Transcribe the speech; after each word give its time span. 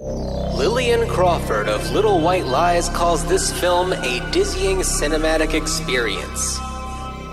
Lillian 0.00 1.06
Crawford 1.06 1.68
of 1.68 1.92
Little 1.92 2.20
White 2.20 2.46
Lies 2.46 2.88
calls 2.88 3.24
this 3.24 3.52
film 3.60 3.92
a 3.92 4.28
dizzying 4.32 4.78
cinematic 4.78 5.54
experience. 5.54 6.58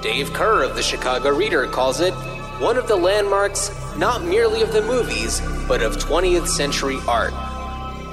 Dave 0.03 0.29
Kehr 0.29 0.63
of 0.63 0.75
the 0.75 0.83
Chicago 0.83 1.35
Reader 1.35 1.65
calls 1.65 2.01
it 2.01 2.13
one 2.61 2.77
of 2.77 2.87
the 2.87 2.95
landmarks 2.95 3.71
not 3.97 4.23
merely 4.23 4.61
of 4.61 4.73
the 4.73 4.83
movies, 4.83 5.41
but 5.67 5.81
of 5.81 5.97
20th 5.97 6.47
century 6.47 6.99
art. 7.07 7.33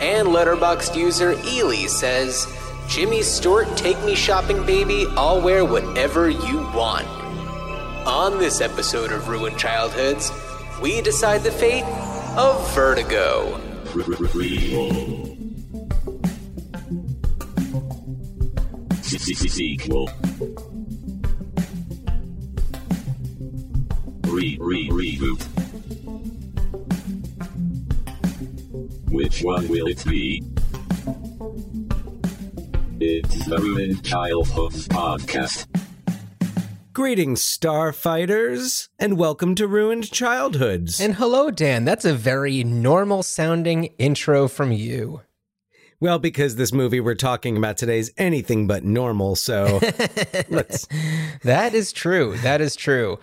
And 0.01 0.29
Letterboxd 0.29 0.97
user 0.97 1.33
Ely 1.47 1.87
says, 1.87 2.47
Jimmy 2.89 3.21
Stewart, 3.21 3.69
take 3.77 4.03
me 4.05 4.15
shopping, 4.15 4.65
baby. 4.65 5.07
I'll 5.11 5.43
wear 5.43 5.67
whatever 5.67 6.31
you 6.31 6.61
want. 6.75 7.07
On 8.07 8.39
this 8.39 8.63
episode 8.63 9.13
of 9.13 9.29
Ruined 9.29 9.59
Childhoods, 9.59 10.33
we 10.81 11.03
decide 11.03 11.43
the 11.43 11.51
fate 11.51 11.85
of 12.35 12.75
Vertigo. 12.75 13.68
Sequel. 19.59 20.09
Re 24.27 24.57
re 24.61 24.89
reboot. 24.89 25.43
Which 29.11 29.43
one 29.43 29.67
will 29.69 29.89
it 29.89 30.05
be? 30.05 30.45
It's 33.01 33.47
the 33.47 33.59
Ruined 33.59 34.05
Childhoods 34.05 34.87
podcast. 34.89 35.78
Greetings, 36.99 37.41
Starfighters, 37.43 38.89
and 38.99 39.17
welcome 39.17 39.55
to 39.55 39.69
Ruined 39.69 40.11
Childhoods. 40.11 41.01
And 41.01 41.15
hello, 41.15 41.49
Dan. 41.49 41.85
That's 41.85 42.05
a 42.05 42.13
very 42.13 42.65
normal 42.65 43.23
sounding 43.23 43.85
intro 43.99 44.49
from 44.49 44.73
you. 44.73 45.21
well, 46.01 46.19
because 46.19 46.57
this 46.57 46.73
movie 46.73 46.99
we're 46.99 47.15
talking 47.15 47.57
about 47.57 47.77
today 47.77 48.01
is 48.01 48.13
anything 48.19 48.67
but 48.67 48.83
normal, 48.83 49.37
so 49.37 49.79
let's. 50.49 50.89
That 51.45 51.73
is 51.73 51.93
true. 51.93 52.37
That 52.39 52.61
is 52.61 52.75
true. 52.75 53.21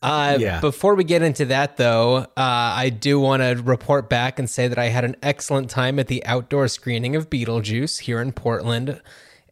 Uh, 0.00 0.38
Yeah. 0.40 0.62
Before 0.62 0.94
we 0.94 1.04
get 1.04 1.20
into 1.20 1.44
that, 1.44 1.76
though, 1.76 2.16
uh, 2.16 2.26
I 2.38 2.88
do 2.88 3.20
want 3.20 3.42
to 3.42 3.62
report 3.62 4.08
back 4.08 4.38
and 4.38 4.48
say 4.48 4.66
that 4.66 4.78
I 4.78 4.86
had 4.86 5.04
an 5.04 5.16
excellent 5.22 5.68
time 5.68 5.98
at 5.98 6.06
the 6.06 6.24
outdoor 6.24 6.68
screening 6.68 7.16
of 7.16 7.28
Beetlejuice 7.28 8.00
here 8.00 8.22
in 8.22 8.32
Portland. 8.32 8.98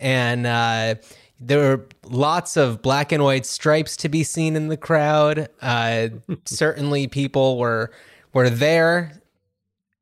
And 0.01 0.47
uh, 0.47 0.95
there 1.41 1.59
were 1.59 1.87
lots 2.05 2.57
of 2.57 2.83
black 2.83 3.13
and 3.13 3.23
white 3.23 3.47
stripes 3.47 3.97
to 3.99 4.09
be 4.09 4.25
seen 4.25 4.57
in 4.57 4.69
the 4.69 4.77
crowd. 4.77 5.49
Uh, 5.63 6.09
certainly, 6.45 7.07
people 7.07 7.59
were 7.59 7.93
were 8.33 8.51
there 8.51 9.21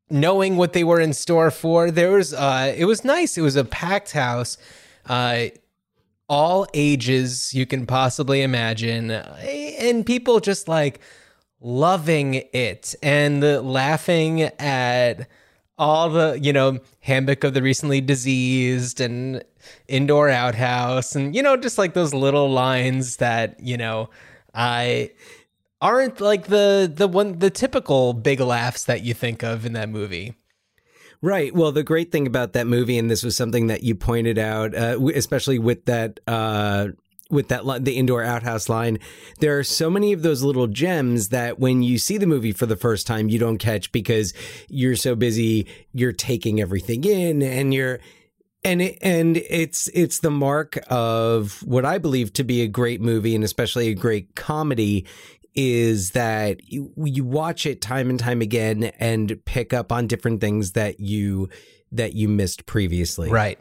knowing 0.09 0.56
what 0.56 0.73
they 0.73 0.84
were 0.84 1.01
in 1.01 1.12
store 1.12 1.51
for. 1.51 1.91
There 1.91 2.12
was 2.12 2.33
uh 2.33 2.73
it 2.77 2.84
was 2.84 3.05
nice. 3.05 3.37
It 3.37 3.43
was 3.43 3.56
a 3.56 3.65
packed 3.65 4.12
house. 4.12 4.56
Uh 5.06 5.47
all 6.28 6.67
ages 6.75 7.55
you 7.55 7.67
can 7.67 7.87
possibly 7.87 8.43
imagine. 8.43 9.11
uh, 9.12 9.37
And 9.45 10.05
people 10.05 10.41
just 10.41 10.67
like 10.69 11.00
loving 11.61 12.34
it 12.53 12.95
and 13.03 13.43
laughing 13.43 14.43
at 14.43 15.28
all 15.78 16.09
the, 16.11 16.39
you 16.41 16.53
know, 16.53 16.81
handbook 17.00 17.45
of 17.45 17.55
the 17.55 17.62
recently 17.62 18.00
diseased 18.00 19.00
and 19.00 19.45
indoor 19.89 20.28
outhouse 20.28 21.14
and 21.14 21.34
you 21.34 21.42
know 21.42 21.56
just 21.56 21.78
like 21.78 21.95
those 21.95 22.12
little 22.14 22.50
lines 22.50 23.17
that, 23.17 23.61
you 23.61 23.77
know, 23.77 24.11
I 24.55 25.11
aren't 25.81 26.20
like 26.20 26.47
the 26.47 26.91
the 26.92 27.09
one 27.09 27.39
the 27.39 27.50
typical 27.50 28.12
big 28.12 28.41
laughs 28.41 28.84
that 28.84 29.03
you 29.03 29.14
think 29.14 29.42
of 29.42 29.67
in 29.67 29.72
that 29.75 29.89
movie. 29.89 30.34
Right. 31.22 31.55
Well, 31.55 31.72
the 31.72 31.83
great 31.83 32.12
thing 32.12 32.27
about 32.27 32.53
that 32.53 32.67
movie, 32.67 32.98
and 32.98 33.11
this 33.11 33.22
was 33.22 33.37
something 33.37 33.69
that 33.69 33.83
you 33.83 33.94
pointed 33.94 34.39
out, 34.39 34.75
uh, 34.75 34.98
especially 35.14 35.59
with 35.59 35.84
that. 35.87 36.20
Uh, 36.27 36.89
with 37.28 37.48
that 37.48 37.84
the 37.84 37.97
indoor 37.97 38.22
outhouse 38.22 38.69
line 38.69 39.00
there 39.41 39.59
are 39.59 39.65
so 39.65 39.91
many 39.91 40.12
of 40.12 40.22
those 40.22 40.44
little 40.44 40.69
gems 40.69 41.31
that 41.31 41.59
when 41.59 41.82
you 41.82 41.99
see 41.99 42.19
the 42.19 42.26
movie 42.26 42.53
for 42.53 42.66
the 42.66 42.76
first 42.76 43.05
time 43.05 43.28
you 43.28 43.37
don't 43.37 43.59
catch 43.59 43.91
because 43.91 44.32
you're 44.69 44.94
so 44.94 45.16
busy 45.16 45.66
you're 45.93 46.12
taking 46.12 46.60
everything 46.60 47.03
in 47.03 47.43
and 47.43 47.75
you're 47.75 47.99
and 48.66 48.82
it, 48.82 48.99
and 49.00 49.37
it's 49.37 49.88
it's 49.94 50.19
the 50.19 50.31
mark 50.31 50.78
of 50.88 51.62
what 51.62 51.84
I 51.84 51.99
believe 51.99 52.32
to 52.34 52.44
be 52.44 52.62
a 52.62 52.69
great 52.69 53.00
movie 53.00 53.34
and 53.34 53.44
especially 53.44 53.88
a 53.88 53.94
great 53.94 54.34
comedy 54.34 55.06
is 55.54 56.10
that 56.10 56.71
you, 56.71 56.93
you 56.99 57.25
watch 57.25 57.65
it 57.65 57.81
time 57.81 58.10
and 58.10 58.21
time 58.21 58.43
again 58.43 58.84
and 58.99 59.43
pick 59.47 59.72
up 59.72 59.91
on 59.91 60.06
different 60.06 60.41
things 60.41 60.72
that 60.72 61.00
you 61.00 61.49
that 61.93 62.15
you 62.15 62.28
missed 62.28 62.66
previously. 62.66 63.31
Right. 63.31 63.59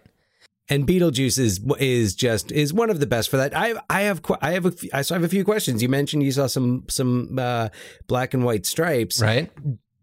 And 0.67 0.87
Beetlejuice 0.87 1.37
is 1.37 1.61
is 1.79 2.15
just 2.15 2.51
is 2.51 2.73
one 2.73 2.89
of 2.89 2.99
the 2.99 3.05
best 3.05 3.29
for 3.29 3.37
that. 3.37 3.55
I 3.55 3.75
I 3.89 4.01
have 4.01 4.21
I 4.41 4.51
have 4.53 4.65
a 4.65 4.71
few, 4.71 4.89
I 4.91 4.97
have 4.97 5.23
a 5.23 5.29
few 5.29 5.45
questions. 5.45 5.83
You 5.83 5.89
mentioned 5.89 6.23
you 6.23 6.31
saw 6.31 6.47
some 6.47 6.85
some 6.89 7.37
uh, 7.37 7.69
black 8.07 8.33
and 8.33 8.43
white 8.43 8.65
stripes 8.65 9.21
Right. 9.21 9.51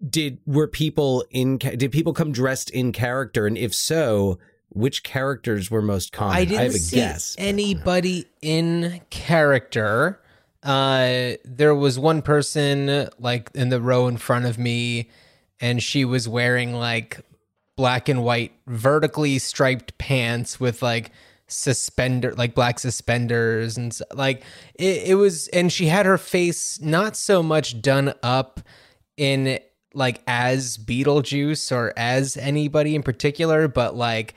did 0.08 0.38
were 0.46 0.68
people 0.68 1.24
in 1.30 1.58
did 1.58 1.90
people 1.90 2.12
come 2.12 2.30
dressed 2.30 2.70
in 2.70 2.92
character 2.92 3.46
and 3.48 3.58
if 3.58 3.74
so 3.74 4.38
which 4.74 5.02
characters 5.02 5.70
were 5.70 5.82
most 5.82 6.12
common 6.12 6.36
I 6.36 6.44
didn't 6.44 6.60
have 6.60 6.74
a 6.74 6.78
see 6.78 6.96
guess 6.96 7.36
anybody 7.38 8.26
in 8.40 9.00
character. 9.10 10.20
Uh, 10.62 11.32
there 11.44 11.74
was 11.74 11.98
one 11.98 12.22
person 12.22 13.08
like 13.18 13.50
in 13.54 13.68
the 13.68 13.80
row 13.80 14.06
in 14.06 14.16
front 14.16 14.46
of 14.46 14.58
me, 14.58 15.10
and 15.60 15.82
she 15.82 16.04
was 16.04 16.28
wearing 16.28 16.72
like 16.72 17.20
black 17.76 18.08
and 18.08 18.22
white 18.22 18.52
vertically 18.66 19.38
striped 19.38 19.96
pants 19.98 20.60
with 20.60 20.82
like 20.82 21.10
suspender 21.48 22.32
like 22.34 22.54
black 22.54 22.78
suspenders 22.78 23.76
and 23.76 23.98
like 24.14 24.42
it, 24.74 25.08
it 25.08 25.14
was 25.16 25.48
and 25.48 25.70
she 25.70 25.86
had 25.86 26.06
her 26.06 26.16
face 26.16 26.80
not 26.80 27.16
so 27.16 27.42
much 27.42 27.82
done 27.82 28.14
up 28.22 28.60
in 29.16 29.58
like 29.94 30.22
as 30.26 30.78
Beetlejuice 30.78 31.70
or 31.70 31.92
as 31.96 32.36
anybody 32.38 32.94
in 32.94 33.02
particular 33.02 33.68
but 33.68 33.94
like 33.94 34.34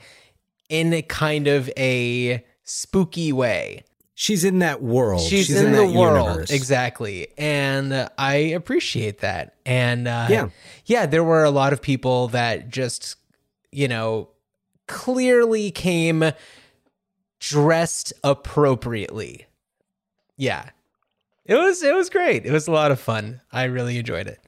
in 0.68 0.92
a 0.92 1.02
kind 1.02 1.46
of 1.46 1.70
a 1.76 2.44
spooky 2.64 3.32
way. 3.32 3.84
She's 4.14 4.44
in 4.44 4.60
that 4.60 4.82
world. 4.82 5.20
She's, 5.20 5.50
in, 5.54 5.72
the 5.72 5.78
that 5.82 5.92
world. 5.92 6.26
universe. 6.26 6.50
exactly. 6.50 7.28
And 7.36 7.92
uh, 7.92 8.08
i 8.16 8.34
appreciate 8.34 9.20
that. 9.20 9.56
And 9.66 10.08
uh, 10.08 10.26
Yeah. 10.30 10.48
yeah 10.86 11.04
there 11.04 11.22
were 11.22 11.44
a 11.44 11.50
lot 11.50 11.72
of 11.74 11.82
people 11.82 12.28
that 12.28 12.70
just 12.70 13.16
you 13.70 13.88
know 13.88 14.30
clearly 14.88 15.70
came 15.70 16.32
dressed 17.40 18.14
appropriately. 18.24 19.46
Yeah. 20.38 20.70
It 21.44 21.54
was 21.54 21.82
it 21.82 21.94
was 21.94 22.08
great. 22.08 22.46
It 22.46 22.52
was 22.52 22.68
a 22.68 22.72
lot 22.72 22.90
of 22.90 22.98
fun. 22.98 23.42
I 23.52 23.64
really 23.64 23.98
enjoyed 23.98 24.26
it 24.28 24.40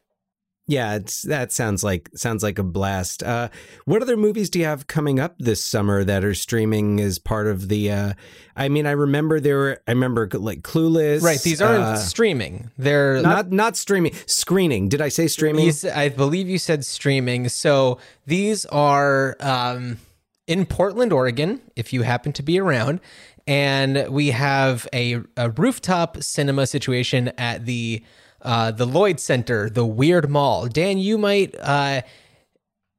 yeah 0.68 0.94
it's 0.94 1.22
that 1.22 1.50
sounds 1.50 1.82
like 1.82 2.08
sounds 2.14 2.44
like 2.44 2.58
a 2.58 2.62
blast 2.62 3.24
uh 3.24 3.48
what 3.84 4.00
other 4.00 4.16
movies 4.16 4.48
do 4.48 4.60
you 4.60 4.64
have 4.64 4.86
coming 4.86 5.18
up 5.18 5.34
this 5.40 5.62
summer 5.62 6.04
that 6.04 6.24
are 6.24 6.34
streaming 6.34 7.00
as 7.00 7.18
part 7.18 7.48
of 7.48 7.68
the 7.68 7.90
uh 7.90 8.12
i 8.56 8.68
mean 8.68 8.86
i 8.86 8.92
remember 8.92 9.40
there 9.40 9.56
were 9.56 9.82
i 9.88 9.90
remember 9.90 10.28
like 10.34 10.62
clueless 10.62 11.22
right 11.22 11.40
these 11.42 11.60
aren't 11.60 11.82
uh, 11.82 11.96
streaming 11.96 12.70
they're 12.78 13.20
not 13.20 13.50
not 13.50 13.76
streaming 13.76 14.12
screening 14.26 14.88
did 14.88 15.00
i 15.00 15.08
say 15.08 15.26
streaming 15.26 15.68
I 15.94 16.08
believe 16.08 16.48
you 16.48 16.58
said 16.58 16.84
streaming. 16.84 17.48
So 17.48 17.98
these 18.26 18.66
are 18.66 19.36
um, 19.40 19.98
in 20.46 20.66
Portland, 20.66 21.12
Oregon, 21.12 21.60
if 21.76 21.92
you 21.92 22.02
happen 22.02 22.32
to 22.34 22.42
be 22.42 22.58
around. 22.58 23.00
And 23.46 24.08
we 24.10 24.30
have 24.30 24.86
a, 24.92 25.20
a 25.36 25.50
rooftop 25.50 26.22
cinema 26.22 26.66
situation 26.66 27.32
at 27.38 27.64
the 27.64 28.02
uh, 28.42 28.70
the 28.70 28.86
Lloyd 28.86 29.20
Center, 29.20 29.68
the 29.68 29.86
Weird 29.86 30.28
Mall. 30.30 30.66
Dan, 30.66 30.98
you 30.98 31.18
might 31.18 31.54
uh, 31.60 32.02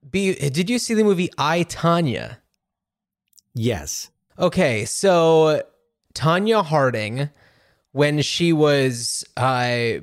be. 0.09 0.35
Did 0.35 0.69
you 0.69 0.79
see 0.79 0.93
the 0.93 1.03
movie 1.03 1.29
I 1.37 1.63
Tonya? 1.63 2.37
yes 3.55 4.11
Okay, 4.39 4.85
so 4.85 5.61
Tonya 6.13 6.63
Harding, 6.63 7.29
when 7.91 8.21
she 8.21 8.53
was 8.53 9.25
uh, 9.35 9.99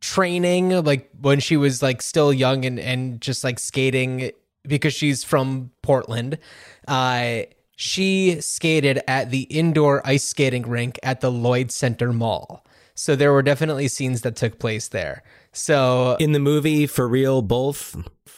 training, 0.00 0.84
like 0.84 1.10
when 1.18 1.40
she 1.40 1.56
was 1.56 1.82
like 1.82 2.02
still 2.02 2.34
young 2.34 2.66
and 2.66 2.78
and 2.78 3.18
just 3.20 3.42
like 3.42 3.58
skating 3.58 4.32
because 4.64 4.92
she's 4.92 5.24
from 5.24 5.70
Portland, 5.80 6.38
uh, 6.86 7.40
she 7.76 8.38
skated 8.42 9.00
at 9.08 9.30
the 9.30 9.42
indoor 9.44 10.06
ice 10.06 10.24
skating 10.24 10.68
rink 10.68 10.98
at 11.02 11.22
the 11.22 11.32
Lloyd 11.32 11.72
Center 11.72 12.12
Mall. 12.12 12.62
So 13.00 13.16
there 13.16 13.32
were 13.32 13.40
definitely 13.40 13.88
scenes 13.88 14.20
that 14.20 14.36
took 14.36 14.58
place 14.58 14.88
there. 14.88 15.22
So 15.52 16.18
in 16.20 16.32
the 16.32 16.38
movie 16.38 16.86
for 16.86 17.08
real 17.08 17.40
both 17.40 17.96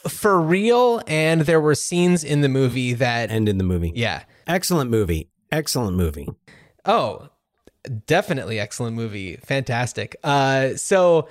for 0.08 0.40
real, 0.40 1.02
and 1.08 1.40
there 1.40 1.60
were 1.60 1.74
scenes 1.74 2.22
in 2.22 2.42
the 2.42 2.48
movie 2.48 2.92
that 2.92 3.32
and 3.32 3.48
in 3.48 3.58
the 3.58 3.64
movie 3.64 3.90
yeah. 3.96 4.22
excellent 4.46 4.88
movie 4.88 5.30
excellent 5.50 5.96
movie 5.96 6.28
Oh, 6.84 7.28
definitely 8.06 8.60
excellent 8.60 8.94
movie. 8.94 9.34
Fantastic. 9.38 10.14
Uh 10.22 10.76
so 10.76 11.28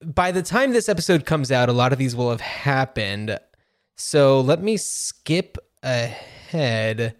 by 0.00 0.30
the 0.30 0.42
time 0.42 0.72
this 0.72 0.88
episode 0.88 1.26
comes 1.26 1.50
out, 1.50 1.68
a 1.68 1.72
lot 1.72 1.92
of 1.92 1.98
these 1.98 2.14
will 2.14 2.30
have 2.30 2.40
happened. 2.40 3.36
So 3.96 4.40
let 4.40 4.62
me 4.62 4.76
skip 4.76 5.58
ahead. 5.82 7.16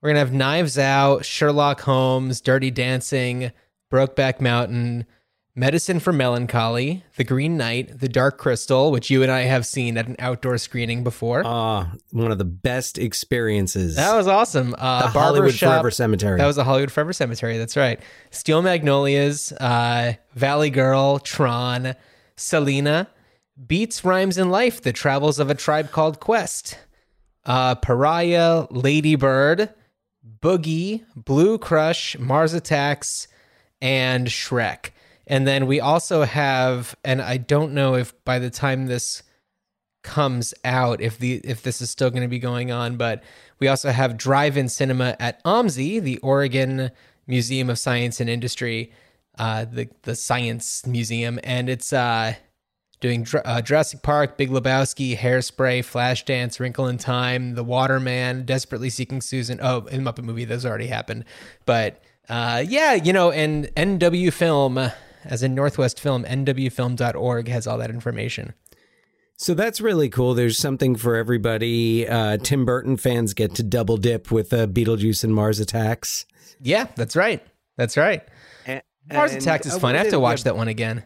We're 0.00 0.10
gonna 0.10 0.20
have 0.20 0.32
Knives 0.32 0.78
Out, 0.78 1.26
Sherlock 1.26 1.82
Holmes, 1.82 2.40
Dirty 2.40 2.70
Dancing, 2.70 3.52
Brokeback 3.90 4.40
Mountain, 4.40 5.06
Medicine 5.54 6.00
for 6.00 6.12
Melancholy, 6.12 7.02
The 7.16 7.24
Green 7.24 7.56
Knight, 7.56 8.00
The 8.00 8.08
Dark 8.08 8.36
Crystal, 8.36 8.90
which 8.90 9.08
you 9.10 9.22
and 9.22 9.32
I 9.32 9.42
have 9.42 9.64
seen 9.64 9.96
at 9.96 10.06
an 10.06 10.16
outdoor 10.18 10.58
screening 10.58 11.02
before. 11.02 11.42
Ah, 11.46 11.92
one 12.10 12.30
of 12.30 12.36
the 12.38 12.44
best 12.44 12.98
experiences. 12.98 13.96
that 13.96 14.14
was 14.14 14.26
awesome. 14.26 14.74
Uh, 14.76 15.02
the 15.02 15.08
Hollywood 15.08 15.38
Barbershop- 15.44 15.70
Forever 15.72 15.90
Cemetery. 15.90 16.38
That 16.38 16.46
was 16.46 16.56
the 16.56 16.64
Hollywood 16.64 16.92
Forever 16.92 17.12
Cemetery. 17.14 17.56
That's 17.58 17.76
right. 17.76 17.98
Steel 18.30 18.60
Magnolias, 18.60 19.52
uh, 19.52 20.14
Valley 20.34 20.70
Girl, 20.70 21.18
Tron, 21.20 21.94
Selena, 22.36 23.08
Beats, 23.66 24.04
Rhymes, 24.04 24.36
and 24.36 24.50
Life, 24.50 24.82
The 24.82 24.92
Travels 24.92 25.38
of 25.38 25.48
a 25.48 25.54
Tribe 25.54 25.90
Called 25.90 26.20
Quest, 26.20 26.76
uh, 27.46 27.76
Pariah, 27.76 28.66
Lady 28.70 29.14
Bird, 29.14 29.70
Boogie, 30.42 31.04
Blue 31.16 31.56
Crush, 31.56 32.18
Mars 32.18 32.52
Attacks, 32.52 33.26
and 33.80 34.26
Shrek. 34.28 34.90
And 35.26 35.46
then 35.46 35.66
we 35.66 35.80
also 35.80 36.22
have, 36.22 36.94
and 37.04 37.20
I 37.20 37.36
don't 37.36 37.72
know 37.72 37.94
if 37.94 38.12
by 38.24 38.38
the 38.38 38.50
time 38.50 38.86
this 38.86 39.22
comes 40.06 40.54
out 40.64 41.00
if 41.00 41.18
the 41.18 41.40
if 41.42 41.62
this 41.62 41.82
is 41.82 41.90
still 41.90 42.10
going 42.10 42.22
to 42.22 42.28
be 42.28 42.38
going 42.38 42.70
on 42.70 42.96
but 42.96 43.24
we 43.58 43.66
also 43.66 43.90
have 43.90 44.16
drive-in 44.16 44.68
cinema 44.68 45.16
at 45.18 45.42
OMSI 45.42 46.00
the 46.00 46.16
Oregon 46.18 46.92
Museum 47.26 47.68
of 47.68 47.76
Science 47.76 48.20
and 48.20 48.30
Industry 48.30 48.92
uh 49.36 49.64
the 49.64 49.88
the 50.02 50.14
science 50.14 50.86
museum 50.86 51.40
and 51.42 51.68
it's 51.68 51.92
uh 51.92 52.34
doing 53.00 53.26
uh, 53.44 53.60
Jurassic 53.60 54.02
Park 54.02 54.38
Big 54.38 54.48
Lebowski 54.48 55.16
Hairspray 55.16 55.80
Flashdance 55.80 56.60
Wrinkle 56.60 56.86
in 56.86 56.98
Time 56.98 57.56
The 57.56 57.64
Waterman 57.64 58.44
Desperately 58.44 58.90
Seeking 58.90 59.20
Susan 59.20 59.58
oh 59.60 59.86
in 59.86 60.04
Muppet 60.04 60.22
movie 60.22 60.44
those 60.44 60.64
already 60.64 60.86
happened 60.86 61.24
but 61.64 62.00
uh 62.28 62.62
yeah 62.66 62.94
you 62.94 63.12
know 63.12 63.30
and 63.30 63.66
NW 63.76 64.32
Film 64.32 64.78
as 65.24 65.42
in 65.42 65.54
Northwest 65.54 66.00
Film 66.00 66.24
nwfilm.org 66.24 67.48
has 67.48 67.66
all 67.66 67.78
that 67.78 67.90
information 67.90 68.54
So 69.36 69.52
that's 69.54 69.80
really 69.80 70.08
cool. 70.08 70.32
There's 70.34 70.56
something 70.58 70.96
for 70.96 71.14
everybody. 71.16 72.08
Uh, 72.08 72.38
Tim 72.38 72.64
Burton 72.64 72.96
fans 72.96 73.34
get 73.34 73.54
to 73.56 73.62
double 73.62 73.98
dip 73.98 74.30
with 74.30 74.50
uh, 74.52 74.66
Beetlejuice 74.66 75.24
and 75.24 75.34
Mars 75.34 75.60
Attacks. 75.60 76.24
Yeah, 76.58 76.86
that's 76.96 77.14
right. 77.14 77.42
That's 77.76 77.98
right. 77.98 78.22
Mars 79.12 79.34
Attacks 79.34 79.66
is 79.66 79.74
uh, 79.74 79.78
fun. 79.78 79.94
I 79.94 79.98
have 79.98 80.08
to 80.10 80.18
watch 80.18 80.40
Yeah, 80.40 80.44
that 80.44 80.56
one 80.56 80.68
again. 80.68 81.04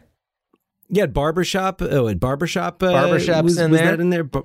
Yeah, 0.89 1.07
Barbershop. 1.07 1.81
Oh, 1.81 2.07
at 2.07 2.19
Barbershop. 2.21 2.81
Uh, 2.81 2.91
Barbershop's 2.93 3.43
was, 3.43 3.57
in 3.57 3.71
was 3.71 3.79
there? 3.81 3.91
that 3.91 3.99
in 3.99 4.09
there? 4.11 4.23
Bar- 4.23 4.43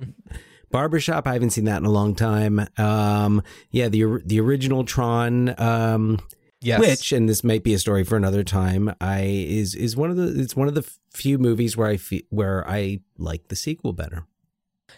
Barbershop. 0.69 1.25
I 1.25 1.33
haven't 1.33 1.51
seen 1.51 1.65
that 1.65 1.77
in 1.77 1.85
a 1.85 1.89
long 1.91 2.13
time. 2.13 2.67
Um, 2.77 3.41
yeah, 3.71 3.87
the 3.89 4.21
the 4.25 4.39
original 4.41 4.83
Tron. 4.83 5.55
Um, 5.59 6.19
Yes. 6.59 6.79
which 6.79 7.11
and 7.11 7.29
this 7.29 7.43
might 7.43 7.63
be 7.63 7.73
a 7.75 7.79
story 7.79 8.03
for 8.03 8.15
another 8.17 8.43
time. 8.43 8.93
I 8.99 9.21
is 9.21 9.75
is 9.75 9.95
one 9.95 10.09
of 10.09 10.17
the 10.17 10.39
it's 10.39 10.55
one 10.55 10.67
of 10.67 10.73
the 10.75 10.89
few 11.13 11.37
movies 11.37 11.77
where 11.77 11.87
I 11.87 11.97
fe- 11.97 12.25
where 12.29 12.67
I 12.67 12.99
like 13.17 13.47
the 13.49 13.55
sequel 13.55 13.93
better. 13.93 14.25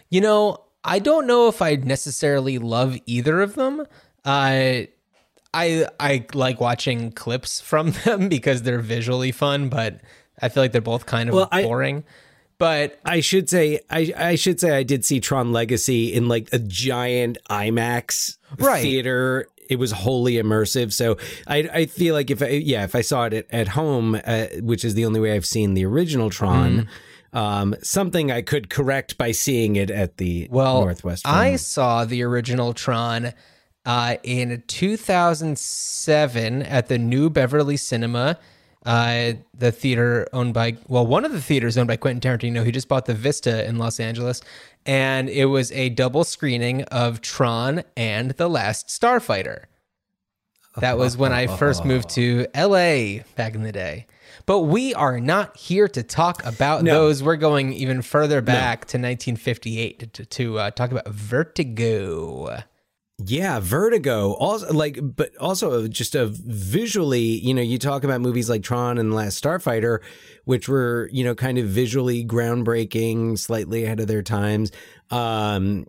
You 0.08 0.20
know, 0.22 0.64
I 0.84 0.98
don't 1.00 1.26
know 1.26 1.48
if 1.48 1.60
I 1.60 1.74
necessarily 1.76 2.58
love 2.58 2.96
either 3.06 3.42
of 3.42 3.54
them. 3.56 3.86
I 4.24 4.88
I 5.52 5.86
I 6.00 6.26
like 6.32 6.60
watching 6.60 7.12
clips 7.12 7.60
from 7.60 7.90
them 8.04 8.28
because 8.30 8.62
they're 8.62 8.78
visually 8.80 9.32
fun, 9.32 9.68
but 9.68 10.00
I 10.40 10.48
feel 10.48 10.62
like 10.62 10.72
they're 10.72 10.80
both 10.80 11.04
kind 11.06 11.28
of 11.28 11.34
Well, 11.34 11.48
I- 11.52 11.62
boring. 11.64 12.04
But 12.56 13.00
I 13.06 13.20
should 13.20 13.48
say 13.48 13.80
I 13.90 14.12
I 14.16 14.34
should 14.34 14.60
say 14.60 14.70
I 14.76 14.82
did 14.82 15.04
see 15.04 15.18
Tron 15.20 15.52
Legacy 15.52 16.12
in 16.12 16.28
like 16.28 16.48
a 16.52 16.58
giant 16.58 17.38
IMAX 17.48 18.36
Right. 18.58 18.82
theater. 18.82 19.46
It 19.70 19.78
was 19.78 19.92
wholly 19.92 20.34
immersive, 20.34 20.92
so 20.92 21.16
I 21.46 21.58
I 21.72 21.86
feel 21.86 22.14
like 22.14 22.30
if 22.30 22.42
I 22.42 22.48
yeah 22.48 22.84
if 22.84 22.94
I 22.94 23.00
saw 23.00 23.24
it 23.24 23.32
at, 23.32 23.46
at 23.50 23.68
home, 23.68 24.20
uh, 24.24 24.46
which 24.60 24.84
is 24.84 24.94
the 24.94 25.06
only 25.06 25.20
way 25.20 25.32
I've 25.34 25.46
seen 25.46 25.74
the 25.74 25.86
original 25.86 26.28
Tron, 26.28 26.88
Mm-hmm. 27.32 27.38
um, 27.38 27.74
something 27.82 28.30
I 28.32 28.42
could 28.42 28.68
correct 28.68 29.16
by 29.16 29.30
seeing 29.32 29.76
it 29.76 29.90
at 29.90 30.16
the 30.18 30.48
well, 30.50 30.80
Northwest. 30.82 31.26
I 31.26 31.56
saw 31.56 32.04
the 32.04 32.22
original 32.24 32.74
Tron 32.74 33.32
uh, 33.86 34.16
in 34.24 34.62
2007 34.66 36.62
at 36.62 36.88
the 36.88 36.98
New 36.98 37.30
Beverly 37.30 37.76
Cinema, 37.76 38.38
uh, 38.86 39.32
the 39.56 39.70
theater 39.72 40.26
owned 40.32 40.54
by, 40.54 40.76
well, 40.88 41.06
one 41.06 41.24
of 41.24 41.32
the 41.32 41.40
theaters 41.42 41.76
owned 41.76 41.88
by 41.88 41.96
Quentin 41.96 42.20
Tarantino. 42.20 42.64
He 42.64 42.72
just 42.72 42.88
bought 42.88 43.06
the 43.06 43.14
Vista 43.14 43.66
in 43.68 43.78
Los 43.78 44.00
Angeles. 44.00 44.40
And 44.86 45.28
it 45.28 45.46
was 45.46 45.70
a 45.72 45.90
double 45.90 46.24
screening 46.24 46.82
of 46.84 47.20
Tron 47.20 47.82
and 47.96 48.30
The 48.32 48.48
Last 48.48 48.88
Starfighter. 48.88 49.64
That 50.76 50.96
was 50.96 51.16
when 51.16 51.32
I 51.32 51.46
first 51.46 51.84
moved 51.84 52.10
to 52.10 52.46
LA 52.56 53.22
back 53.36 53.54
in 53.54 53.62
the 53.62 53.72
day. 53.72 54.06
But 54.46 54.60
we 54.60 54.94
are 54.94 55.20
not 55.20 55.56
here 55.56 55.88
to 55.88 56.02
talk 56.02 56.44
about 56.46 56.82
No. 56.82 56.94
those. 56.94 57.22
We're 57.22 57.36
going 57.36 57.72
even 57.72 58.00
further 58.02 58.40
back 58.40 58.80
to 58.86 58.96
1958 58.96 60.12
to, 60.14 60.24
to 60.24 60.58
uh, 60.58 60.70
talk 60.70 60.90
about 60.92 61.08
Vertigo. 61.08 62.62
Yeah, 63.22 63.60
Vertigo. 63.60 64.32
Also, 64.34 64.72
like, 64.72 64.98
but 65.02 65.36
also 65.36 65.88
just 65.88 66.14
a 66.14 66.26
visually, 66.26 67.20
you 67.20 67.52
know, 67.52 67.60
you 67.62 67.78
talk 67.78 68.02
about 68.02 68.20
movies 68.20 68.48
like 68.48 68.62
Tron 68.62 68.98
and 68.98 69.12
The 69.12 69.16
Last 69.16 69.42
Starfighter, 69.42 69.98
which 70.44 70.68
were, 70.68 71.08
you 71.12 71.22
know, 71.24 71.34
kind 71.34 71.58
of 71.58 71.66
visually 71.66 72.24
groundbreaking, 72.24 73.38
slightly 73.38 73.84
ahead 73.84 74.00
of 74.00 74.06
their 74.06 74.22
times. 74.22 74.72
Um, 75.10 75.86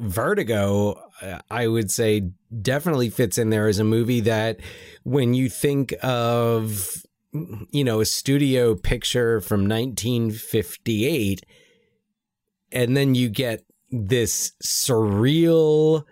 Vertigo, 0.00 1.02
I 1.50 1.66
would 1.66 1.90
say, 1.90 2.30
definitely 2.62 3.10
fits 3.10 3.38
in 3.38 3.50
there 3.50 3.66
as 3.66 3.80
a 3.80 3.84
movie 3.84 4.20
that, 4.20 4.60
when 5.02 5.34
you 5.34 5.48
think 5.48 5.94
of, 6.02 7.02
you 7.32 7.82
know, 7.82 8.00
a 8.00 8.06
studio 8.06 8.76
picture 8.76 9.40
from 9.40 9.62
1958, 9.62 11.44
and 12.70 12.96
then 12.96 13.14
you 13.16 13.28
get 13.28 13.64
this 13.90 14.52
surreal 14.62 16.04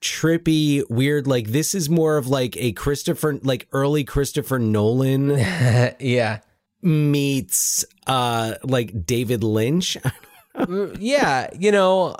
trippy, 0.00 0.88
weird. 0.90 1.26
Like 1.26 1.48
this 1.48 1.74
is 1.74 1.88
more 1.88 2.16
of 2.16 2.28
like 2.28 2.56
a 2.56 2.72
Christopher, 2.72 3.38
like 3.42 3.68
early 3.72 4.04
Christopher 4.04 4.58
Nolan 4.58 5.30
yeah. 6.00 6.40
meets 6.82 7.84
uh 8.06 8.54
like 8.62 9.06
David 9.06 9.42
Lynch. 9.42 9.96
yeah, 10.98 11.48
you 11.58 11.72
know, 11.72 12.16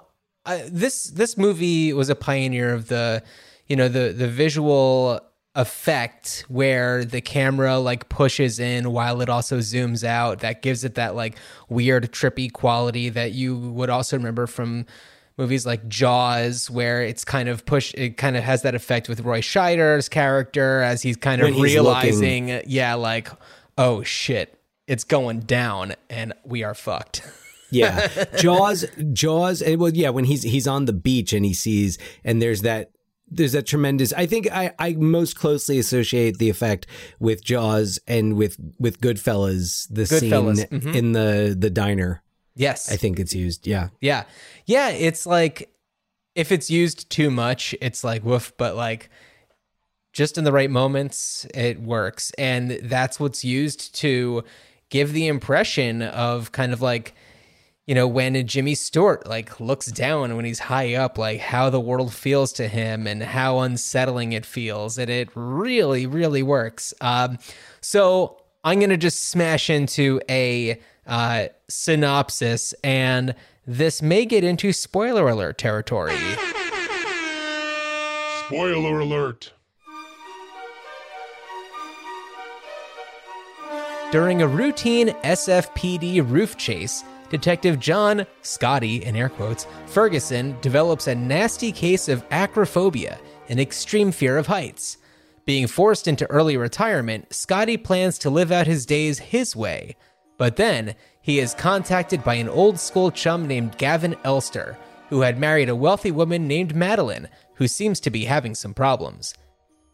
I, 0.46 0.68
this 0.70 1.04
this 1.04 1.36
movie 1.36 1.92
was 1.92 2.08
a 2.08 2.14
pioneer 2.14 2.72
of 2.72 2.88
the, 2.88 3.22
you 3.66 3.76
know, 3.76 3.88
the 3.88 4.12
the 4.12 4.28
visual 4.28 5.20
effect 5.54 6.46
where 6.48 7.04
the 7.04 7.20
camera 7.20 7.78
like 7.78 8.08
pushes 8.08 8.58
in 8.58 8.90
while 8.90 9.20
it 9.20 9.28
also 9.28 9.58
zooms 9.58 10.02
out. 10.02 10.40
That 10.40 10.62
gives 10.62 10.84
it 10.84 10.94
that 10.94 11.14
like 11.14 11.36
weird 11.68 12.10
trippy 12.12 12.50
quality 12.50 13.10
that 13.10 13.32
you 13.32 13.56
would 13.56 13.90
also 13.90 14.16
remember 14.16 14.46
from 14.46 14.86
movies 15.36 15.66
like 15.66 15.88
Jaws, 15.88 16.70
where 16.70 17.02
it's 17.02 17.24
kind 17.24 17.48
of 17.48 17.64
push. 17.64 17.94
It 17.94 18.16
kind 18.16 18.36
of 18.36 18.44
has 18.44 18.62
that 18.62 18.74
effect 18.74 19.08
with 19.08 19.20
Roy 19.20 19.40
Scheider's 19.40 20.08
character 20.08 20.80
as 20.80 21.02
he's 21.02 21.16
kind 21.16 21.40
of 21.40 21.50
When 21.50 21.60
realizing, 21.60 22.62
yeah, 22.66 22.94
like, 22.94 23.28
oh 23.78 24.02
shit, 24.02 24.58
it's 24.86 25.04
going 25.04 25.40
down, 25.40 25.94
and 26.10 26.32
we 26.44 26.62
are 26.62 26.74
fucked. 26.74 27.22
yeah, 27.70 28.08
Jaws, 28.36 28.84
Jaws. 29.12 29.62
And 29.62 29.80
well, 29.80 29.92
yeah, 29.92 30.10
when 30.10 30.24
he's 30.24 30.42
he's 30.42 30.66
on 30.66 30.84
the 30.84 30.92
beach 30.92 31.32
and 31.32 31.44
he 31.44 31.54
sees 31.54 31.98
and 32.24 32.40
there's 32.40 32.62
that. 32.62 32.90
There's 33.34 33.52
that 33.52 33.66
tremendous. 33.66 34.12
I 34.12 34.26
think 34.26 34.52
I, 34.52 34.74
I 34.78 34.92
most 34.92 35.38
closely 35.38 35.78
associate 35.78 36.36
the 36.36 36.50
effect 36.50 36.86
with 37.18 37.42
Jaws 37.42 37.98
and 38.06 38.36
with 38.36 38.58
with 38.78 39.00
Goodfellas. 39.00 39.86
The 39.88 40.02
Goodfellas, 40.02 40.68
scene 40.68 40.80
mhm. 40.80 40.94
in 40.94 41.12
the 41.12 41.56
the 41.58 41.70
diner. 41.70 42.21
Yes, 42.54 42.90
I 42.92 42.96
think 42.96 43.18
it's 43.18 43.34
used. 43.34 43.66
Yeah, 43.66 43.88
Yeah. 44.00 44.24
Yeah. 44.66 44.90
It's 44.90 45.26
like 45.26 45.72
if 46.34 46.52
it's 46.52 46.70
used 46.70 47.10
too 47.10 47.30
much, 47.30 47.74
it's 47.80 48.04
like 48.04 48.24
woof, 48.24 48.52
but 48.56 48.76
like 48.76 49.10
just 50.12 50.36
in 50.36 50.44
the 50.44 50.52
right 50.52 50.70
moments, 50.70 51.46
it 51.54 51.80
works. 51.80 52.32
And 52.38 52.72
that's 52.82 53.18
what's 53.18 53.44
used 53.44 53.94
to 53.96 54.44
give 54.90 55.12
the 55.12 55.26
impression 55.26 56.02
of 56.02 56.52
kind 56.52 56.72
of 56.72 56.82
like, 56.82 57.14
you 57.86 57.94
know, 57.94 58.06
when 58.06 58.46
Jimmy 58.46 58.74
Stewart 58.74 59.26
like 59.26 59.58
looks 59.58 59.86
down 59.86 60.36
when 60.36 60.44
he's 60.44 60.58
high 60.58 60.94
up, 60.94 61.16
like 61.18 61.40
how 61.40 61.70
the 61.70 61.80
world 61.80 62.12
feels 62.12 62.52
to 62.54 62.68
him 62.68 63.06
and 63.06 63.22
how 63.22 63.60
unsettling 63.60 64.32
it 64.32 64.44
feels. 64.46 64.98
And 64.98 65.10
it 65.10 65.30
really, 65.34 66.06
really 66.06 66.42
works. 66.42 66.92
Um, 67.00 67.38
so 67.80 68.42
I'm 68.64 68.78
going 68.78 68.90
to 68.90 68.96
just 68.96 69.24
smash 69.28 69.70
into 69.70 70.20
a 70.28 70.78
uh, 71.06 71.46
synopsis, 71.68 72.74
and 72.84 73.34
this 73.66 74.02
may 74.02 74.24
get 74.24 74.44
into 74.44 74.72
spoiler 74.72 75.28
alert 75.28 75.58
territory. 75.58 76.16
Spoiler 78.46 79.00
alert. 79.00 79.52
During 84.10 84.42
a 84.42 84.46
routine 84.46 85.08
SFPD 85.24 86.28
roof 86.30 86.58
chase, 86.58 87.02
Detective 87.30 87.80
John, 87.80 88.26
Scotty, 88.42 89.02
in 89.04 89.16
air 89.16 89.30
quotes, 89.30 89.66
Ferguson 89.86 90.54
develops 90.60 91.06
a 91.06 91.14
nasty 91.14 91.72
case 91.72 92.10
of 92.10 92.22
acrophobia, 92.28 93.18
an 93.48 93.58
extreme 93.58 94.12
fear 94.12 94.36
of 94.36 94.48
heights. 94.48 94.98
Being 95.46 95.66
forced 95.66 96.06
into 96.06 96.30
early 96.30 96.58
retirement, 96.58 97.32
Scotty 97.32 97.78
plans 97.78 98.18
to 98.18 98.28
live 98.28 98.52
out 98.52 98.66
his 98.66 98.84
days 98.84 99.18
his 99.18 99.56
way. 99.56 99.96
But 100.42 100.56
then, 100.56 100.96
he 101.20 101.38
is 101.38 101.54
contacted 101.54 102.24
by 102.24 102.34
an 102.34 102.48
old 102.48 102.80
school 102.80 103.12
chum 103.12 103.46
named 103.46 103.78
Gavin 103.78 104.16
Elster, 104.24 104.76
who 105.08 105.20
had 105.20 105.38
married 105.38 105.68
a 105.68 105.76
wealthy 105.76 106.10
woman 106.10 106.48
named 106.48 106.74
Madeline, 106.74 107.28
who 107.54 107.68
seems 107.68 108.00
to 108.00 108.10
be 108.10 108.24
having 108.24 108.56
some 108.56 108.74
problems. 108.74 109.34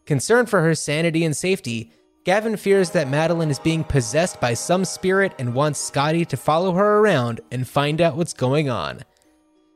Concerned 0.06 0.48
for 0.48 0.62
her 0.62 0.74
sanity 0.74 1.22
and 1.22 1.36
safety, 1.36 1.92
Gavin 2.24 2.56
fears 2.56 2.92
that 2.92 3.10
Madeline 3.10 3.50
is 3.50 3.58
being 3.58 3.84
possessed 3.84 4.40
by 4.40 4.54
some 4.54 4.86
spirit 4.86 5.34
and 5.38 5.52
wants 5.52 5.80
Scotty 5.80 6.24
to 6.24 6.36
follow 6.38 6.72
her 6.72 7.00
around 7.00 7.42
and 7.52 7.68
find 7.68 8.00
out 8.00 8.16
what's 8.16 8.32
going 8.32 8.70
on. 8.70 9.02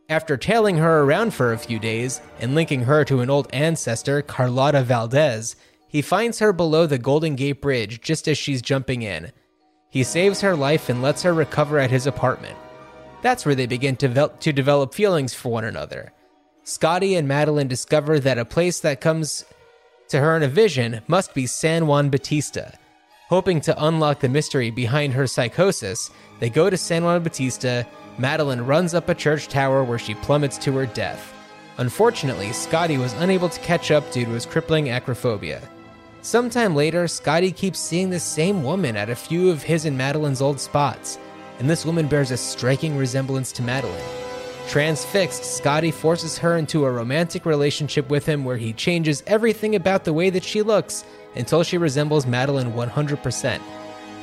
After 0.08 0.38
tailing 0.38 0.78
her 0.78 1.02
around 1.02 1.34
for 1.34 1.52
a 1.52 1.58
few 1.58 1.80
days 1.80 2.22
and 2.40 2.54
linking 2.54 2.84
her 2.84 3.04
to 3.04 3.20
an 3.20 3.28
old 3.28 3.46
ancestor, 3.52 4.22
Carlotta 4.22 4.84
Valdez, 4.84 5.54
he 5.86 6.00
finds 6.00 6.38
her 6.38 6.54
below 6.54 6.86
the 6.86 6.96
Golden 6.96 7.36
Gate 7.36 7.60
Bridge 7.60 8.00
just 8.00 8.26
as 8.26 8.38
she's 8.38 8.62
jumping 8.62 9.02
in. 9.02 9.32
He 9.92 10.04
saves 10.04 10.40
her 10.40 10.56
life 10.56 10.88
and 10.88 11.02
lets 11.02 11.22
her 11.22 11.34
recover 11.34 11.78
at 11.78 11.90
his 11.90 12.06
apartment. 12.06 12.56
That's 13.20 13.44
where 13.44 13.54
they 13.54 13.66
begin 13.66 13.96
to, 13.96 14.08
vel- 14.08 14.30
to 14.30 14.50
develop 14.50 14.94
feelings 14.94 15.34
for 15.34 15.52
one 15.52 15.66
another. 15.66 16.12
Scotty 16.64 17.14
and 17.14 17.28
Madeline 17.28 17.68
discover 17.68 18.18
that 18.18 18.38
a 18.38 18.46
place 18.46 18.80
that 18.80 19.02
comes 19.02 19.44
to 20.08 20.18
her 20.18 20.34
in 20.34 20.42
a 20.42 20.48
vision 20.48 21.02
must 21.08 21.34
be 21.34 21.46
San 21.46 21.86
Juan 21.86 22.08
Bautista. 22.08 22.72
Hoping 23.28 23.60
to 23.60 23.84
unlock 23.84 24.20
the 24.20 24.30
mystery 24.30 24.70
behind 24.70 25.12
her 25.12 25.26
psychosis, 25.26 26.10
they 26.40 26.48
go 26.48 26.70
to 26.70 26.76
San 26.78 27.04
Juan 27.04 27.22
Bautista. 27.22 27.86
Madeline 28.16 28.62
runs 28.62 28.94
up 28.94 29.10
a 29.10 29.14
church 29.14 29.48
tower 29.48 29.84
where 29.84 29.98
she 29.98 30.14
plummets 30.14 30.56
to 30.58 30.72
her 30.72 30.86
death. 30.86 31.34
Unfortunately, 31.76 32.50
Scotty 32.54 32.96
was 32.96 33.12
unable 33.14 33.50
to 33.50 33.60
catch 33.60 33.90
up 33.90 34.10
due 34.10 34.24
to 34.24 34.30
his 34.30 34.46
crippling 34.46 34.86
acrophobia. 34.86 35.60
Sometime 36.24 36.76
later, 36.76 37.08
Scotty 37.08 37.50
keeps 37.50 37.80
seeing 37.80 38.08
the 38.08 38.20
same 38.20 38.62
woman 38.62 38.96
at 38.96 39.10
a 39.10 39.16
few 39.16 39.50
of 39.50 39.64
his 39.64 39.86
and 39.86 39.98
Madeline's 39.98 40.40
old 40.40 40.60
spots, 40.60 41.18
and 41.58 41.68
this 41.68 41.84
woman 41.84 42.06
bears 42.06 42.30
a 42.30 42.36
striking 42.36 42.96
resemblance 42.96 43.50
to 43.50 43.60
Madeline. 43.60 44.00
Transfixed, 44.68 45.44
Scotty 45.44 45.90
forces 45.90 46.38
her 46.38 46.58
into 46.58 46.84
a 46.84 46.92
romantic 46.92 47.44
relationship 47.44 48.08
with 48.08 48.24
him 48.24 48.44
where 48.44 48.56
he 48.56 48.72
changes 48.72 49.24
everything 49.26 49.74
about 49.74 50.04
the 50.04 50.12
way 50.12 50.30
that 50.30 50.44
she 50.44 50.62
looks 50.62 51.04
until 51.34 51.64
she 51.64 51.76
resembles 51.76 52.24
Madeline 52.24 52.72
100%. 52.72 53.60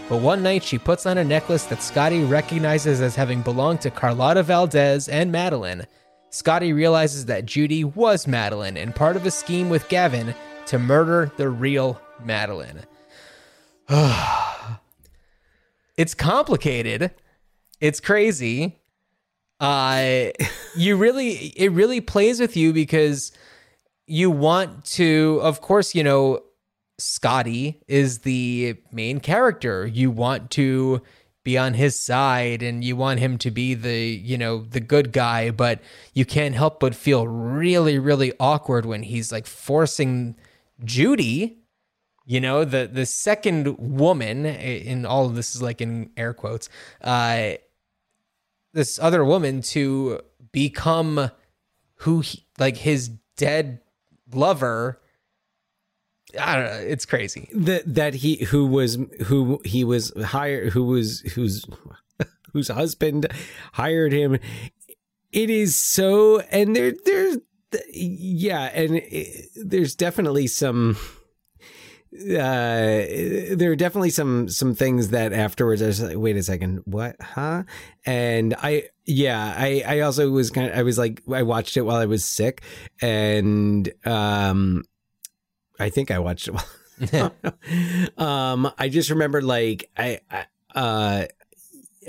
But 0.08 0.22
one 0.22 0.42
night 0.42 0.64
she 0.64 0.78
puts 0.78 1.06
on 1.06 1.18
a 1.18 1.24
necklace 1.26 1.66
that 1.66 1.84
Scotty 1.84 2.24
recognizes 2.24 3.02
as 3.02 3.14
having 3.14 3.42
belonged 3.42 3.82
to 3.82 3.92
Carlotta 3.92 4.44
Valdez 4.44 5.10
and 5.10 5.34
Madeline. 5.34 5.86
Scotty 6.30 6.72
realizes 6.72 7.26
that 7.26 7.46
Judy 7.46 7.84
was 7.84 8.26
Madeline 8.26 8.78
and 8.78 8.96
part 8.96 9.18
of 9.18 9.26
a 9.26 9.32
scheme 9.32 9.70
with 9.70 9.90
Gavin 9.90 10.34
to 10.70 10.80
murder 10.80 11.32
the 11.38 11.50
real 11.50 12.02
Madeline. 12.24 12.84
it's 15.98 16.14
complicated. 16.14 17.12
It's 17.80 18.00
crazy 18.00 18.80
uh 19.60 20.30
you 20.76 20.96
really 20.96 21.32
it 21.58 21.72
really 21.74 22.00
plays 22.00 22.40
with 22.40 22.56
you 22.56 22.72
because 22.72 23.32
you 24.08 24.32
want 24.32 24.86
to 24.86 25.40
of 25.44 25.60
course 25.60 25.94
you 25.94 26.04
know 26.04 26.40
scotty 26.98 27.82
is 27.88 28.20
the 28.20 28.76
main 28.92 29.20
character 29.20 29.86
you 29.86 30.10
want 30.10 30.50
to 30.50 31.02
be 31.44 31.58
on 31.58 31.74
his 31.74 32.00
side 32.00 32.62
and 32.62 32.84
you 32.84 32.96
want 32.96 33.20
him 33.20 33.38
to 33.38 33.52
be 33.52 33.74
the 33.74 34.06
you 34.06 34.38
know 34.38 34.60
the 34.62 34.80
good 34.80 35.12
guy 35.12 35.52
but 35.52 35.82
you 36.14 36.24
can't 36.24 36.56
help 36.56 36.80
but 36.80 36.96
feel 36.96 37.28
really 37.28 38.00
really 38.00 38.32
awkward 38.40 38.86
when 38.86 39.04
he's 39.04 39.30
like 39.32 39.46
forcing 39.46 40.36
judy 40.84 41.60
you 42.26 42.40
know 42.40 42.64
the 42.64 42.90
the 42.92 43.06
second 43.06 43.78
woman 43.78 44.46
in 44.46 45.06
all 45.06 45.26
of 45.26 45.36
this 45.36 45.56
is 45.56 45.62
like 45.62 45.82
in 45.82 46.10
air 46.16 46.34
quotes 46.34 46.70
uh 47.02 47.52
this 48.74 49.00
other 49.00 49.26
woman 49.26 49.62
to 49.62 50.22
become 50.52 51.32
who 51.96 52.22
he, 52.22 52.46
like 52.58 52.78
his 52.78 53.10
dead 53.36 53.82
lover 54.32 55.02
I 56.40 56.56
don't 56.56 56.66
know. 56.66 56.88
It's 56.88 57.06
crazy. 57.06 57.50
that 57.54 57.92
that 57.96 58.14
he 58.14 58.44
who 58.46 58.68
was 58.68 59.00
who 59.26 59.60
he 59.66 59.84
was 59.84 60.14
hired 60.24 60.74
who 60.74 60.84
was 60.84 61.22
whose 61.22 61.66
whose 62.54 62.68
husband 62.68 63.28
hired 63.74 64.14
him 64.14 64.38
it 65.32 65.50
is 65.50 65.76
so 65.76 66.40
and 66.52 66.76
there 66.76 66.94
there's 67.06 67.38
yeah 67.94 68.72
and 68.74 68.96
it, 68.96 69.50
there's 69.56 69.96
definitely 69.96 70.48
some 70.48 70.98
uh 72.12 73.06
there 73.56 73.72
are 73.72 73.76
definitely 73.76 74.10
some 74.10 74.50
some 74.50 74.74
things 74.74 75.10
that 75.10 75.32
afterwards 75.32 75.82
I 75.82 75.88
was 75.88 76.02
like 76.02 76.18
wait 76.18 76.38
a 76.38 76.44
second 76.44 76.82
what 76.86 77.16
huh? 77.22 77.64
And 78.06 78.56
I 78.58 78.90
yeah 79.06 79.54
I 79.56 79.84
I 79.86 80.00
also 80.00 80.30
was 80.32 80.50
kind 80.50 80.72
of 80.72 80.78
I 80.78 80.82
was 80.82 80.98
like 80.98 81.22
I 81.32 81.44
watched 81.44 81.78
it 81.78 81.82
while 81.82 81.98
I 81.98 82.06
was 82.06 82.26
sick 82.26 82.64
and 83.02 83.92
um 84.06 84.84
I 85.80 85.90
think 85.90 86.10
I 86.10 86.18
watched 86.20 86.48
it 86.48 86.56
while 86.56 87.34
um 88.18 88.72
I 88.78 88.90
just 88.90 89.12
remember 89.12 89.42
like 89.42 89.90
I, 89.96 90.20
I 90.32 90.46
uh 90.74 91.26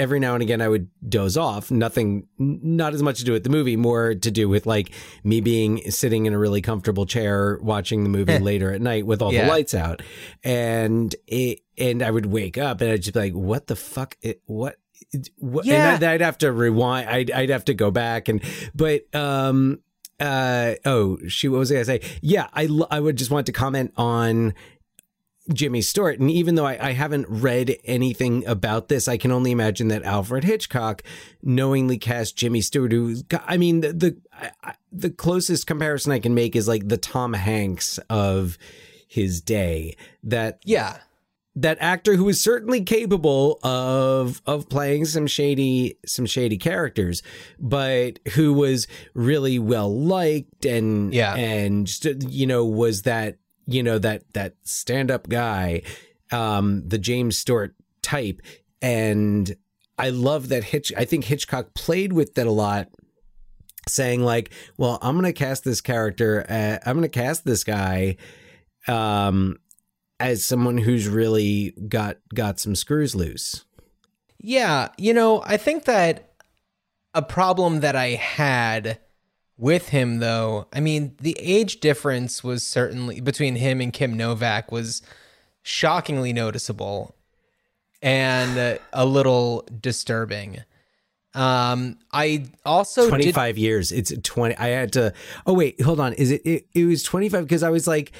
every 0.00 0.18
now 0.18 0.34
and 0.34 0.42
again 0.42 0.60
I 0.60 0.68
would 0.68 0.88
doze 1.08 1.36
off. 1.36 1.70
Nothing, 1.70 2.26
not 2.38 2.94
as 2.94 3.02
much 3.02 3.18
to 3.18 3.24
do 3.24 3.32
with 3.32 3.44
the 3.44 3.50
movie, 3.50 3.76
more 3.76 4.14
to 4.16 4.30
do 4.30 4.48
with 4.48 4.66
like 4.66 4.90
me 5.22 5.40
being 5.40 5.88
sitting 5.90 6.26
in 6.26 6.32
a 6.32 6.38
really 6.38 6.62
comfortable 6.62 7.06
chair 7.06 7.58
watching 7.62 8.02
the 8.02 8.08
movie 8.08 8.38
later 8.38 8.72
at 8.72 8.80
night 8.80 9.06
with 9.06 9.22
all 9.22 9.32
Yeah. 9.32 9.44
the 9.44 9.50
lights 9.50 9.74
out, 9.74 10.02
and 10.42 11.14
it, 11.28 11.60
and 11.78 12.02
I 12.02 12.10
would 12.10 12.26
wake 12.26 12.58
up 12.58 12.80
and 12.80 12.90
I'd 12.90 13.02
just 13.02 13.14
be 13.14 13.20
like, 13.20 13.32
"What 13.34 13.66
the 13.68 13.76
fuck? 13.76 14.16
It, 14.22 14.42
what?" 14.46 14.76
What, 15.38 15.64
Yeah. 15.64 15.94
and 15.94 16.04
I'd, 16.04 16.14
I'd 16.14 16.20
have 16.20 16.38
to 16.38 16.52
rewind. 16.52 17.08
I'd, 17.08 17.30
I'd 17.30 17.48
have 17.50 17.64
to 17.66 17.74
go 17.74 17.90
back 17.90 18.28
and, 18.28 18.42
but, 18.74 19.12
um, 19.14 19.80
uh, 20.20 20.74
oh, 20.84 21.18
she, 21.26 21.48
what 21.48 21.58
was 21.58 21.72
I 21.72 21.76
gonna 21.76 21.84
say? 21.86 22.00
Yeah, 22.20 22.48
I, 22.52 22.68
I 22.90 23.00
would 23.00 23.16
just 23.16 23.30
want 23.30 23.46
to 23.46 23.52
comment 23.52 23.92
on 23.96 24.52
Jimmy 25.52 25.82
Stewart. 25.82 26.20
And 26.20 26.30
even 26.30 26.54
though 26.54 26.66
I, 26.66 26.88
I 26.88 26.92
haven't 26.92 27.26
read 27.28 27.76
anything 27.84 28.46
about 28.46 28.88
this, 28.88 29.08
I 29.08 29.16
can 29.16 29.32
only 29.32 29.50
imagine 29.50 29.88
that 29.88 30.02
Alfred 30.02 30.44
Hitchcock 30.44 31.02
knowingly 31.42 31.98
cast 31.98 32.36
Jimmy 32.36 32.60
Stewart. 32.60 32.92
Who, 32.92 33.16
I 33.46 33.56
mean, 33.56 33.80
the 33.80 33.92
the, 33.92 34.16
I, 34.62 34.74
the 34.92 35.10
closest 35.10 35.66
comparison 35.66 36.12
I 36.12 36.18
can 36.18 36.34
make 36.34 36.56
is 36.56 36.66
like 36.68 36.88
the 36.88 36.96
Tom 36.96 37.32
Hanks 37.34 37.98
of 38.08 38.58
his 39.06 39.40
day. 39.40 39.96
That 40.22 40.60
Yeah. 40.64 40.98
that 41.56 41.76
actor 41.80 42.14
who 42.14 42.24
was 42.24 42.40
certainly 42.40 42.82
capable 42.82 43.58
of 43.64 44.40
of 44.46 44.68
playing 44.68 45.04
some 45.04 45.26
shady 45.26 45.98
some 46.06 46.24
shady 46.26 46.56
characters, 46.56 47.22
but 47.58 48.20
who 48.34 48.52
was 48.52 48.86
really 49.14 49.58
well 49.58 49.92
liked 49.94 50.64
and 50.64 51.12
Yeah. 51.12 51.34
and 51.34 51.90
you 52.32 52.46
know 52.46 52.64
was 52.64 53.02
that 53.02 53.36
you 53.70 53.82
know 53.82 53.98
that 53.98 54.24
that 54.34 54.54
stand 54.64 55.10
up 55.10 55.28
guy, 55.28 55.82
um, 56.32 56.86
the 56.86 56.98
James 56.98 57.38
Stewart 57.38 57.74
type, 58.02 58.42
and 58.82 59.54
I 59.96 60.10
love 60.10 60.48
that 60.48 60.64
Hitch. 60.64 60.92
I 60.96 61.04
think 61.04 61.24
Hitchcock 61.24 61.74
played 61.74 62.12
with 62.12 62.34
that 62.34 62.46
a 62.46 62.52
lot. 62.52 62.88
Saying 63.88 64.22
like, 64.22 64.52
well, 64.76 64.98
I'm 65.00 65.14
gonna 65.14 65.32
cast 65.32 65.64
this 65.64 65.80
character. 65.80 66.44
Uh, 66.48 66.78
I'm 66.86 66.96
gonna 66.96 67.08
cast 67.08 67.44
this 67.44 67.64
guy, 67.64 68.16
um, 68.86 69.56
as 70.20 70.44
someone 70.44 70.78
who's 70.78 71.08
really 71.08 71.74
got 71.88 72.18
got 72.34 72.60
some 72.60 72.76
screws 72.76 73.14
loose. 73.14 73.64
Yeah, 74.38 74.88
you 74.98 75.14
know, 75.14 75.42
I 75.44 75.56
think 75.56 75.84
that 75.84 76.34
a 77.14 77.22
problem 77.22 77.80
that 77.80 77.96
I 77.96 78.10
had 78.10 78.98
with 79.60 79.90
him 79.90 80.18
though, 80.18 80.66
I 80.72 80.80
mean, 80.80 81.14
the 81.20 81.36
age 81.38 81.80
difference 81.80 82.42
was 82.42 82.66
certainly 82.66 83.20
between 83.20 83.56
him 83.56 83.80
and 83.80 83.92
Kim 83.92 84.16
Novak 84.16 84.72
was 84.72 85.02
shockingly 85.62 86.32
noticeable 86.32 87.14
and 88.02 88.58
uh, 88.58 88.78
a 88.92 89.04
little 89.04 89.66
disturbing. 89.80 90.58
Um 91.34 91.98
I 92.12 92.46
also 92.64 93.08
25 93.08 93.54
did 93.54 93.60
years. 93.60 93.92
It's 93.92 94.12
twenty. 94.24 94.56
I 94.56 94.68
had 94.68 94.92
to. 94.94 95.12
Oh 95.46 95.52
wait, 95.52 95.80
hold 95.80 96.00
on. 96.00 96.12
Is 96.14 96.32
it? 96.32 96.42
It, 96.44 96.66
it 96.74 96.86
was 96.86 97.04
twenty 97.04 97.28
five 97.28 97.44
because 97.44 97.62
I 97.62 97.70
was 97.70 97.86
like, 97.86 98.10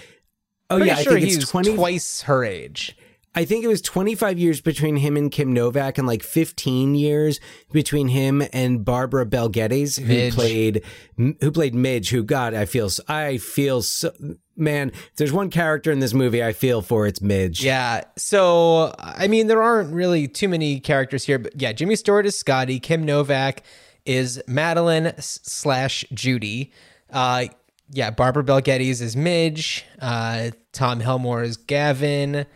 oh 0.69 0.77
pretty 0.77 0.91
yeah, 0.91 0.97
sure 0.97 1.13
I 1.13 1.15
think 1.17 1.25
he's 1.25 1.39
it's 1.39 1.51
twenty. 1.51 1.75
twice 1.75 2.23
her 2.23 2.45
age. 2.45 2.97
I 3.35 3.45
think 3.45 3.65
it 3.65 3.69
was 3.69 3.81
twenty 3.81 4.15
five 4.15 4.39
years 4.39 4.61
between 4.61 4.97
him 4.97 5.17
and 5.17 5.31
Kim 5.31 5.53
Novak, 5.53 5.99
and 5.99 6.07
like 6.07 6.23
fifteen 6.23 6.95
years 6.95 7.39
between 7.73 8.09
him 8.09 8.43
and 8.53 8.85
Barbara 8.85 9.25
Bel 9.27 9.49
Geddes, 9.49 9.97
who 9.97 10.07
Midge. 10.07 10.35
played 10.35 10.83
who 11.17 11.51
played 11.53 11.75
Midge. 11.75 12.11
Who 12.11 12.25
God, 12.25 12.55
I 12.55 12.65
feel 12.65 12.91
I 13.09 13.39
feel 13.39 13.83
so 13.83 14.13
man, 14.57 14.91
if 14.91 15.17
there's 15.17 15.33
one 15.33 15.49
character 15.49 15.91
in 15.91 16.01
this 16.01 16.13
movie 16.13 16.45
I 16.45 16.53
feel 16.53 16.83
for, 16.83 17.07
it's 17.07 17.21
Midge. 17.23 17.65
Yeah. 17.65 18.03
So, 18.17 18.95
I 18.99 19.27
mean, 19.27 19.47
there 19.47 19.63
aren't 19.63 19.95
really 19.95 20.29
too 20.29 20.49
many 20.49 20.81
characters 20.81 21.25
here, 21.25 21.39
but 21.39 21.59
yeah, 21.61 21.73
Jimmy 21.73 21.97
Stewart 21.97 22.27
is 22.27 22.39
Scotty. 22.39 22.79
Kim 22.79 23.05
Novak 23.05 23.63
is 24.05 24.43
Madeline 24.47 25.15
slash 25.19 26.05
Judy. 26.13 26.73
Uh, 27.11 27.47
yeah, 27.91 28.11
Barbara 28.11 28.45
Bel 28.45 28.61
Geddes 28.61 29.01
is 29.01 29.17
Midge. 29.17 29.85
Uh, 29.99 30.51
Tom 30.73 31.01
Helmore 31.01 31.43
is 31.43 31.57
Gavin. 31.57 32.47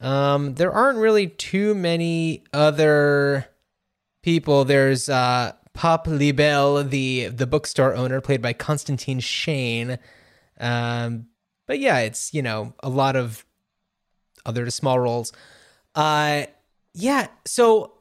Um, 0.00 0.54
there 0.54 0.72
aren't 0.72 0.98
really 0.98 1.26
too 1.26 1.74
many 1.74 2.44
other 2.52 3.46
people. 4.22 4.64
There's 4.64 5.08
uh, 5.08 5.52
Pop 5.74 6.06
Leibel, 6.06 6.88
the 6.88 7.28
the 7.28 7.46
bookstore 7.46 7.94
owner, 7.94 8.20
played 8.20 8.42
by 8.42 8.52
Konstantin 8.52 9.20
Shayne. 9.20 9.98
Um, 10.58 11.26
but 11.66 11.78
yeah, 11.78 11.98
it's 11.98 12.32
you 12.34 12.42
know 12.42 12.74
a 12.82 12.88
lot 12.88 13.16
of 13.16 13.44
other 14.46 14.68
small 14.70 14.98
roles. 14.98 15.32
Uh, 15.94 16.44
yeah. 16.94 17.28
So 17.44 17.92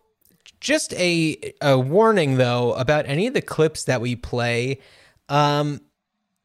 just 0.59 0.93
a 0.93 1.53
a 1.61 1.77
warning 1.77 2.37
though 2.37 2.73
about 2.73 3.05
any 3.07 3.27
of 3.27 3.33
the 3.33 3.41
clips 3.41 3.83
that 3.85 4.01
we 4.01 4.15
play. 4.15 4.79
Um, 5.27 5.81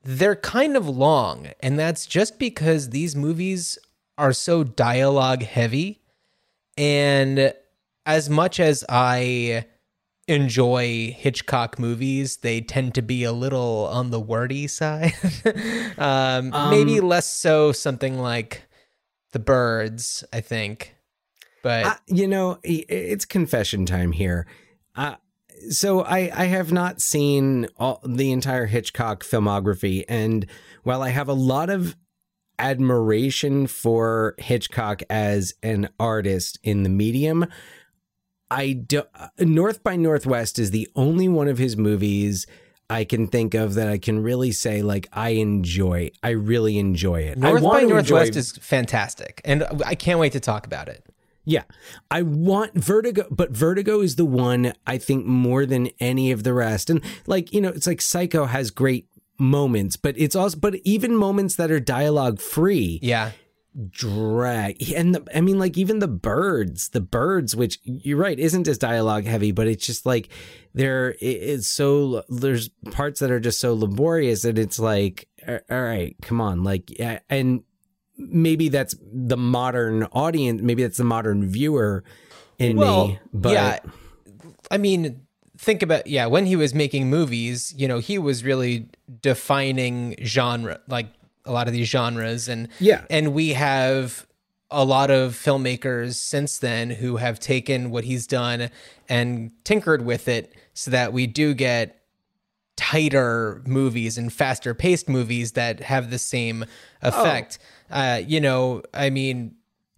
they're 0.03 0.37
kind 0.37 0.77
of 0.77 0.87
long, 0.87 1.49
and 1.61 1.79
that's 1.79 2.05
just 2.05 2.39
because 2.39 2.91
these 2.91 3.17
movies 3.17 3.79
are 4.19 4.33
so 4.33 4.65
dialogue 4.65 5.43
heavy. 5.43 6.01
And 6.77 7.55
as 8.07 8.29
much 8.29 8.61
as 8.61 8.85
I 8.89 9.67
enjoy 10.27 11.15
Hitchcock 11.17 11.79
movies, 11.79 12.39
they 12.39 12.61
tend 12.61 12.95
to 12.95 13.03
be 13.03 13.25
a 13.25 13.33
little 13.33 13.89
on 13.91 14.11
the 14.11 14.21
wordy 14.21 14.67
side. 14.69 15.13
um, 15.99 16.51
maybe 16.71 17.01
less 17.01 17.31
so 17.31 17.73
something 17.73 18.19
like 18.19 18.63
The 19.33 19.39
Birds, 19.39 20.25
I 20.33 20.41
think. 20.41 20.95
But 21.63 21.87
Uh, 21.87 21.95
you 22.07 22.29
know, 22.29 22.59
it's 22.63 23.25
confession 23.25 23.87
time 23.87 24.13
here. 24.13 24.47
Uh, 24.95 25.17
so 25.71 26.03
I, 26.03 26.31
I 26.35 26.45
have 26.45 26.73
not 26.73 27.01
seen 27.01 27.69
all, 27.79 28.01
the 28.05 28.33
entire 28.33 28.67
Hitchcock 28.67 29.25
filmography, 29.25 30.05
and 30.09 30.47
while 30.83 31.03
I 31.03 31.09
have 31.09 31.29
a 31.29 31.33
lot 31.35 31.71
of 31.71 31.97
admiration 32.59 33.67
for 33.67 34.35
Hitchcock 34.39 35.03
as 35.11 35.55
an 35.63 35.89
artist 35.99 36.59
in 36.63 36.83
the 36.83 36.89
medium, 36.89 37.47
I 38.51 38.73
do, 38.73 39.03
North 39.39 39.83
by 39.83 39.97
Northwest 39.97 40.59
is 40.59 40.71
the 40.71 40.89
only 40.95 41.29
one 41.29 41.49
of 41.49 41.59
his 41.59 41.77
movies 41.77 42.47
I 42.91 43.05
can 43.05 43.27
think 43.27 43.55
of 43.55 43.75
that 43.75 43.89
I 43.89 43.99
can 43.99 44.23
really 44.23 44.53
say 44.53 44.83
like 44.83 45.09
I 45.13 45.31
enjoy. 45.31 46.11
I 46.23 46.31
really 46.31 46.79
enjoy 46.79 47.23
it. 47.23 47.39
North 47.39 47.63
by 47.63 47.83
Northwest 47.83 48.29
enjoy- 48.29 48.39
is 48.39 48.53
fantastic, 48.59 49.41
and 49.45 49.65
I 49.85 49.95
can't 49.95 50.21
wait 50.21 50.33
to 50.33 50.41
talk 50.41 50.67
about 50.67 50.89
it. 50.89 51.05
Yeah. 51.47 51.65
I 52.11 52.23
want 52.23 52.75
Vertigo, 52.75 53.27
but 53.31 53.51
Vertigo 53.51 54.01
is 54.01 54.17
the 54.17 54.25
one 54.25 54.73
I 54.87 54.99
think 54.99 55.27
more 55.27 55.67
than 55.67 55.91
any 56.01 56.31
of 56.31 56.43
the 56.43 56.55
rest. 56.55 56.89
And 56.89 57.03
like, 57.27 57.53
you 57.53 57.61
know, 57.61 57.69
it's 57.69 57.87
like 57.87 58.01
Psycho 58.01 58.47
has 58.47 58.71
great 58.71 59.09
moments, 59.39 59.97
but 59.97 60.17
it's 60.19 60.37
also, 60.37 60.59
but 60.59 60.77
even 60.85 61.17
moments 61.17 61.57
that 61.57 61.71
are 61.71 61.81
dialogue 61.81 62.41
free 62.41 62.99
Yeah, 63.03 63.33
drag. 63.91 64.93
And 64.93 65.15
the, 65.15 65.27
I 65.35 65.41
mean, 65.41 65.59
like 65.59 65.77
even 65.77 65.99
the 65.99 66.09
birds, 66.09 66.91
the 66.91 67.01
birds, 67.01 67.57
which 67.57 67.79
you're 67.85 68.19
right, 68.19 68.39
isn't 68.39 68.69
as 68.69 68.79
dialogue 68.79 69.25
heavy, 69.25 69.53
but 69.53 69.67
it's 69.67 69.87
just 69.87 70.07
like 70.07 70.29
there 70.75 71.17
it's 71.21 71.69
so, 71.69 72.23
there's 72.29 72.69
parts 72.91 73.21
that 73.21 73.31
are 73.31 73.41
just 73.41 73.61
so 73.61 73.75
laborious 73.75 74.43
that 74.43 74.59
it's 74.59 74.79
like, 74.79 75.29
all 75.49 75.61
right, 75.69 76.17
come 76.23 76.41
on. 76.41 76.63
Like, 76.63 76.99
yeah. 76.99 77.21
And, 77.29 77.63
maybe 78.17 78.69
that's 78.69 78.95
the 79.13 79.37
modern 79.37 80.05
audience 80.13 80.63
maybe 80.63 80.85
that's 80.85 80.99
the 80.99 81.03
modern 81.03 81.45
viewer 81.49 82.05
in 82.61 82.79
me 82.79 83.19
but 83.33 83.53
yeah, 83.53 83.79
I 84.71 84.79
mean, 84.79 85.24
think 85.57 85.83
about 85.83 86.07
yeah, 86.07 86.27
when 86.27 86.47
he 86.47 86.57
was 86.57 86.75
making 86.75 87.09
movies, 87.11 87.75
you 87.77 87.87
know, 87.89 87.99
he 87.99 88.19
was 88.19 88.45
really 88.45 88.89
defining 89.23 90.17
genre, 90.25 90.81
like 90.89 91.07
a 91.45 91.53
lot 91.53 91.67
of 91.67 91.73
these 91.73 91.89
genres, 91.89 92.49
and 92.49 92.69
Yeah. 92.81 93.05
and 93.11 93.35
we 93.35 93.53
have 93.55 94.27
a 94.71 94.85
lot 94.85 95.11
of 95.11 95.35
filmmakers 95.35 96.15
since 96.15 96.59
then 96.59 96.91
who 96.91 97.17
have 97.19 97.39
taken 97.39 97.91
what 97.91 98.05
he's 98.05 98.27
done 98.27 98.71
and 99.09 99.53
tinkered 99.63 100.05
with 100.05 100.27
it 100.27 100.53
so 100.73 100.91
that 100.91 101.13
we 101.13 101.27
do 101.27 101.55
get 101.55 102.01
tighter 102.77 103.63
movies 103.67 104.19
and 104.19 104.33
faster 104.33 104.75
paced 104.75 105.09
movies 105.09 105.53
that 105.53 105.81
have 105.81 106.11
the 106.11 106.19
same 106.19 106.65
effect. 107.03 107.59
Uh, 107.91 108.21
you 108.27 108.41
know, 108.41 108.83
I 108.93 109.11
mean, 109.11 109.55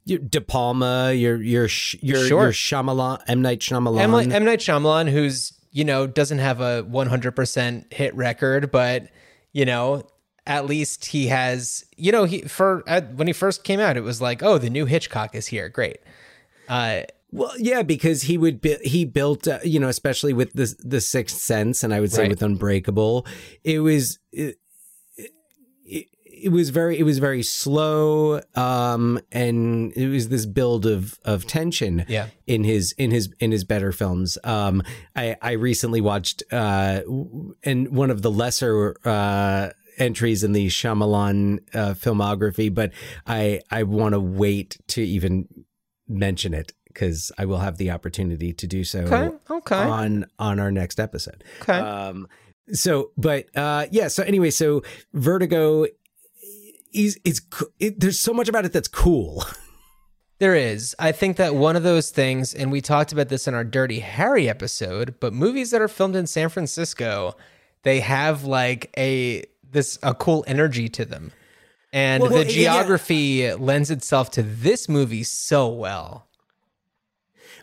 De 0.06 0.40
Palma 0.40 1.12
your 1.12 1.36
your 1.42 1.68
your 2.00 2.26
Sure. 2.26 2.42
your 2.44 2.52
Shyamalan 2.52 3.20
M 3.26 3.42
Night 3.42 3.58
Shyamalan 3.60 4.00
M. 4.00 4.32
M. 4.32 4.44
Night 4.44 4.60
Shyamalan, 4.60 5.10
who's 5.10 5.52
you 5.72 5.84
know 5.84 6.06
doesn't 6.06 6.38
have 6.38 6.60
a 6.60 6.84
100% 6.84 7.92
hit 7.92 8.14
record, 8.14 8.70
but 8.70 9.08
you 9.52 9.64
know 9.64 10.04
at 10.46 10.64
least 10.66 11.06
he 11.06 11.26
has 11.26 11.84
you 11.96 12.12
know 12.12 12.24
he 12.24 12.42
for 12.42 12.84
at, 12.86 13.14
when 13.14 13.26
he 13.26 13.32
first 13.32 13.64
came 13.64 13.80
out, 13.80 13.96
it 13.96 14.02
was 14.02 14.20
like 14.20 14.42
oh 14.44 14.58
the 14.58 14.70
new 14.70 14.86
Hitchcock 14.86 15.34
is 15.34 15.48
here, 15.48 15.68
great. 15.68 15.98
Uh, 16.68 17.02
well 17.32 17.52
yeah 17.58 17.82
because 17.82 18.22
he 18.22 18.38
would 18.38 18.60
be, 18.60 18.76
he 18.84 19.04
built 19.04 19.48
uh, 19.48 19.58
you 19.64 19.80
know 19.80 19.88
especially 19.88 20.32
with 20.32 20.52
the 20.52 20.72
the 20.84 21.00
Sixth 21.00 21.38
Sense 21.38 21.82
and 21.82 21.92
I 21.92 21.98
would 21.98 22.12
say 22.12 22.22
Right. 22.22 22.30
with 22.30 22.42
Unbreakable 22.42 23.26
it 23.64 23.80
was 23.80 24.20
it, 24.32 24.58
it, 25.84 26.06
it 26.42 26.50
was 26.50 26.70
very 26.70 26.98
it 26.98 27.02
was 27.02 27.18
very 27.18 27.42
slow 27.42 28.40
um 28.54 29.18
and 29.32 29.92
it 29.96 30.08
was 30.08 30.28
this 30.28 30.44
build 30.46 30.84
of 30.86 31.18
of 31.24 31.46
tension 31.46 32.04
Yeah. 32.08 32.26
in 32.46 32.62
his 32.64 32.92
in 32.98 33.10
his 33.10 33.32
in 33.40 33.52
his 33.52 33.64
better 33.64 33.90
films 33.92 34.36
um 34.44 34.82
i 35.14 35.36
i 35.40 35.52
recently 35.52 36.00
watched 36.00 36.42
uh 36.52 37.00
and 37.64 37.88
one 37.96 38.10
of 38.10 38.22
the 38.22 38.30
lesser 38.30 38.96
uh 39.04 39.70
entries 39.98 40.44
in 40.44 40.52
the 40.52 40.66
Shyamalan 40.66 41.60
uh, 41.74 41.94
filmography 41.94 42.72
but 42.72 42.92
i 43.26 43.60
i 43.70 43.82
want 43.82 44.12
to 44.12 44.20
wait 44.20 44.76
to 44.88 45.00
even 45.02 45.48
mention 46.08 46.52
it 46.54 46.72
because 46.86 47.30
I 47.36 47.44
will 47.44 47.58
have 47.58 47.76
the 47.76 47.90
opportunity 47.90 48.54
to 48.54 48.66
do 48.66 48.82
so 48.82 49.00
Okay, 49.00 49.36
okay. 49.50 49.74
on 49.76 50.24
on 50.38 50.58
our 50.58 50.70
next 50.72 50.98
episode. 50.98 51.44
Okay. 51.60 51.74
Um, 51.78 52.26
so, 52.72 53.10
but 53.18 53.54
uh, 53.54 53.84
yeah. 53.90 54.08
So 54.08 54.22
anyway, 54.22 54.48
so 54.50 54.82
Vertigo 55.12 55.86
is 56.96 57.40
co- 57.40 57.66
it, 57.78 58.00
there's 58.00 58.18
so 58.18 58.32
much 58.32 58.48
about 58.48 58.64
it 58.64 58.72
that's 58.72 58.88
cool. 58.88 59.44
There 60.38 60.54
is. 60.54 60.94
I 60.98 61.12
think 61.12 61.38
that 61.38 61.54
one 61.54 61.76
of 61.76 61.82
those 61.82 62.10
things, 62.10 62.52
and 62.52 62.70
we 62.70 62.82
talked 62.82 63.10
about 63.10 63.30
this 63.30 63.48
in 63.48 63.54
our 63.54 63.64
Dirty 63.64 64.00
Harry 64.00 64.50
episode, 64.50 65.14
but 65.18 65.32
movies 65.32 65.70
that 65.70 65.80
are 65.80 65.88
filmed 65.88 66.14
in 66.14 66.26
San 66.26 66.50
Francisco, 66.50 67.34
they 67.84 68.00
have 68.00 68.44
like 68.44 68.92
a 68.98 69.44
this 69.70 69.98
a 70.02 70.14
cool 70.14 70.44
energy 70.46 70.90
to 70.90 71.06
them. 71.06 71.32
And 71.90 72.22
Well, 72.22 72.32
the 72.32 72.44
yeah. 72.44 72.50
geography 72.52 73.50
lends 73.54 73.90
itself 73.90 74.30
to 74.32 74.42
this 74.42 74.88
movie 74.90 75.22
so 75.22 75.68
well. 75.68 76.25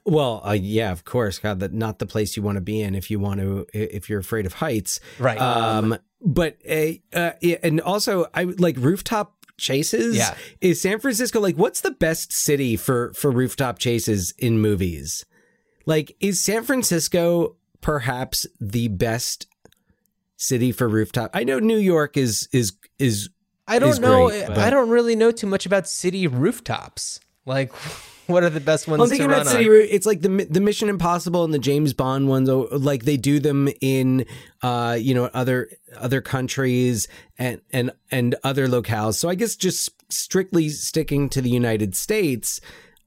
Well, 0.06 0.42
uh, 0.46 0.52
yeah, 0.52 0.92
of 0.92 1.06
course. 1.06 1.40
God, 1.40 1.60
that 1.62 1.74
not 1.74 2.00
the 2.00 2.06
place 2.06 2.36
you 2.36 2.44
want 2.44 2.58
to 2.58 2.62
be 2.62 2.82
in 2.82 2.96
if 2.96 3.10
you 3.10 3.20
want 3.20 3.40
to 3.40 3.66
if 3.74 4.10
you're 4.10 4.20
afraid 4.20 4.46
of 4.46 4.54
heights, 4.54 5.00
Right. 5.18 5.40
Um, 5.40 5.98
but 6.22 6.58
uh, 6.70 6.94
uh, 7.14 7.32
and 7.62 7.82
also 7.82 8.26
I 8.34 8.44
like 8.44 8.76
rooftop 8.78 9.46
chases. 9.58 10.18
Yeah. 10.18 10.36
is 10.62 10.82
San 10.82 11.00
Francisco 11.00 11.40
like 11.40 11.56
what's 11.56 11.82
the 11.82 11.92
best 11.92 12.34
city 12.34 12.76
for 12.76 13.14
for 13.14 13.32
rooftop 13.32 13.80
chases 13.80 14.34
in 14.38 14.60
movies? 14.60 15.26
Like, 15.86 16.16
is 16.20 16.42
San 16.42 16.64
Francisco 16.64 17.56
perhaps 17.82 18.48
the 18.60 18.88
best 18.88 19.48
city 20.38 20.72
for 20.72 20.88
rooftop? 20.88 21.32
I 21.34 21.44
know 21.44 21.60
New 21.60 21.78
York 21.78 22.18
is 22.18 22.48
is 22.52 22.74
is 23.00 23.30
I 23.68 23.80
don't 23.80 24.00
know. 24.00 24.30
great, 24.30 24.50
I 24.50 24.70
don't 24.70 24.90
really 24.90 25.16
know 25.16 25.32
too 25.32 25.48
much 25.48 25.66
about 25.66 25.88
city 25.88 26.28
rooftops. 26.28 27.20
Like, 27.46 27.72
what 28.28 28.44
are 28.44 28.50
the 28.50 28.60
best 28.60 28.88
ones 28.88 29.02
I'm 29.02 29.08
to 29.08 29.10
thinking 29.10 29.28
run 29.30 29.42
about 29.42 29.52
City 29.52 29.66
on? 29.66 29.72
Roo- 29.72 29.88
It's 29.90 30.06
like 30.06 30.22
the 30.22 30.30
the 30.50 30.62
Mission 30.62 30.90
Impossible 30.90 31.44
and 31.44 31.54
the 31.54 31.60
James 31.60 31.94
Bond 31.94 32.28
ones. 32.28 32.50
oh, 32.50 32.68
Like 32.72 33.06
they 33.06 33.18
do 33.18 33.40
them 33.40 33.70
in, 33.82 34.26
uh, 34.62 34.98
you 35.00 35.14
know, 35.14 35.26
other 35.34 35.70
other 35.98 36.22
countries 36.22 37.08
and 37.38 37.62
and 37.72 37.92
and 38.12 38.36
other 38.44 38.68
locales. 38.68 39.16
So 39.16 39.30
I 39.30 39.36
guess 39.36 39.56
just 39.56 39.90
strictly 40.12 40.70
sticking 40.70 41.30
to 41.30 41.42
the 41.42 41.50
United 41.50 41.96
States, 41.96 42.62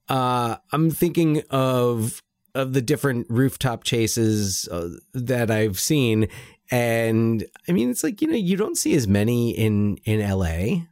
uh, 0.08 0.56
I'm 0.72 0.90
thinking 0.90 1.42
of 1.50 2.22
of 2.54 2.72
the 2.72 2.80
different 2.82 3.26
rooftop 3.28 3.84
chases 3.84 4.66
uh, 4.72 4.88
that 5.12 5.50
I've 5.50 5.78
seen, 5.78 6.28
and 6.70 7.44
I 7.68 7.72
mean, 7.72 7.90
it's 7.90 8.02
like 8.02 8.22
you 8.22 8.28
know, 8.28 8.34
you 8.36 8.56
don't 8.56 8.76
see 8.76 8.94
as 8.94 9.06
many 9.06 9.50
in 9.50 9.98
in 10.04 10.20
L.A. 10.20 10.86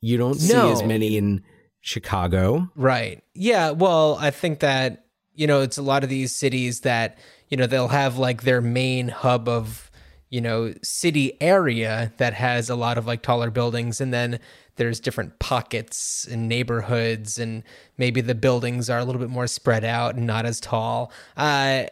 You 0.00 0.16
don't 0.16 0.34
see 0.34 0.54
No. 0.54 0.72
as 0.72 0.82
many 0.82 1.16
in 1.18 1.42
Chicago. 1.80 2.70
Right. 2.76 3.22
Yeah. 3.34 3.70
Well, 3.70 4.16
I 4.20 4.30
think 4.30 4.60
that, 4.60 5.06
you 5.34 5.46
know, 5.46 5.62
it's 5.62 5.78
a 5.78 5.82
lot 5.82 6.04
of 6.04 6.10
these 6.10 6.34
cities 6.34 6.80
that, 6.80 7.18
you 7.48 7.56
know, 7.56 7.66
they'll 7.66 7.88
have 7.88 8.18
like 8.18 8.42
their 8.42 8.60
main 8.60 9.08
hub 9.08 9.48
of, 9.48 9.90
you 10.28 10.40
know, 10.40 10.72
city 10.82 11.40
area 11.40 12.12
that 12.18 12.34
has 12.34 12.70
a 12.70 12.76
lot 12.76 12.98
of 12.98 13.06
like 13.06 13.22
taller 13.22 13.50
buildings 13.50 14.00
and 14.00 14.12
then 14.12 14.38
there's 14.76 15.00
different 15.00 15.38
pockets 15.38 16.26
and 16.30 16.48
neighborhoods 16.48 17.38
and 17.38 17.62
maybe 17.98 18.20
the 18.20 18.34
buildings 18.34 18.88
are 18.88 18.98
a 18.98 19.04
little 19.04 19.20
bit 19.20 19.30
more 19.30 19.46
spread 19.46 19.84
out 19.84 20.14
and 20.14 20.26
not 20.26 20.46
as 20.46 20.60
tall. 20.60 21.12
Uh 21.36 21.84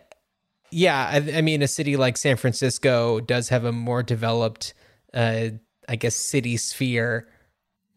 yeah, 0.70 1.08
I, 1.10 1.38
I 1.38 1.40
mean 1.40 1.62
a 1.62 1.68
city 1.68 1.96
like 1.96 2.16
San 2.16 2.36
Francisco 2.36 3.20
does 3.20 3.48
have 3.48 3.64
a 3.64 3.72
more 3.72 4.02
developed 4.02 4.74
uh 5.12 5.48
I 5.88 5.96
guess 5.96 6.14
city 6.14 6.56
sphere 6.56 7.28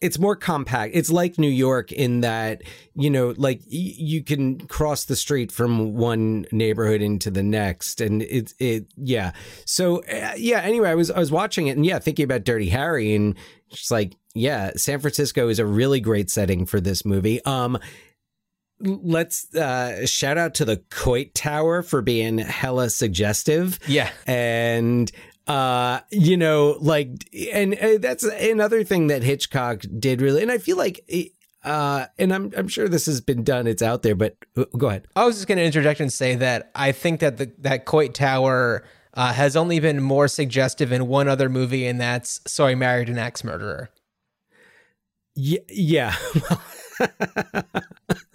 it's 0.02 0.18
more 0.18 0.36
compact. 0.36 0.96
It's 0.96 1.12
like 1.12 1.38
New 1.38 1.48
York 1.48 1.92
in 1.92 2.22
that, 2.22 2.64
you 2.96 3.10
know, 3.10 3.36
like 3.38 3.60
y- 3.60 3.94
you 3.98 4.24
can 4.24 4.60
cross 4.68 5.06
the 5.06 5.16
street 5.16 5.52
from 5.52 5.94
one 5.94 6.46
neighborhood 6.52 7.02
into 7.02 7.30
the 7.30 7.44
next 7.44 8.02
and 8.02 8.24
it 8.24 8.54
it 8.60 8.88
yeah. 8.98 9.32
So 9.66 10.04
uh, 10.04 10.34
yeah, 10.38 10.62
anyway, 10.62 10.90
I 10.90 10.96
was 10.96 11.12
I 11.12 11.20
was 11.20 11.32
watching 11.32 11.68
it 11.68 11.78
and 11.78 11.86
yeah, 11.86 12.00
thinking 12.00 12.26
about 12.26 12.44
Dirty 12.44 12.70
Harry 12.70 13.14
and 13.14 13.36
just 13.70 13.92
like, 13.92 14.16
yeah, 14.34 14.72
San 14.76 15.00
Francisco 15.00 15.48
is 15.50 15.60
a 15.60 15.66
really 15.66 16.00
great 16.00 16.32
setting 16.32 16.66
for 16.66 16.82
this 16.82 17.06
movie. 17.06 17.44
Um 17.46 17.78
let's 18.84 19.54
uh 19.54 20.08
shout 20.08 20.40
out 20.40 20.56
to 20.56 20.66
the 20.66 20.78
Coit 20.90 21.36
Tower 21.36 21.84
for 21.84 22.02
being 22.02 22.40
hella 22.40 22.90
suggestive. 22.90 23.78
Yeah. 23.88 24.10
And 24.26 25.12
uh 25.48 26.00
you 26.12 26.38
know 26.38 26.78
like 26.80 27.10
and 27.54 27.74
uh, 27.76 27.98
that's 28.00 28.24
another 28.24 28.84
thing 28.84 29.08
that 29.08 29.24
hitchcock 29.24 29.82
did 30.00 30.22
really 30.22 30.42
and 30.42 30.52
i 30.52 30.58
feel 30.58 30.78
like 30.78 31.04
uh 31.64 32.06
and 32.20 32.32
i'm 32.34 32.52
i'm 32.56 32.68
sure 32.68 32.88
this 32.88 33.08
has 33.08 33.22
been 33.22 33.44
done 33.44 33.66
it's 33.66 33.82
out 33.82 34.04
there 34.04 34.16
but 34.16 34.36
uh, 34.56 34.66
go 34.78 34.88
ahead. 34.88 35.08
I 35.16 35.26
was 35.26 35.38
just 35.38 35.48
going 35.48 35.58
to 35.58 35.64
interject 35.64 36.00
and 36.00 36.14
say 36.14 36.36
that 36.36 36.72
i 36.76 36.92
think 36.92 37.22
that 37.22 37.38
the 37.38 37.52
that 37.60 37.86
coit 37.86 38.14
tower 38.14 38.84
uh, 39.14 39.34
has 39.34 39.56
only 39.58 39.80
been 39.80 40.02
more 40.02 40.28
suggestive 40.28 40.92
in 40.92 41.08
one 41.08 41.28
other 41.28 41.50
movie 41.50 41.88
and 41.88 42.00
that's 42.00 42.40
so 42.48 42.66
i 42.66 42.76
married 42.76 43.10
an 43.10 43.18
axe 43.18 43.44
murderer. 43.44 43.90
Yeah 45.36 45.60
yeah 45.70 46.16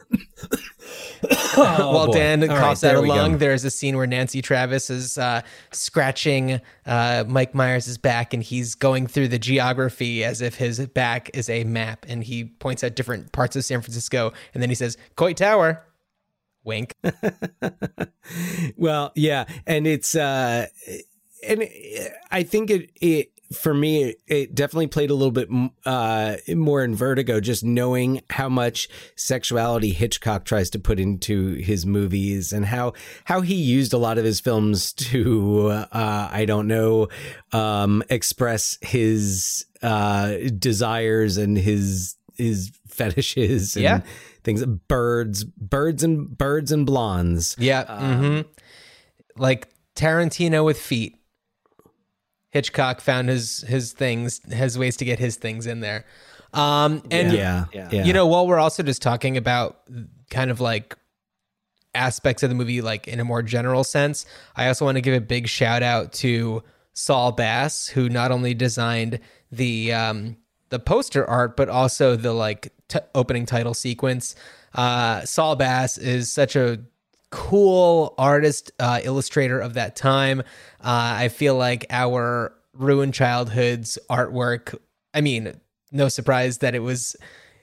oh, 1.57 1.92
While 1.94 2.07
boy. 2.07 2.12
Dan 2.12 2.42
All 2.42 2.57
coughs 2.57 2.83
right, 2.83 2.94
out 2.94 3.05
a 3.05 3.07
lung, 3.07 3.38
there's 3.38 3.64
a 3.64 3.70
scene 3.70 3.96
where 3.96 4.07
Nancy 4.07 4.42
Travis 4.42 4.90
is 4.90 5.18
uh, 5.18 5.42
scratching 5.72 6.61
uh, 6.85 7.24
Mike 7.26 7.55
Myers' 7.55 7.98
back, 7.98 8.35
and 8.35 8.42
he's 8.42 8.74
going 8.74 9.07
through 9.07 9.29
the 9.29 9.38
geography 9.38 10.24
as 10.24 10.40
if 10.40 10.57
his 10.57 10.85
back 10.88 11.31
is 11.35 11.48
a 11.48 11.64
map, 11.64 12.07
and 12.09 12.24
he 12.24 12.44
points 12.44 12.85
out 12.85 12.94
different 12.94 13.33
parts 13.33 13.57
of 13.57 13.64
San 13.64 13.81
Francisco, 13.81 14.33
and 14.55 14.62
then 14.62 14.68
he 14.68 14.74
says, 14.74 14.96
"Coit 15.16 15.37
Tower." 15.37 15.83
Wink. 16.64 16.94
well, 18.76 19.12
yeah, 19.14 19.44
and 19.68 19.87
it's 19.87 20.16
uh 20.16 20.66
and 21.46 21.68
I 22.31 22.42
think 22.42 22.70
it 22.70 22.90
it 23.00 23.36
for 23.52 23.72
me, 23.74 24.14
it 24.26 24.54
definitely 24.54 24.88
played 24.88 25.11
a 25.11 25.14
little 25.14 25.32
bit 25.32 25.48
uh, 25.85 26.37
more 26.48 26.82
in 26.82 26.94
Vertigo, 26.94 27.40
just 27.40 27.64
knowing 27.64 28.22
how 28.30 28.48
much 28.48 28.88
sexuality 29.14 29.92
Hitchcock 29.92 30.44
tries 30.44 30.70
to 30.70 30.78
put 30.78 30.98
into 30.98 31.54
his 31.54 31.87
movies 31.87 32.52
and 32.52 32.66
how 32.66 32.92
how 33.24 33.40
he 33.40 33.54
used 33.54 33.92
a 33.92 33.98
lot 33.98 34.18
of 34.18 34.24
his 34.24 34.40
films 34.40 34.92
to, 34.94 35.68
uh, 35.68 36.28
I 36.30 36.44
don't 36.46 36.66
know, 36.66 37.09
um, 37.52 38.02
express 38.11 38.78
his 38.82 39.66
uh, 39.82 40.35
desires 40.59 41.37
and 41.37 41.56
his 41.56 42.16
his 42.37 42.72
fetishes 42.88 43.76
and 43.76 43.82
yeah. 43.82 44.00
things. 44.44 44.64
Birds, 44.64 45.44
birds 45.44 46.02
and 46.02 46.37
birds 46.37 46.72
and 46.72 46.87
blondes. 46.87 47.56
Yeah, 47.59 47.80
um, 47.80 48.22
mm-hmm. 48.22 49.40
like 49.40 49.68
Tarantino 49.94 50.64
with 50.64 50.78
feet. 50.78 51.16
Hitchcock 52.57 53.03
found 53.03 53.29
his 53.29 53.61
his 53.69 53.92
things, 53.92 54.40
his 54.51 54.79
ways 54.79 54.97
to 54.97 55.05
get 55.05 55.19
his 55.19 55.37
things 55.37 55.66
in 55.66 55.81
there. 55.81 56.07
Um, 56.55 57.03
and 57.11 57.33
yeah, 57.33 57.66
yeah, 57.71 57.90
you 57.90 58.14
know, 58.14 58.27
while 58.27 58.47
we're 58.47 58.59
also 58.59 58.83
just 58.83 59.03
talking 59.03 59.37
about 59.37 59.83
kind 60.31 60.51
of 60.51 60.59
like 60.59 60.97
aspects 61.95 62.42
of 62.42 62.49
the 62.49 62.55
movie, 62.55 62.81
like 62.81 63.09
in 63.09 63.21
a 63.21 63.25
more 63.25 63.42
general 63.42 63.85
sense, 63.85 64.25
I 64.57 64.69
also 64.69 64.87
want 64.87 64.97
to 64.97 65.03
give 65.03 65.14
a 65.14 65.21
big 65.21 65.49
shout 65.49 65.83
out 65.83 66.14
to 66.14 66.62
Saul 66.95 67.33
Bass, 67.33 67.88
who 67.88 68.09
not 68.09 68.33
only 68.33 68.55
designed 68.55 69.21
the 69.53 69.92
um, 69.92 70.38
the 70.71 70.79
poster 70.79 71.29
art, 71.29 71.59
but 71.59 71.69
also 71.69 72.16
the 72.16 72.33
like 72.33 72.73
t- 72.88 73.01
opening 73.14 73.45
title 73.45 73.75
sequence. 73.75 74.35
Uh, 74.75 75.27
Saul 75.27 75.57
Bass 75.57 75.99
is 75.99 76.33
such 76.33 76.57
a 76.57 76.79
cool 77.31 78.15
artist, 78.19 78.73
uh, 78.79 79.01
illustrator 79.03 79.59
of 79.61 79.75
that 79.75 79.97
time. 79.97 80.41
Uh, 80.81 81.15
I 81.19 81.29
feel 81.29 81.57
like 81.57 81.87
our 81.91 82.55
ruined 82.73 83.15
childhoods 83.15 83.99
artwork. 84.11 84.79
I 85.15 85.21
mean, 85.21 85.59
no 85.93 86.09
surprise 86.09 86.59
that 86.59 86.75
it 86.75 86.81
was 86.81 87.17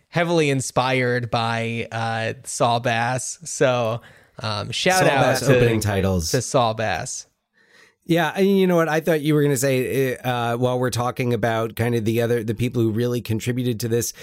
heavily 0.09 0.49
inspired 0.49 1.31
by 1.31 1.87
uh, 1.91 2.33
Saul 2.43 2.79
Bass. 2.79 3.39
So 3.45 4.01
um, 4.39 4.71
shout 4.71 4.99
Saul 4.99 5.09
out 5.09 5.21
Bass 5.21 5.39
to 5.41 5.55
opening 5.55 5.79
titles 5.79 6.31
to 6.31 6.41
Saul 6.41 6.73
Bass. 6.73 7.27
Yeah, 8.05 8.33
and 8.35 8.59
you 8.59 8.67
know 8.67 8.75
what? 8.75 8.89
I 8.89 8.99
thought 8.99 9.21
you 9.21 9.33
were 9.33 9.41
going 9.41 9.53
to 9.53 9.57
say 9.57 10.17
uh, 10.17 10.57
while 10.57 10.77
we're 10.77 10.89
talking 10.89 11.33
about 11.33 11.77
kind 11.77 11.95
of 11.95 12.03
the 12.03 12.21
other 12.21 12.43
the 12.43 12.53
people 12.53 12.81
who 12.81 12.91
really 12.91 13.21
contributed 13.21 13.79
to 13.79 13.87
this, 13.87 14.13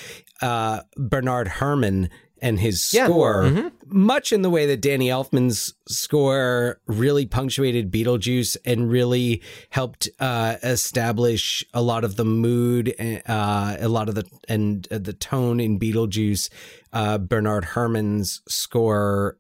uh, 0.42 0.83
Bernard 0.96 1.48
Herrmann 1.48 2.11
and 2.40 2.59
his 2.59 2.81
score, 2.83 3.44
yeah. 3.44 3.50
mm-hmm. 3.50 3.68
much 3.87 4.33
in 4.33 4.42
the 4.42 4.50
way 4.50 4.66
that 4.66 4.81
Danny 4.81 5.09
Elfman's 5.09 5.74
score 5.88 6.81
really 6.87 7.26
punctuated 7.26 7.90
Beetlejuice 7.90 8.57
and 8.64 8.90
really 8.90 9.42
helped 9.70 10.09
uh, 10.18 10.57
establish 10.62 11.64
a 11.74 11.83
lot 11.83 12.05
of 12.05 12.16
the 12.16 12.24
mood, 12.24 12.94
uh, 13.26 13.76
a 13.79 13.88
lot 13.88 14.09
of 14.09 14.14
the 14.14 14.24
and 14.48 14.88
uh, 14.90 14.98
the 14.98 15.12
tone 15.12 15.61
in 15.61 15.79
Beetlejuice. 15.79 16.48
Uh, 16.92 17.18
Bernard 17.18 17.66
Herrmann's 17.66 18.42
score 18.48 19.38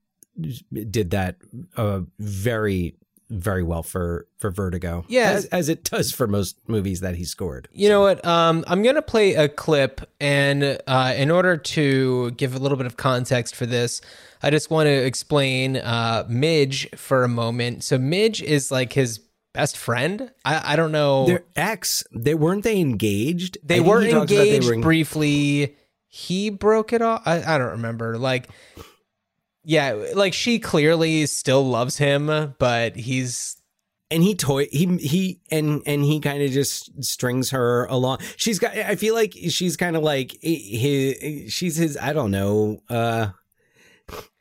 did 0.72 1.10
that 1.10 1.36
uh, 1.76 2.00
very 2.18 2.94
very 3.30 3.62
well 3.62 3.82
for 3.82 4.26
for 4.38 4.50
Vertigo. 4.50 5.04
Yeah, 5.08 5.30
as, 5.30 5.46
as, 5.46 5.68
it 5.68 5.84
does 5.84 6.12
for 6.12 6.26
most 6.26 6.56
movies 6.66 7.00
that 7.00 7.14
he 7.14 7.24
scored. 7.24 7.68
You 7.72 7.86
so. 7.86 7.92
know 7.92 8.00
what? 8.02 8.24
Um, 8.26 8.64
I'm 8.66 8.82
gonna 8.82 9.02
play 9.02 9.34
a 9.34 9.48
clip, 9.48 10.00
and 10.20 10.78
uh, 10.86 11.14
in 11.16 11.30
order 11.30 11.56
to 11.56 12.32
give 12.32 12.54
a 12.54 12.58
little 12.58 12.76
bit 12.76 12.86
of 12.86 12.96
context 12.96 13.54
for 13.54 13.66
this, 13.66 14.00
I 14.42 14.50
just 14.50 14.70
want 14.70 14.88
to 14.88 14.92
explain 14.92 15.76
uh, 15.76 16.24
Midge 16.28 16.90
for 16.96 17.24
a 17.24 17.28
moment. 17.28 17.84
So 17.84 17.98
Midge 17.98 18.42
is 18.42 18.70
like 18.70 18.92
his 18.92 19.20
best 19.52 19.76
friend. 19.76 20.30
I, 20.44 20.72
I 20.72 20.76
don't 20.76 20.92
know. 20.92 21.26
Their 21.26 21.44
ex. 21.56 22.04
They 22.12 22.34
weren't 22.34 22.64
they 22.64 22.80
engaged? 22.80 23.58
They 23.62 23.80
were 23.80 24.02
engaged 24.02 24.68
they 24.68 24.76
were 24.76 24.82
briefly. 24.82 25.76
He 26.08 26.50
broke 26.50 26.92
it 26.92 27.02
off. 27.02 27.22
I, 27.24 27.54
I 27.54 27.58
don't 27.58 27.70
remember. 27.70 28.18
Like 28.18 28.48
yeah, 29.64 29.92
like 30.14 30.34
she 30.34 30.58
clearly 30.58 31.26
still 31.26 31.66
loves 31.66 31.98
him, 31.98 32.54
but 32.58 32.96
he's 32.96 33.56
and 34.10 34.22
he 34.22 34.34
toy 34.34 34.66
he 34.72 34.86
he 34.98 35.40
and 35.50 35.82
and 35.86 36.04
he 36.04 36.20
kind 36.20 36.42
of 36.42 36.50
just 36.50 37.04
strings 37.04 37.50
her 37.50 37.84
along. 37.86 38.18
She's 38.36 38.58
got. 38.58 38.76
I 38.76 38.96
feel 38.96 39.14
like 39.14 39.34
she's 39.50 39.76
kind 39.76 39.96
of 39.96 40.02
like 40.02 40.36
his. 40.42 41.52
She's 41.52 41.76
his. 41.76 41.96
I 41.96 42.12
don't 42.12 42.30
know. 42.30 42.82
uh 42.88 43.28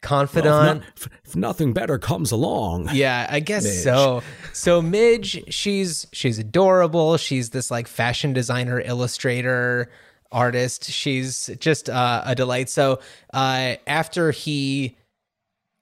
confidant. 0.01 0.45
Well, 0.53 0.71
if, 0.71 1.07
not, 1.07 1.19
if, 1.25 1.35
nothing 1.35 1.73
better 1.73 1.99
comes 1.99 2.31
along. 2.31 2.89
Yeah, 2.93 3.27
I 3.29 3.39
guess 3.39 3.65
Midge. 3.65 3.83
so. 3.83 4.23
So 4.53 4.81
Midge, 4.81 5.53
she's 5.53 6.07
she's 6.11 6.39
adorable. 6.39 7.17
She's 7.17 7.51
this 7.51 7.69
like 7.69 7.87
fashion 7.87 8.33
designer, 8.33 8.81
illustrator, 8.81 9.91
artist. 10.31 10.85
She's 10.85 11.49
just 11.59 11.89
uh, 11.89 12.23
a 12.25 12.35
delight. 12.35 12.69
So 12.69 12.99
uh, 13.33 13.75
after 13.85 14.31
he 14.31 14.97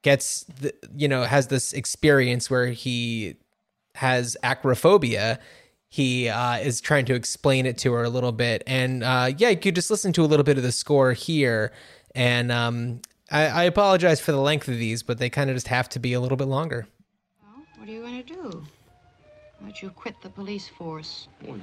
gets 0.07 0.45
the, 0.61 0.73
you 0.95 1.09
know 1.09 1.23
has 1.23 1.47
this 1.47 1.73
experience 1.73 2.49
where 2.49 2.67
he 2.67 3.35
has 3.95 4.37
acrophobia 4.41 5.37
he 5.89 6.29
uh, 6.29 6.59
is 6.59 6.79
trying 6.79 7.03
to 7.05 7.13
explain 7.13 7.65
it 7.65 7.77
to 7.79 7.91
her 7.93 8.03
a 8.03 8.09
little 8.09 8.31
bit. 8.31 8.63
And 8.67 9.03
uh, 9.03 9.31
yeah 9.37 9.49
you 9.49 9.57
could 9.57 9.75
just 9.75 9.91
listen 9.91 10.13
to 10.13 10.23
a 10.23 10.29
little 10.31 10.45
bit 10.45 10.57
of 10.57 10.63
the 10.63 10.71
score 10.71 11.11
here. 11.11 11.73
And 12.15 12.53
um, 12.53 13.01
I, 13.31 13.47
I, 13.47 13.63
apologize 13.63 14.19
for 14.21 14.31
the 14.31 14.39
length 14.39 14.69
of 14.69 14.77
these 14.77 15.03
but 15.03 15.17
they 15.17 15.29
kind 15.29 15.49
of 15.49 15.57
just 15.57 15.67
have 15.67 15.89
to 15.89 15.99
be 15.99 16.13
a 16.13 16.21
little 16.21 16.37
bit 16.37 16.47
longer. 16.47 16.87
Well 17.43 17.65
what 17.77 17.89
are 17.89 17.91
you 17.91 18.01
going 18.01 18.23
to 18.23 18.33
do? 18.33 18.63
Why 19.59 19.67
don't 19.67 19.81
you 19.81 19.89
quit 19.89 20.15
the 20.23 20.29
police 20.29 20.69
force? 20.69 21.27
Well, 21.45 21.59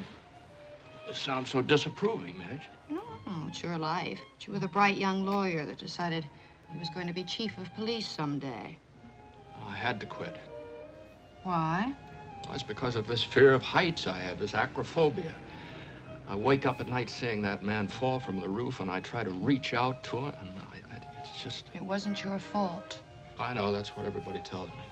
it 1.08 1.16
sounds 1.16 1.50
so 1.50 1.62
disapproving 1.62 2.36
Midge. 2.36 2.66
no, 2.90 3.02
no 3.26 3.46
it's 3.48 3.62
your 3.62 3.78
life. 3.78 4.20
You 4.40 4.52
were 4.52 4.58
the 4.58 4.74
bright 4.78 4.98
young 4.98 5.24
lawyer 5.24 5.64
that 5.64 5.78
decided 5.78 6.26
he 6.74 6.80
was 6.80 6.90
going 6.90 7.06
to 7.06 7.12
be 7.12 7.22
chief 7.22 7.56
of 7.56 7.72
police 7.74 8.06
someday. 8.06 8.76
Oh, 9.60 9.68
I 9.68 9.76
had 9.76 10.00
to 10.00 10.06
quit. 10.06 10.36
Why? 11.44 11.94
Well, 12.44 12.54
it's 12.54 12.64
because 12.64 12.96
of 12.96 13.06
this 13.06 13.22
fear 13.22 13.52
of 13.54 13.62
heights 13.62 14.06
I 14.06 14.18
have, 14.18 14.38
this 14.38 14.52
acrophobia. 14.52 15.32
I 16.28 16.34
wake 16.34 16.66
up 16.66 16.80
at 16.80 16.88
night 16.88 17.08
seeing 17.08 17.40
that 17.42 17.62
man 17.62 17.86
fall 17.86 18.18
from 18.18 18.40
the 18.40 18.48
roof, 18.48 18.80
and 18.80 18.90
I 18.90 19.00
try 19.00 19.22
to 19.22 19.30
reach 19.30 19.72
out 19.72 20.02
to 20.04 20.16
him, 20.16 20.34
and 20.40 20.50
I, 20.72 20.94
I, 20.94 21.00
it's 21.20 21.42
just... 21.42 21.66
It 21.74 21.82
wasn't 21.82 22.24
your 22.24 22.38
fault. 22.38 22.98
I 23.38 23.54
know, 23.54 23.72
that's 23.72 23.90
what 23.90 24.04
everybody 24.06 24.40
tells 24.40 24.68
me. 24.70 24.84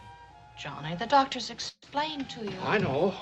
Johnny, 0.59 0.95
the 0.95 1.07
doctors 1.07 1.51
explained 1.51 2.29
to 2.31 2.45
you. 2.45 2.57
I 2.63 2.79
know. 2.79 3.15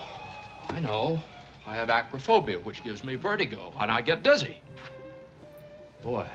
I 0.69 0.81
know. 0.81 1.23
I 1.67 1.77
have 1.77 1.89
acrophobia, 1.89 2.63
which 2.63 2.83
gives 2.85 3.05
me 3.05 3.15
vertigo, 3.15 3.73
and 3.81 3.91
I 3.91 4.01
get 4.03 4.23
dizzy. 4.23 4.61
Boy, 6.03 6.27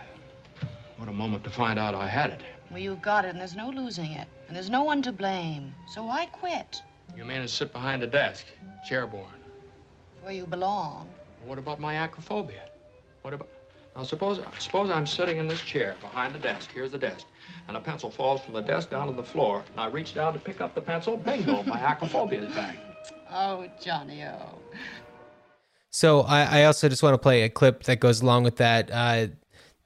what 0.97 1.09
a 1.09 1.13
moment 1.13 1.43
to 1.43 1.49
find 1.49 1.77
out 1.77 1.93
I 1.95 2.07
had 2.07 2.31
it. 2.31 2.41
Well, 2.71 2.79
you 2.79 2.97
got 3.01 3.25
it, 3.25 3.29
and 3.29 3.39
there's 3.39 3.55
no 3.55 3.69
losing 3.69 4.11
it. 4.11 4.27
And 4.47 4.55
there's 4.55 4.69
no 4.69 4.83
one 4.83 5.01
to 5.03 5.11
blame. 5.11 5.73
So 5.87 6.03
why 6.03 6.25
quit? 6.27 6.81
You 7.15 7.25
mean 7.25 7.41
to 7.41 7.47
sit 7.47 7.71
behind 7.71 8.03
a 8.03 8.07
desk, 8.07 8.45
chairborne? 8.89 9.25
Where 10.21 10.33
you 10.33 10.45
belong. 10.45 11.07
What 11.45 11.59
about 11.59 11.79
my 11.79 11.95
acrophobia? 11.95 12.69
What 13.21 13.33
about... 13.33 13.49
Now, 13.95 14.03
suppose, 14.03 14.41
suppose 14.59 14.89
I'm 14.89 15.05
sitting 15.05 15.37
in 15.37 15.47
this 15.47 15.61
chair 15.61 15.95
behind 16.01 16.35
the 16.35 16.39
desk. 16.39 16.71
Here's 16.73 16.91
the 16.91 16.97
desk. 16.97 17.25
And 17.67 17.77
a 17.77 17.79
pencil 17.79 18.09
falls 18.09 18.41
from 18.41 18.53
the 18.53 18.61
desk 18.61 18.89
down 18.89 19.07
to 19.07 19.13
the 19.13 19.23
floor. 19.23 19.63
And 19.71 19.79
I 19.79 19.87
reach 19.87 20.13
down 20.13 20.33
to 20.33 20.39
pick 20.39 20.59
up 20.59 20.75
the 20.75 20.81
pencil. 20.81 21.15
Bingo, 21.15 21.63
my 21.63 21.77
acrophobia 21.77 22.47
is 22.47 22.53
back. 22.53 22.77
Oh, 23.31 23.67
Johnny 23.81 24.23
O. 24.23 24.59
So 25.91 26.21
I, 26.21 26.61
I 26.61 26.63
also 26.65 26.89
just 26.89 27.03
want 27.03 27.13
to 27.13 27.17
play 27.17 27.43
a 27.43 27.49
clip 27.49 27.83
that 27.83 28.01
goes 28.01 28.21
along 28.21 28.43
with 28.43 28.57
that. 28.57 28.89
Uh, 28.91 29.27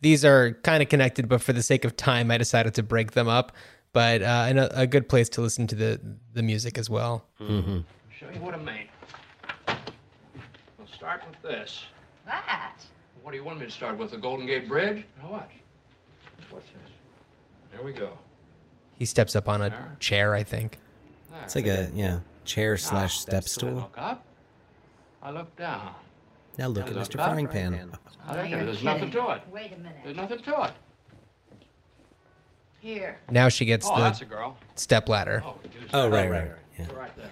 these 0.01 0.23
are 0.23 0.53
kind 0.63 0.81
of 0.81 0.89
connected, 0.89 1.27
but 1.27 1.41
for 1.41 1.53
the 1.53 1.63
sake 1.63 1.85
of 1.85 1.95
time, 1.95 2.31
I 2.31 2.37
decided 2.37 2.73
to 2.75 2.83
break 2.83 3.11
them 3.11 3.27
up. 3.27 3.51
But 3.91 4.21
uh, 4.21 4.45
and 4.47 4.59
a, 4.59 4.81
a 4.81 4.87
good 4.87 5.09
place 5.09 5.29
to 5.29 5.41
listen 5.41 5.65
to 5.67 5.75
the 5.75 5.99
the 6.33 6.43
music 6.43 6.77
as 6.77 6.89
well. 6.89 7.25
I'll 7.39 7.83
show 8.17 8.29
you 8.31 8.39
what 8.39 8.53
I 8.53 8.57
mean. 8.57 8.87
We'll 10.77 10.87
start 10.87 11.23
with 11.27 11.41
this. 11.41 11.85
That? 12.25 12.75
What 13.23 13.31
do 13.31 13.37
you 13.37 13.43
want 13.43 13.59
me 13.59 13.65
to 13.65 13.71
start 13.71 13.97
with? 13.97 14.11
The 14.11 14.17
Golden 14.17 14.45
Gate 14.45 14.67
Bridge? 14.67 15.05
Now 15.21 15.31
watch. 15.31 15.51
What's 16.51 16.67
this? 16.67 16.91
There 17.71 17.83
we 17.83 17.93
go. 17.93 18.17
He 18.97 19.05
steps 19.05 19.35
up 19.35 19.49
on 19.49 19.61
a 19.61 19.95
chair, 19.99 20.35
I 20.35 20.43
think. 20.43 20.77
There. 21.31 21.41
It's 21.43 21.55
like 21.55 21.67
a 21.67 21.89
yeah 21.95 22.19
chair 22.45 22.77
slash 22.77 23.17
step 23.17 23.43
stool. 23.45 23.69
I 23.69 23.71
stool. 23.71 23.81
look 23.81 23.97
up. 23.97 24.25
I 25.23 25.31
look 25.31 25.55
down. 25.55 25.95
Now 26.57 26.67
look 26.67 26.87
at 26.87 26.93
Mr. 26.93 27.13
Frying 27.15 27.47
Pan. 27.47 27.91
I 28.25 28.41
look 28.41 28.49
you're 28.49 28.59
at 28.59 28.63
it. 28.63 28.65
There's 28.65 28.83
nothing 28.83 29.11
to 29.11 29.29
it. 29.29 29.41
Wait 29.51 29.71
a 29.73 29.77
minute. 29.77 29.97
There's 30.03 30.17
nothing 30.17 30.39
to 30.39 30.63
it. 30.63 30.71
Here. 32.81 33.19
Now 33.29 33.49
she 33.49 33.65
gets 33.65 33.85
Oh, 33.89 33.95
the 33.97 34.01
that's 34.03 34.21
a 34.21 34.25
girl. 34.25 34.57
step 34.75 35.09
ladder. 35.09 35.43
Oh, 35.45 35.55
use 35.63 35.89
Oh 35.93 36.09
that. 36.09 36.15
right 36.15 36.31
right 36.31 36.51
yeah. 36.77 36.85
Right 36.97 37.15
there. 37.17 37.29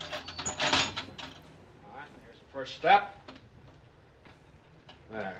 All 0.00 1.96
right, 1.96 2.06
here's 2.24 2.38
the 2.38 2.44
first 2.52 2.74
step. 2.76 3.14
There. 5.10 5.38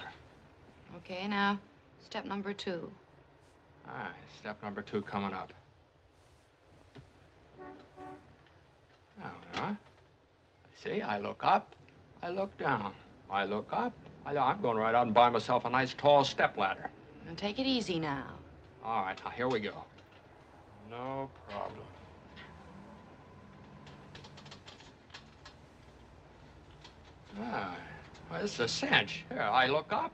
Okay, 0.96 1.28
now, 1.28 1.58
step 2.02 2.24
number 2.24 2.54
two. 2.54 2.90
All 3.86 3.94
right, 3.94 4.10
step 4.38 4.62
number 4.62 4.80
two 4.80 5.02
coming 5.02 5.34
up. 5.34 5.52
Now, 9.18 9.32
huh? 9.54 9.74
See, 10.82 11.02
I 11.02 11.18
look 11.18 11.40
up, 11.42 11.74
I 12.22 12.30
look 12.30 12.56
down. 12.58 12.92
I 13.30 13.44
look 13.44 13.68
up, 13.72 13.92
I, 14.26 14.36
I'm 14.36 14.60
going 14.60 14.76
right 14.76 14.94
out 14.94 15.06
and 15.06 15.14
buy 15.14 15.28
myself 15.30 15.64
a 15.64 15.70
nice 15.70 15.94
tall 15.94 16.24
step 16.24 16.56
ladder. 16.56 16.90
Now, 17.26 17.32
take 17.36 17.58
it 17.58 17.66
easy 17.66 17.98
now. 17.98 18.24
All 18.84 19.02
right, 19.02 19.18
now 19.24 19.30
here 19.30 19.48
we 19.48 19.60
go. 19.60 19.84
No 20.90 21.30
problem. 21.48 21.84
Ah, 27.40 27.76
well, 28.30 28.42
this 28.42 28.54
is 28.54 28.60
a 28.60 28.68
cinch. 28.68 29.24
Here, 29.30 29.42
I 29.42 29.66
look 29.66 29.92
up, 29.92 30.12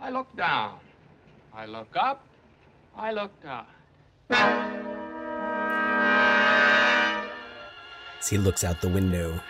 I 0.00 0.10
look 0.10 0.34
down. 0.36 0.78
I 1.52 1.66
look 1.66 1.94
up, 1.96 2.24
I 2.96 3.12
look 3.12 3.32
down. 3.42 3.66
As 8.20 8.28
he 8.28 8.38
looks 8.38 8.62
out 8.64 8.80
the 8.80 8.88
window. 8.88 9.40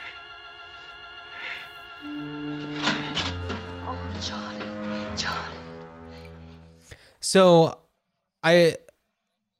So 7.32 7.78
I 8.42 8.76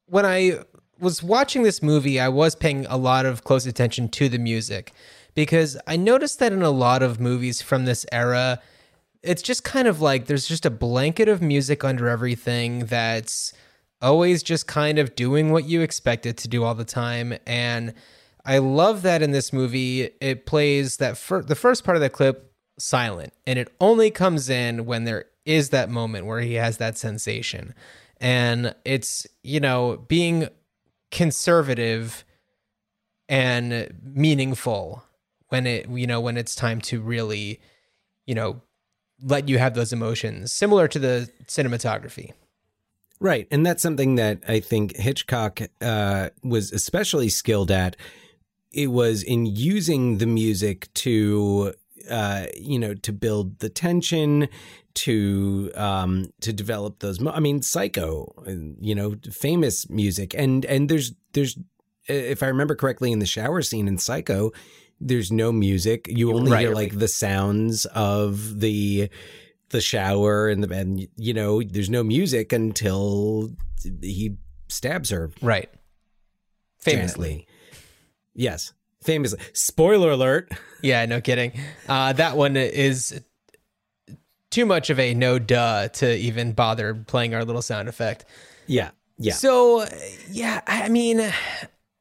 when 0.05 0.27
I 0.27 0.59
was 1.01 1.23
watching 1.23 1.63
this 1.63 1.83
movie, 1.83 2.21
I 2.21 2.29
was 2.29 2.55
paying 2.55 2.85
a 2.85 2.99
lot 2.99 3.25
of 3.25 3.45
close 3.45 3.65
attention 3.65 4.11
to 4.11 4.29
the 4.29 4.37
music 4.37 4.93
because 5.35 5.79
I 5.87 5.97
noticed 5.97 6.39
that 6.41 6.53
in 6.53 6.61
a 6.61 6.69
lot 6.69 7.03
of 7.03 7.19
movies 7.19 7.63
from 7.63 7.87
this 7.87 8.05
era, 8.13 8.61
it's 9.23 9.41
just 9.41 9.65
kind 9.65 9.89
of 9.89 10.03
like 10.03 10.27
there's 10.27 10.47
just 10.47 10.67
a 10.67 10.71
blanket 10.71 11.31
of 11.31 11.41
music 11.41 11.83
under 11.83 12.11
everything 12.11 12.81
that's 12.81 13.55
always 14.03 14.43
just 14.43 14.67
kind 14.67 14.99
of 14.99 15.15
doing 15.15 15.51
what 15.51 15.65
you 15.65 15.81
expect 15.81 16.27
it 16.27 16.37
to 16.37 16.49
do 16.49 16.65
all 16.65 16.75
the 16.75 16.85
time. 16.85 17.39
And 17.47 17.95
I 18.45 18.59
love 18.59 19.01
that 19.01 19.23
in 19.23 19.31
this 19.31 19.51
movie 19.51 20.11
it 20.21 20.45
plays 20.45 20.99
that 20.99 21.17
fir- 21.17 21.41
the 21.41 21.55
first 21.55 21.85
part 21.85 21.97
of 21.97 22.03
the 22.03 22.11
clip 22.11 22.53
silent 22.79 23.33
and 23.47 23.59
it 23.59 23.73
only 23.81 24.11
comes 24.11 24.51
in 24.51 24.85
when 24.85 25.05
there 25.05 25.25
is 25.45 25.71
that 25.71 25.91
moment 25.91 26.27
where 26.27 26.41
he 26.41 26.55
has 26.55 26.79
that 26.79 26.97
sensation 26.97 27.75
and 28.21 28.75
it's 28.85 29.27
you 29.43 29.61
know 29.61 30.05
being 30.09 30.49
conservative 31.11 32.25
and 33.29 33.93
meaningful 34.03 35.03
when 35.49 35.67
it 35.67 35.89
you 35.91 36.07
know 36.07 36.21
when 36.21 36.37
it's 36.37 36.55
time 36.55 36.81
to 36.81 37.01
really 37.01 37.61
you 38.27 38.35
know 38.35 38.61
let 39.23 39.49
you 39.49 39.59
have 39.59 39.75
those 39.75 39.93
emotions 39.93 40.53
similar 40.53 40.89
to 40.89 40.99
the 40.99 41.29
cinematography 41.47 42.33
Right. 43.23 43.47
And 43.53 43.65
that's 43.65 43.81
something 43.81 44.17
that 44.17 44.41
I 44.49 44.59
think 44.59 44.97
Hitchcock 44.97 45.61
uh, 45.81 46.31
was 46.43 46.73
especially 46.73 47.29
skilled 47.29 47.71
at. 47.71 47.97
It 48.73 48.89
was 48.89 49.23
in 49.23 49.47
using 49.47 50.19
the 50.19 50.27
music 50.27 50.93
to, 50.95 51.73
uh, 52.11 52.47
you 52.57 52.81
know, 52.81 52.95
to 52.95 53.13
build 53.13 53.61
the 53.61 53.69
tension, 53.69 54.49
to 54.95 55.71
um, 55.75 56.33
to 56.41 56.53
develop 56.53 56.99
those. 57.01 57.21
Mo- 57.21 57.33
I 57.35 57.41
mean, 57.41 57.63
Psycho, 57.63 58.33
you 58.81 58.95
know, 58.95 59.17
famous 59.31 59.89
music, 59.91 60.35
and 60.37 60.65
and 60.67 60.89
there's 60.89 61.13
there's, 61.33 61.59
if 62.07 62.43
I 62.43 62.47
remember 62.49 62.75
correctly, 62.75 63.13
in 63.13 63.19
the 63.19 63.27
shower 63.27 63.63
scene 63.63 63.89
in 63.89 63.99
Psycho, 63.99 64.53
there's 65.01 65.33
no 65.33 65.53
music. 65.53 66.07
You 66.09 66.35
only 66.35 66.53
Right, 66.53 66.61
hear 66.67 66.75
like 66.75 66.99
the 66.99 67.09
sounds 67.09 67.85
of 67.87 68.61
the 68.61 69.09
the 69.71 69.81
shower 69.81 70.49
and 70.49 70.63
the 70.63 70.75
and 70.75 71.09
you 71.17 71.33
know 71.33 71.63
there's 71.63 71.89
no 71.91 72.05
music 72.05 72.53
until 72.53 73.51
he 74.03 74.37
stabs 74.69 75.09
her 75.11 75.31
right 75.41 75.71
famously 76.79 77.29
gently. 77.31 77.47
yes 78.35 78.73
famously 79.03 79.39
spoiler 79.55 80.11
alert 80.11 80.51
Yeah, 80.83 81.07
no 81.07 81.21
kidding. 81.21 81.53
Uh, 81.89 82.13
that 82.15 82.37
one 82.37 82.57
is 82.57 83.23
too 84.53 84.67
much 84.67 84.91
of 84.91 85.01
a 85.01 85.15
no 85.15 85.41
duh 85.41 85.89
to 85.89 86.17
even 86.17 86.53
bother 86.53 86.95
playing 86.95 87.35
our 87.35 87.45
little 87.45 87.63
sound 87.63 87.89
effect. 87.89 88.25
yeah 88.67 88.91
yeah. 89.23 89.35
So 89.35 89.87
yeah, 90.31 90.61
I 90.67 90.89
mean, 90.89 91.33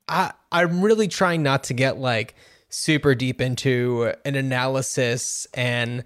I 0.08 0.32
I'm 0.52 0.82
really 0.82 1.08
trying 1.08 1.44
not 1.44 1.66
to 1.66 1.74
get 1.74 1.98
like 1.98 2.36
super 2.70 3.16
deep 3.16 3.42
into 3.42 4.14
an 4.26 4.36
analysis 4.36 5.46
and 5.54 6.04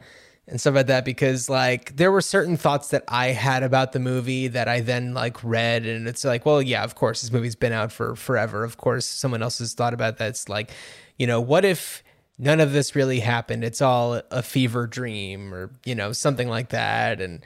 and 0.47 0.59
stuff 0.59 0.75
like 0.75 0.87
that 0.87 1.05
because 1.05 1.49
like 1.49 1.95
there 1.95 2.11
were 2.11 2.21
certain 2.21 2.57
thoughts 2.57 2.89
that 2.89 3.03
I 3.07 3.27
had 3.27 3.63
about 3.63 3.93
the 3.93 3.99
movie 3.99 4.47
that 4.49 4.67
I 4.67 4.81
then 4.81 5.13
like 5.13 5.43
read 5.43 5.85
and 5.85 6.07
it's 6.07 6.23
like 6.23 6.45
well 6.45 6.61
yeah 6.61 6.83
of 6.83 6.95
course 6.95 7.21
this 7.21 7.31
movie's 7.31 7.55
been 7.55 7.73
out 7.73 7.91
for 7.91 8.15
forever. 8.15 8.63
Of 8.63 8.77
course 8.77 9.05
someone 9.05 9.41
else 9.41 9.59
has 9.59 9.73
thought 9.73 9.93
about 9.93 10.17
that. 10.17 10.29
It's 10.29 10.49
like 10.49 10.71
you 11.17 11.27
know 11.27 11.39
what 11.39 11.63
if 11.63 12.03
none 12.37 12.59
of 12.59 12.73
this 12.73 12.95
really 12.95 13.19
happened. 13.19 13.63
It's 13.63 13.81
all 13.81 14.21
a 14.31 14.41
fever 14.41 14.87
dream 14.87 15.53
or 15.53 15.71
you 15.85 15.95
know 15.95 16.11
something 16.11 16.49
like 16.49 16.69
that. 16.69 17.21
And 17.21 17.45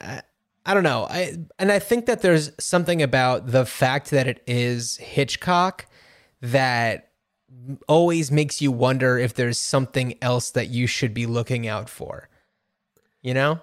I, 0.00 0.22
I 0.66 0.74
don't 0.74 0.82
know. 0.82 1.06
I 1.08 1.38
and 1.58 1.72
I 1.72 1.78
think 1.78 2.06
that 2.06 2.22
there's 2.22 2.52
something 2.58 3.02
about 3.02 3.48
the 3.48 3.66
fact 3.66 4.10
that 4.10 4.26
it 4.26 4.42
is 4.46 4.96
Hitchcock 4.98 5.86
that 6.40 7.10
always 7.88 8.30
makes 8.30 8.62
you 8.62 8.72
wonder 8.72 9.18
if 9.18 9.34
there's 9.34 9.58
something 9.58 10.16
else 10.22 10.50
that 10.50 10.68
you 10.68 10.86
should 10.86 11.12
be 11.12 11.26
looking 11.26 11.66
out 11.66 11.90
for 11.90 12.30
you 13.22 13.34
know? 13.34 13.60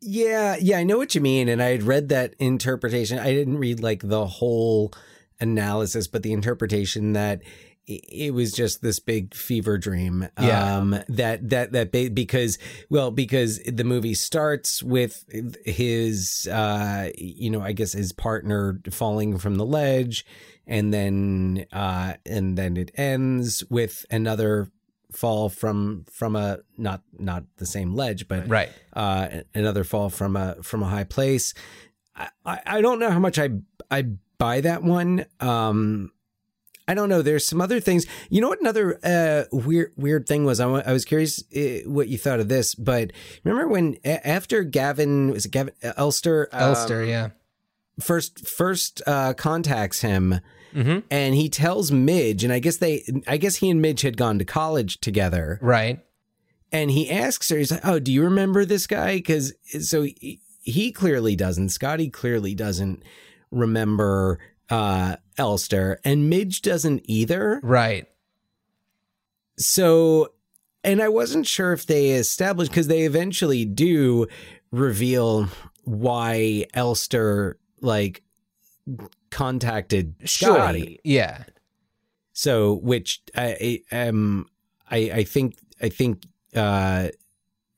Yeah 0.00 0.56
yeah 0.60 0.78
i 0.78 0.84
know 0.84 0.98
what 0.98 1.14
you 1.14 1.20
mean. 1.20 1.48
And 1.48 1.62
i 1.62 1.70
had 1.70 1.82
read 1.82 2.08
that 2.10 2.34
interpretation. 2.38 3.18
I 3.18 3.32
didn't 3.32 3.58
read 3.58 3.80
like 3.80 4.06
the 4.06 4.26
whole 4.26 4.92
analysis 5.40 6.06
but 6.06 6.22
the 6.22 6.32
interpretation 6.32 7.12
that 7.14 7.42
it 7.86 8.32
was 8.32 8.52
just 8.52 8.80
this 8.82 8.98
big 8.98 9.34
fever 9.34 9.76
dream 9.78 10.28
Yeah. 10.40 10.78
um 10.78 10.96
that 11.08 11.48
that 11.50 11.72
that 11.72 11.92
ba- 11.92 12.10
because 12.10 12.58
well 12.88 13.10
because 13.10 13.58
the 13.64 13.84
movie 13.84 14.14
starts 14.14 14.82
with 14.82 15.24
his 15.66 16.48
uh 16.50 17.10
you 17.18 17.50
know 17.50 17.60
i 17.60 17.72
guess 17.72 17.92
his 17.92 18.12
partner 18.12 18.80
falling 18.90 19.36
from 19.38 19.56
the 19.56 19.66
ledge 19.66 20.24
and 20.66 20.94
then 20.94 21.66
uh 21.72 22.14
and 22.24 22.56
then 22.56 22.76
it 22.76 22.90
ends 22.94 23.62
with 23.68 24.06
another 24.10 24.68
fall 25.12 25.48
from 25.48 26.04
from 26.10 26.34
a 26.36 26.58
not 26.78 27.02
not 27.18 27.44
the 27.58 27.66
same 27.66 27.94
ledge 27.94 28.26
but 28.26 28.48
right 28.48 28.70
uh, 28.94 29.28
another 29.54 29.84
fall 29.84 30.08
from 30.10 30.34
a 30.36 30.56
from 30.62 30.82
a 30.82 30.86
high 30.86 31.04
place. 31.04 31.52
I, 32.16 32.28
I 32.44 32.60
I 32.66 32.80
don't 32.80 32.98
know 32.98 33.10
how 33.10 33.18
much 33.20 33.38
I 33.38 33.50
I 33.90 34.02
buy 34.38 34.60
that 34.62 34.82
one. 34.82 35.24
Um, 35.38 36.10
I 36.86 36.94
don't 36.94 37.08
know. 37.08 37.22
There's 37.22 37.46
some 37.46 37.60
other 37.62 37.80
things. 37.80 38.06
You 38.28 38.40
know 38.42 38.48
what? 38.48 38.60
Another 38.60 38.98
uh, 39.02 39.44
weird 39.52 39.92
weird 39.96 40.26
thing 40.28 40.44
was 40.44 40.60
I 40.60 40.68
I 40.68 40.92
was 40.92 41.04
curious 41.04 41.42
uh, 41.56 41.88
what 41.88 42.08
you 42.08 42.18
thought 42.18 42.40
of 42.40 42.48
this, 42.48 42.74
but 42.74 43.10
remember 43.42 43.68
when 43.68 43.96
a- 44.04 44.26
after 44.26 44.62
Gavin 44.64 45.30
was 45.30 45.46
it 45.46 45.50
Gavin 45.52 45.72
uh, 45.82 45.92
Elster 45.96 46.48
um, 46.52 46.60
Elster, 46.62 47.04
yeah. 47.04 47.30
first 48.00 48.46
first 48.46 49.00
uh, 49.06 49.32
contacts 49.34 50.00
him 50.02 50.40
and 51.08 51.36
he 51.36 51.48
tells 51.48 51.92
Midge, 51.92 52.42
and 52.42 52.52
I 52.52 52.58
guess 52.58 52.78
they 52.78 53.04
I 53.28 53.36
guess 53.36 53.54
he 53.56 53.70
and 53.70 53.80
Midge 53.80 54.02
had 54.02 54.16
gone 54.16 54.40
to 54.40 54.44
college 54.44 54.98
together, 55.00 55.60
Right. 55.62 56.00
and 56.72 56.90
he 56.90 57.08
asks 57.08 57.48
her, 57.50 57.56
he's 57.58 57.70
like, 57.70 57.86
"Oh, 57.86 58.00
do 58.00 58.12
you 58.12 58.24
remember 58.24 58.64
this 58.64 58.88
guy?" 58.88 59.14
Because 59.18 59.54
so 59.80 60.02
he, 60.02 60.40
he 60.62 60.90
clearly 60.90 61.36
doesn't. 61.36 61.68
Scotty 61.68 62.10
clearly 62.10 62.56
doesn't 62.56 63.04
remember 63.52 64.40
uh, 64.70 65.16
Elster, 65.38 65.98
and 66.04 66.28
Midge 66.30 66.62
doesn't 66.62 67.02
either. 67.04 67.60
Right. 67.62 68.06
So, 69.56 70.32
and 70.82 71.00
I 71.02 71.08
wasn't 71.08 71.46
sure 71.46 71.72
if 71.72 71.86
they 71.86 72.10
established 72.10 72.70
because 72.70 72.88
they 72.88 73.02
eventually 73.02 73.64
do 73.64 74.26
reveal 74.70 75.48
why 75.84 76.66
Elster 76.74 77.58
like 77.80 78.22
contacted 79.30 80.14
Scotty. 80.28 81.00
Yeah. 81.04 81.44
So, 82.32 82.74
which 82.74 83.22
I 83.36 83.80
I- 83.92 83.96
um 84.08 84.46
I 84.90 84.96
I 85.14 85.24
think 85.24 85.56
I 85.80 85.88
think 85.88 86.24
uh 86.56 87.08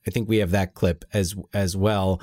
I 0.07 0.11
think 0.11 0.29
we 0.29 0.39
have 0.39 0.53
that 0.53 0.75
clip 0.75 1.05
as 1.13 1.35
as 1.53 1.77
well. 1.77 2.21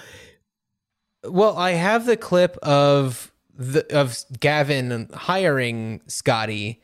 Well, 1.24 1.56
I 1.58 1.72
have 1.72 2.06
the 2.06 2.18
clip 2.18 2.58
of 2.58 3.32
the 3.56 3.96
of 3.96 4.18
Gavin 4.40 5.10
hiring 5.14 6.02
Scotty. 6.08 6.82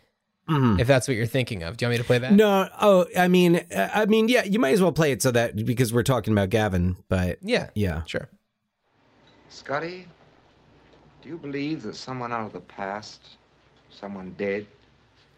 If 0.51 0.87
that's 0.87 1.07
what 1.07 1.15
you're 1.15 1.27
thinking 1.27 1.61
of, 1.61 1.77
do 1.77 1.85
you 1.85 1.89
want 1.89 1.93
me 1.93 1.97
to 1.99 2.07
play 2.07 2.17
that? 2.17 2.33
No, 2.33 2.67
oh, 2.81 3.05
I 3.15 3.27
mean, 3.27 3.57
uh, 3.71 3.89
I 3.93 4.07
mean, 4.07 4.29
yeah, 4.29 4.43
you 4.45 4.57
might 4.57 4.73
as 4.73 4.81
well 4.81 4.91
play 4.91 5.11
it 5.11 5.21
so 5.21 5.29
that 5.29 5.55
because 5.63 5.93
we're 5.93 6.01
talking 6.01 6.33
about 6.33 6.49
Gavin, 6.49 6.95
but 7.07 7.37
Yeah. 7.43 7.69
yeah, 7.75 8.03
Sure. 8.05 8.29
Scotty, 9.49 10.07
do 11.21 11.29
you 11.29 11.37
believe 11.37 11.83
that 11.83 11.95
someone 11.95 12.31
out 12.31 12.47
of 12.47 12.53
the 12.53 12.61
past, 12.61 13.21
someone 13.91 14.33
dead, 14.39 14.65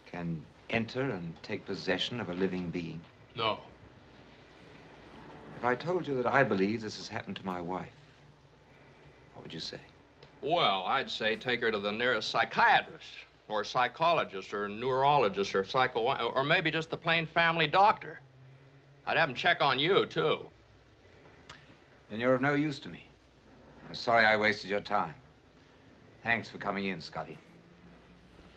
can 0.10 0.42
enter 0.70 1.02
and 1.02 1.34
take 1.44 1.66
possession 1.66 2.22
of 2.22 2.30
a 2.30 2.34
living 2.34 2.70
being? 2.70 3.02
No. 3.36 3.60
If 5.58 5.66
I 5.66 5.76
told 5.76 6.08
you 6.08 6.16
that 6.24 6.34
I 6.34 6.44
believe 6.44 6.82
this 6.82 6.96
has 6.96 7.10
happened 7.10 7.36
to 7.36 7.46
my 7.46 7.60
wife, 7.60 7.92
what 9.34 9.44
would 9.44 9.54
you 9.54 9.60
say? 9.60 9.80
Well, 10.42 10.84
I'd 10.88 11.10
say 11.10 11.36
take 11.36 11.62
her 11.62 11.72
to 11.72 11.80
the 11.80 11.92
nearest 11.92 12.30
psychiatrist, 12.30 13.06
or 13.48 13.64
psychologist, 13.64 14.54
or 14.54 14.68
neurologist, 14.68 15.54
or 15.54 15.64
psycho, 15.64 16.00
or 16.00 16.44
maybe 16.44 16.72
just 16.72 16.90
the 16.90 16.98
plain 16.98 17.28
family 17.28 17.68
doctor. 17.68 18.20
I'd 19.06 19.18
have 19.18 19.30
him 19.30 19.36
check 19.36 19.62
on 19.62 19.78
you, 19.78 20.06
too. 20.06 20.46
Then 22.10 22.20
you're 22.20 22.34
of 22.34 22.42
no 22.42 22.56
use 22.56 22.80
to 22.80 22.90
me. 22.90 23.06
I'm 23.88 23.96
sorry 23.96 24.26
I 24.26 24.36
wasted 24.36 24.70
your 24.70 24.82
time. 24.82 25.14
Thanks 26.24 26.50
for 26.50 26.58
coming 26.58 26.86
in, 26.86 27.02
Scotty. 27.02 27.38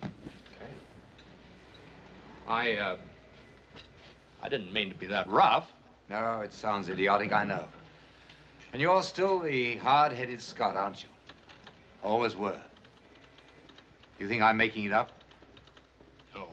Okay. 0.02 0.72
I, 2.46 2.72
uh, 2.74 2.96
I 4.42 4.48
didn't 4.48 4.72
mean 4.72 4.90
to 4.90 4.94
be 4.94 5.06
that 5.06 5.28
rough. 5.28 5.72
No, 6.08 6.40
it 6.40 6.52
sounds 6.52 6.88
idiotic, 6.88 7.32
I 7.32 7.44
know. 7.44 7.64
And 8.72 8.82
you're 8.82 9.02
still 9.02 9.38
the 9.38 9.76
hard-headed 9.76 10.42
Scot, 10.42 10.76
aren't 10.76 11.02
you? 11.02 11.08
Always 12.04 12.36
were. 12.36 12.60
You 14.18 14.28
think 14.28 14.42
I'm 14.42 14.58
making 14.58 14.84
it 14.84 14.92
up? 14.92 15.10
No. 16.34 16.46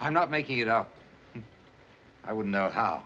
I'm 0.00 0.12
not 0.12 0.30
making 0.30 0.58
it 0.58 0.68
up. 0.68 0.92
I 2.24 2.32
wouldn't 2.32 2.52
know 2.52 2.68
how. 2.68 3.04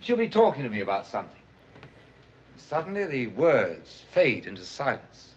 She'll 0.00 0.18
be 0.18 0.28
talking 0.28 0.62
to 0.62 0.68
me 0.68 0.80
about 0.80 1.06
something. 1.06 1.32
Suddenly, 2.58 3.06
the 3.06 3.26
words 3.28 4.02
fade 4.12 4.46
into 4.46 4.64
silence. 4.64 5.34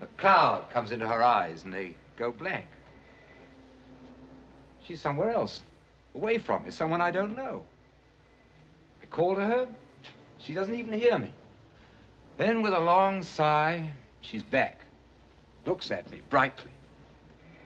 A 0.00 0.06
cloud 0.18 0.70
comes 0.70 0.90
into 0.90 1.06
her 1.06 1.22
eyes, 1.22 1.64
and 1.64 1.72
they 1.72 1.94
go 2.16 2.32
blank. 2.32 2.66
She's 4.86 5.00
somewhere 5.00 5.30
else, 5.30 5.62
away 6.14 6.38
from 6.38 6.64
me, 6.64 6.70
someone 6.70 7.00
I 7.00 7.10
don't 7.10 7.36
know. 7.36 7.64
I 9.02 9.06
call 9.06 9.34
to 9.34 9.40
her, 9.40 9.68
she 10.38 10.54
doesn't 10.54 10.74
even 10.74 10.98
hear 10.98 11.18
me. 11.18 11.32
Then, 12.36 12.62
with 12.62 12.72
a 12.72 12.80
long 12.80 13.22
sigh, 13.22 13.90
she's 14.20 14.42
back, 14.42 14.80
looks 15.66 15.90
at 15.90 16.10
me 16.10 16.20
brightly. 16.30 16.70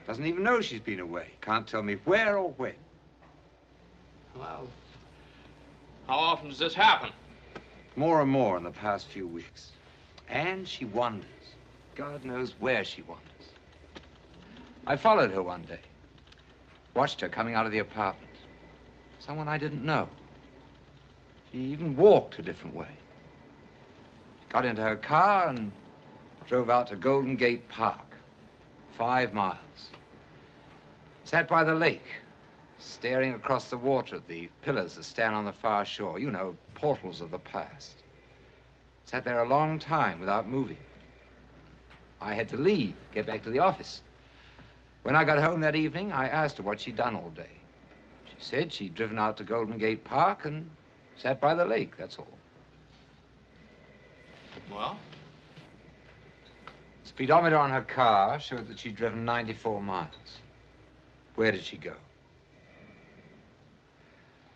Doesn't 0.05 0.25
even 0.25 0.43
know 0.43 0.61
she's 0.61 0.79
been 0.79 0.99
away. 0.99 1.27
Can't 1.41 1.67
tell 1.67 1.83
me 1.83 1.97
where 2.05 2.37
or 2.37 2.51
when. 2.51 2.73
Well, 4.35 4.67
how 6.07 6.17
often 6.17 6.49
does 6.49 6.59
this 6.59 6.73
happen? 6.73 7.11
More 7.95 8.21
and 8.21 8.31
more 8.31 8.57
in 8.57 8.63
the 8.63 8.71
past 8.71 9.07
few 9.07 9.27
weeks. 9.27 9.71
And 10.27 10.67
she 10.67 10.85
wanders. 10.85 11.25
God 11.95 12.23
knows 12.23 12.53
where 12.59 12.83
she 12.83 13.01
wanders. 13.01 13.25
I 14.87 14.95
followed 14.95 15.31
her 15.31 15.43
one 15.43 15.63
day. 15.63 15.79
Watched 16.95 17.21
her 17.21 17.29
coming 17.29 17.55
out 17.55 17.65
of 17.65 17.71
the 17.71 17.79
apartment. 17.79 18.31
Someone 19.19 19.47
I 19.47 19.57
didn't 19.57 19.83
know. 19.83 20.07
She 21.51 21.57
even 21.57 21.95
walked 21.95 22.39
a 22.39 22.41
different 22.41 22.75
way. 22.75 22.87
Got 24.49 24.65
into 24.65 24.81
her 24.81 24.95
car 24.95 25.49
and 25.49 25.71
drove 26.47 26.69
out 26.69 26.87
to 26.87 26.95
Golden 26.95 27.35
Gate 27.35 27.69
Park. 27.69 28.17
Five 28.97 29.33
miles. 29.33 29.91
Sat 31.23 31.47
by 31.47 31.63
the 31.63 31.75
lake, 31.75 32.07
staring 32.79 33.35
across 33.35 33.69
the 33.69 33.77
water 33.77 34.15
at 34.15 34.27
the 34.27 34.49
pillars 34.63 34.95
that 34.95 35.03
stand 35.03 35.35
on 35.35 35.45
the 35.45 35.53
far 35.53 35.85
shore. 35.85 36.17
You 36.17 36.31
know, 36.31 36.57
portals 36.73 37.21
of 37.21 37.29
the 37.29 37.37
past. 37.37 38.03
Sat 39.05 39.23
there 39.23 39.43
a 39.43 39.47
long 39.47 39.77
time 39.77 40.19
without 40.19 40.47
moving. 40.47 40.77
I 42.19 42.33
had 42.33 42.49
to 42.49 42.57
leave, 42.57 42.95
get 43.13 43.27
back 43.27 43.43
to 43.43 43.51
the 43.51 43.59
office. 43.59 44.01
When 45.03 45.15
I 45.15 45.23
got 45.23 45.39
home 45.39 45.61
that 45.61 45.75
evening, 45.75 46.11
I 46.11 46.27
asked 46.27 46.57
her 46.57 46.63
what 46.63 46.81
she'd 46.81 46.97
done 46.97 47.15
all 47.15 47.29
day. 47.29 47.55
She 48.25 48.35
said 48.39 48.73
she'd 48.73 48.95
driven 48.95 49.19
out 49.19 49.37
to 49.37 49.43
Golden 49.43 49.77
Gate 49.77 50.03
Park 50.03 50.45
and 50.45 50.69
sat 51.15 51.39
by 51.39 51.53
the 51.53 51.65
lake, 51.65 51.95
that's 51.95 52.17
all. 52.17 52.38
Well, 54.71 54.97
Speedometer 57.03 57.57
on 57.57 57.69
her 57.71 57.81
car 57.81 58.39
showed 58.39 58.67
that 58.67 58.79
she'd 58.79 58.95
driven 58.95 59.25
94 59.25 59.81
miles. 59.81 60.07
Where 61.35 61.51
did 61.51 61.63
she 61.63 61.75
go? 61.77 61.93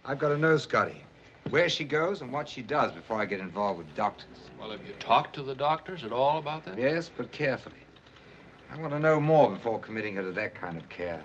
I've 0.06 0.20
got 0.20 0.30
to 0.30 0.38
know, 0.38 0.58
Scotty, 0.58 1.04
where 1.50 1.70
she 1.70 1.84
goes 1.84 2.22
and 2.22 2.32
what 2.32 2.48
she 2.48 2.62
does 2.62 2.92
before 2.92 3.20
I 3.20 3.26
get 3.26 3.40
involved 3.40 3.80
with 3.80 3.94
doctors. 3.96 4.28
well, 4.60 4.72
have 4.72 4.86
you 4.86 4.94
talked 5.00 5.34
to 5.36 5.44
the 5.44 5.56
doctors 5.56 6.04
at 6.04 6.12
all 6.12 6.38
about 6.40 6.64
that? 6.66 6.78
Yes, 6.78 7.10
but 7.16 7.32
carefully. 7.32 7.76
I 8.72 8.78
want 8.80 8.92
to 8.94 9.00
know 9.00 9.20
more 9.20 9.50
before 9.52 9.80
committing 9.80 10.16
her 10.16 10.24
to 10.24 10.32
that 10.32 10.56
kind 10.56 10.78
of 10.78 10.88
care. 10.90 11.22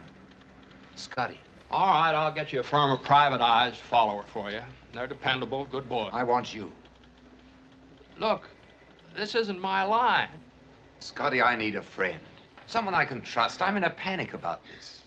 Scotty, 0.96 1.38
All 1.70 1.86
right, 1.86 2.14
I'll 2.14 2.32
get 2.32 2.52
you 2.52 2.60
a 2.60 2.64
firm 2.64 2.90
of 2.90 3.02
private 3.02 3.40
eyes 3.40 3.76
follower 3.76 4.24
for 4.32 4.50
you. 4.50 4.60
They're 4.92 5.06
dependable, 5.06 5.64
good 5.66 5.88
boys. 5.88 6.10
I 6.12 6.24
want 6.24 6.52
you. 6.54 6.72
Look, 8.18 8.48
this 9.18 9.34
isn't 9.34 9.60
my 9.60 9.82
line. 9.82 10.28
Scotty, 11.00 11.42
I 11.42 11.56
need 11.56 11.76
a 11.76 11.82
friend. 11.82 12.20
Someone 12.66 12.94
I 12.94 13.04
can 13.04 13.20
trust. 13.20 13.62
I'm 13.62 13.76
in 13.76 13.84
a 13.84 13.90
panic 13.90 14.34
about 14.34 14.60
this. 14.64 15.02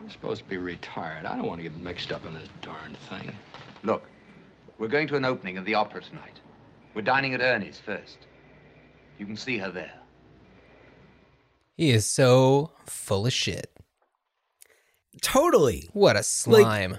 I'm 0.00 0.10
supposed 0.10 0.42
to 0.42 0.48
be 0.48 0.56
retired. 0.56 1.26
I 1.26 1.36
don't 1.36 1.46
want 1.46 1.58
to 1.58 1.62
get 1.62 1.76
mixed 1.76 2.12
up 2.12 2.24
in 2.24 2.34
this 2.34 2.48
darn 2.62 2.96
thing. 3.08 3.32
Look, 3.82 4.04
we're 4.78 4.88
going 4.88 5.08
to 5.08 5.16
an 5.16 5.24
opening 5.24 5.58
of 5.58 5.64
the 5.64 5.74
opera 5.74 6.00
tonight. 6.02 6.40
We're 6.94 7.02
dining 7.02 7.34
at 7.34 7.40
Ernie's 7.40 7.78
first. 7.78 8.18
You 9.18 9.26
can 9.26 9.36
see 9.36 9.58
her 9.58 9.70
there. 9.70 9.92
He 11.76 11.90
is 11.90 12.06
so 12.06 12.72
full 12.86 13.26
of 13.26 13.32
shit. 13.32 13.70
totally. 15.22 15.88
What 15.92 16.16
a 16.16 16.22
slime. 16.22 16.98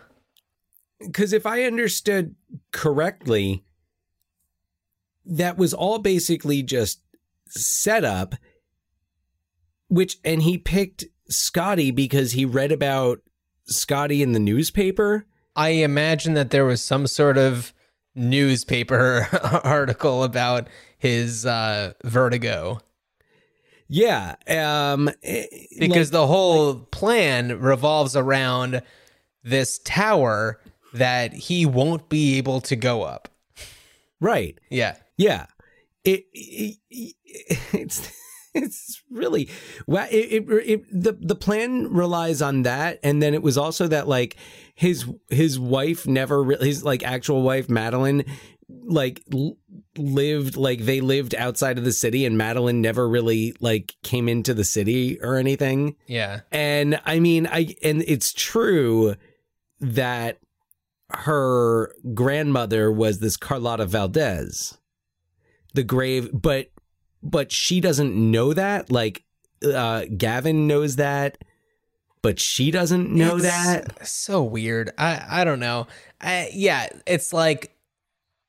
because 0.99 1.33
if 1.33 1.45
I 1.45 1.63
understood 1.63 2.35
correctly, 2.71 3.63
that 5.25 5.57
was 5.57 5.73
all 5.73 5.99
basically 5.99 6.63
just 6.63 6.99
set 7.47 8.03
up. 8.03 8.35
Which 9.87 10.17
and 10.23 10.41
he 10.43 10.57
picked 10.57 11.03
Scotty 11.29 11.91
because 11.91 12.31
he 12.31 12.45
read 12.45 12.71
about 12.71 13.19
Scotty 13.65 14.21
in 14.23 14.31
the 14.31 14.39
newspaper. 14.39 15.25
I 15.55 15.69
imagine 15.69 16.33
that 16.35 16.51
there 16.51 16.63
was 16.65 16.81
some 16.81 17.07
sort 17.07 17.37
of 17.37 17.73
newspaper 18.15 19.27
article 19.63 20.23
about 20.23 20.67
his 20.97 21.45
uh, 21.45 21.91
vertigo 22.03 22.79
Yeah, 23.89 24.35
um, 24.47 25.09
eh, 25.23 25.45
because 25.79 26.07
like- 26.09 26.21
the 26.21 26.27
whole 26.27 26.75
plan 26.75 27.59
revolves 27.59 28.15
around 28.15 28.81
this 29.43 29.79
tower 29.83 30.61
that 30.93 31.33
he 31.33 31.65
won't 31.65 32.07
be 32.09 32.37
able 32.37 32.61
to 32.61 32.75
go 32.77 33.03
up. 33.03 33.27
right, 34.21 34.57
Yeah. 34.69 34.95
Yeah, 35.21 35.45
it, 36.03 36.25
it 36.33 36.77
it's 37.73 38.11
it's 38.53 39.01
really 39.09 39.49
well 39.87 40.07
it, 40.11 40.43
it, 40.43 40.45
it 40.65 40.83
the 40.91 41.13
the 41.13 41.35
plan 41.35 41.93
relies 41.93 42.41
on 42.41 42.63
that. 42.63 42.99
And 43.03 43.21
then 43.21 43.33
it 43.33 43.43
was 43.43 43.57
also 43.57 43.87
that 43.87 44.07
like 44.07 44.35
his 44.73 45.05
his 45.29 45.59
wife 45.59 46.07
never 46.07 46.43
really 46.43 46.67
his 46.67 46.83
like 46.83 47.03
actual 47.03 47.43
wife 47.43 47.69
Madeline 47.69 48.25
like 48.67 49.21
lived 49.97 50.57
like 50.57 50.79
they 50.79 51.01
lived 51.01 51.35
outside 51.35 51.77
of 51.77 51.83
the 51.83 51.91
city 51.91 52.25
and 52.25 52.37
Madeline 52.37 52.81
never 52.81 53.07
really 53.07 53.53
like 53.59 53.95
came 54.01 54.27
into 54.27 54.53
the 54.55 54.63
city 54.63 55.19
or 55.21 55.35
anything. 55.35 55.95
Yeah. 56.07 56.41
and 56.51 56.99
I 57.05 57.19
mean, 57.19 57.45
I 57.47 57.75
and 57.83 58.03
it's 58.07 58.33
true 58.33 59.15
that 59.81 60.39
her 61.13 61.93
grandmother 62.13 62.91
was 62.91 63.19
this 63.19 63.37
Carlotta 63.37 63.85
Valdez, 63.85 64.77
the 65.73 65.83
grave, 65.83 66.29
but 66.33 66.71
but 67.23 67.51
she 67.51 67.79
doesn't 67.79 68.15
know 68.15 68.53
that. 68.53 68.91
Like 68.91 69.23
uh 69.63 70.05
Gavin 70.17 70.67
knows 70.67 70.95
that, 70.97 71.37
but 72.21 72.39
she 72.39 72.71
doesn't 72.71 73.11
know 73.11 73.35
It's 73.37 73.45
that. 73.45 74.07
So 74.07 74.43
weird. 74.43 74.91
I 74.97 75.23
I 75.29 75.43
don't 75.43 75.59
know. 75.59 75.87
I, 76.19 76.49
yeah, 76.53 76.87
it's 77.07 77.33
like 77.33 77.75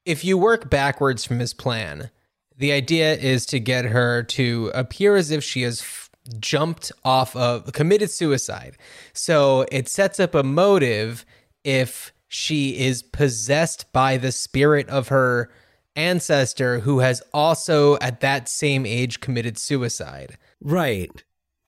if 0.04 0.24
you 0.24 0.36
work 0.36 0.68
backwards 0.68 1.24
from 1.24 1.38
his 1.38 1.54
plan, 1.54 2.10
the 2.56 2.72
idea 2.72 3.14
is 3.14 3.46
to 3.46 3.60
get 3.60 3.86
her 3.86 4.22
to 4.24 4.70
appear 4.74 5.16
as 5.16 5.30
if 5.30 5.42
she 5.42 5.62
has 5.62 5.80
f- 5.80 6.10
jumped 6.38 6.92
off 7.04 7.34
of 7.34 7.72
committed 7.72 8.10
suicide. 8.10 8.76
So 9.12 9.66
it 9.72 9.88
sets 9.88 10.20
up 10.20 10.34
a 10.34 10.42
motive 10.42 11.24
if 11.64 12.12
she 12.28 12.78
is 12.78 13.02
possessed 13.02 13.90
by 13.92 14.16
the 14.16 14.32
spirit 14.32 14.88
of 14.88 15.08
her 15.08 15.50
ancestor 15.96 16.80
who 16.80 17.00
has 17.00 17.22
also 17.32 17.98
at 17.98 18.20
that 18.20 18.48
same 18.48 18.86
age 18.86 19.20
committed 19.20 19.58
suicide. 19.58 20.36
Right. 20.60 21.10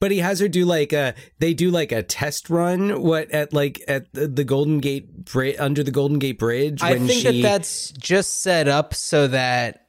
But 0.00 0.10
he 0.10 0.18
has 0.18 0.40
her 0.40 0.48
do 0.48 0.64
like 0.64 0.92
a 0.92 1.14
they 1.38 1.54
do 1.54 1.70
like 1.70 1.90
a 1.90 2.02
test 2.02 2.50
run 2.50 3.00
what 3.00 3.30
at 3.30 3.52
like 3.52 3.82
at 3.88 4.12
the, 4.12 4.26
the 4.26 4.44
Golden 4.44 4.78
Gate 4.78 5.24
bridge 5.24 5.56
under 5.58 5.82
the 5.82 5.90
Golden 5.90 6.18
Gate 6.18 6.38
Bridge 6.38 6.82
I 6.82 6.98
think 6.98 7.10
she 7.10 7.42
that 7.42 7.48
that's 7.48 7.90
just 7.92 8.42
set 8.42 8.68
up 8.68 8.92
so 8.94 9.28
that 9.28 9.84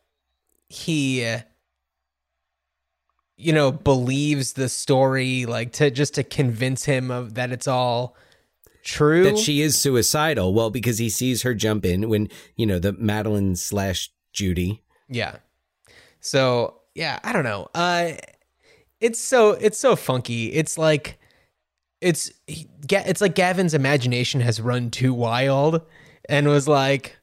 he, 0.69 1.37
you 3.37 3.53
know, 3.53 3.71
believes 3.71 4.53
the 4.53 4.69
story, 4.69 5.45
like 5.45 5.73
to 5.73 5.91
just 5.91 6.15
to 6.15 6.23
convince 6.23 6.85
him 6.85 7.11
of 7.11 7.35
that 7.35 7.51
it's 7.51 7.67
all 7.67 8.15
true. 8.83 9.23
that 9.23 9.37
she 9.37 9.61
is 9.61 9.77
suicidal. 9.77 10.53
Well, 10.53 10.69
because 10.69 10.97
he 10.97 11.09
sees 11.09 11.41
her 11.43 11.53
jump 11.53 11.85
in 11.85 12.09
when 12.09 12.29
you 12.55 12.65
know 12.65 12.79
the 12.79 12.93
Madeline 12.93 13.55
slash 13.55 14.09
Judy. 14.35 14.81
yeah. 15.09 15.37
So 16.19 16.81
yeah, 16.93 17.19
I 17.23 17.33
don't 17.33 17.43
know. 17.43 17.67
Uh, 17.75 18.13
it's 19.01 19.19
so 19.19 19.51
it's 19.51 19.77
so 19.79 19.95
funky. 19.95 20.51
It's 20.53 20.77
like 20.77 21.17
it's 22.01 22.31
he- 22.47 22.67
it's 22.89 23.21
like 23.21 23.35
Gavin's 23.35 23.73
imagination 23.73 24.41
has 24.41 24.61
run 24.61 24.89
too 24.91 25.13
wild 25.13 25.81
and 26.29 26.47
was 26.47 26.67
like, 26.67 27.17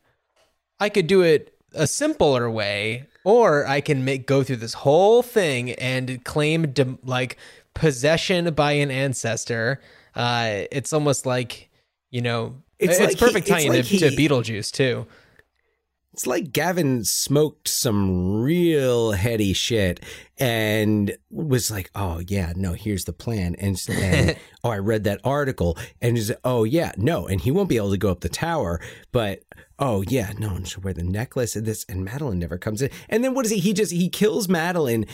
I 0.80 0.88
could 0.88 1.06
do 1.06 1.22
it 1.22 1.54
a 1.74 1.86
simpler 1.86 2.50
way, 2.50 3.06
or 3.24 3.66
I 3.66 3.80
can 3.80 4.04
make 4.04 4.26
go 4.26 4.42
through 4.42 4.56
this 4.56 4.74
whole 4.74 5.22
thing 5.22 5.72
and 5.72 6.24
claim 6.24 6.70
de- 6.72 6.98
like 7.04 7.36
possession 7.74 8.52
by 8.54 8.72
an 8.72 8.90
ancestor. 8.90 9.80
Uh, 10.14 10.64
it's 10.70 10.92
almost 10.92 11.26
like 11.26 11.70
you 12.10 12.20
know, 12.20 12.54
It's 12.78 12.92
it's, 12.92 13.00
like 13.00 13.10
he- 13.10 13.16
perfect 13.26 13.46
tie-in 13.48 13.72
like 13.72 13.86
to, 13.86 13.98
to 13.98 14.10
Beetlejuice 14.10 14.70
too. 14.70 15.06
It's 16.12 16.26
like 16.26 16.52
Gavin 16.52 17.04
smoked 17.04 17.68
some 17.68 18.42
real 18.42 19.12
heady 19.12 19.54
shit 19.54 19.98
and 20.36 21.16
was 21.30 21.70
like, 21.70 21.90
"Oh 21.94 22.20
yeah, 22.26 22.52
no, 22.54 22.74
here's 22.74 23.06
the 23.06 23.14
plan." 23.14 23.54
And, 23.54 23.82
and 23.88 24.36
oh, 24.64 24.70
I 24.70 24.78
read 24.78 25.04
that 25.04 25.22
article, 25.24 25.78
and 26.02 26.18
he's 26.18 26.30
"Oh 26.44 26.64
yeah, 26.64 26.92
no," 26.98 27.26
and 27.26 27.40
he 27.40 27.50
won't 27.50 27.70
be 27.70 27.78
able 27.78 27.92
to 27.92 27.96
go 27.96 28.10
up 28.10 28.20
the 28.20 28.28
tower, 28.28 28.78
but 29.10 29.44
oh 29.78 30.02
yeah, 30.02 30.32
no, 30.38 30.54
and 30.54 30.68
she'll 30.68 30.82
wear 30.82 30.92
the 30.92 31.02
necklace 31.02 31.56
and 31.56 31.64
this, 31.64 31.86
and 31.88 32.04
Madeline 32.04 32.38
never 32.38 32.58
comes 32.58 32.82
in. 32.82 32.90
And 33.08 33.24
then 33.24 33.32
what 33.32 33.46
is 33.46 33.52
he? 33.52 33.58
He 33.58 33.72
just 33.72 33.92
he 33.92 34.10
kills 34.10 34.50
Madeline, 34.50 35.06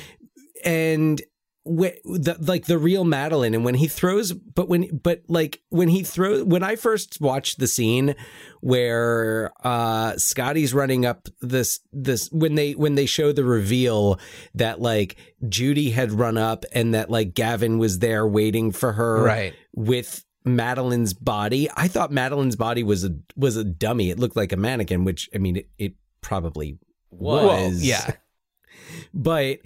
and 0.64 1.22
wh- 1.69 2.01
the 2.05 2.37
like 2.41 2.64
the 2.66 2.79
real 2.79 3.05
Madeline 3.05 3.55
and 3.55 3.64
when 3.64 3.75
he 3.75 3.87
throws 3.89 4.33
but 4.33 4.69
when 4.69 4.97
but 5.03 5.23
like 5.29 5.61
when 5.69 5.89
he 5.89 6.03
throws 6.03 6.43
when 6.45 6.62
I 6.62 6.77
first 6.77 7.21
watched 7.21 7.59
the 7.59 7.66
scene 7.66 8.14
where 8.61 9.53
uh 9.64 10.16
Scotty's 10.16 10.75
running 10.75 11.07
up 11.07 11.29
this 11.41 11.81
this 11.93 12.29
when 12.33 12.55
they 12.55 12.73
when 12.73 12.95
they 12.95 13.07
show 13.07 13.33
the 13.33 13.45
reveal 13.45 14.19
that 14.55 14.81
like 14.81 15.16
Judy 15.49 15.91
had 15.91 16.12
run 16.12 16.37
up 16.37 16.64
and 16.73 16.95
that 16.95 17.11
like 17.11 17.35
Gavin 17.35 17.79
was 17.79 17.99
there 18.01 18.27
waiting 18.27 18.73
for 18.73 18.93
her 18.93 19.23
Right. 19.23 19.55
with 19.75 20.25
Madeline's 20.45 21.12
body 21.14 21.69
I 21.77 21.89
thought 21.89 22.11
Madeline's 22.11 22.57
body 22.57 22.83
was 22.83 23.05
a 23.05 23.11
was 23.37 23.57
a 23.57 23.64
dummy 23.64 24.11
it 24.11 24.19
looked 24.19 24.37
like 24.37 24.53
a 24.53 24.57
mannequin 24.57 25.05
which 25.05 25.29
I 25.35 25.39
mean 25.39 25.57
it, 25.57 25.69
it 25.79 25.95
probably 26.21 26.79
was 27.11 27.45
Well, 27.47 27.73
yeah. 27.75 28.12
but 29.14 29.59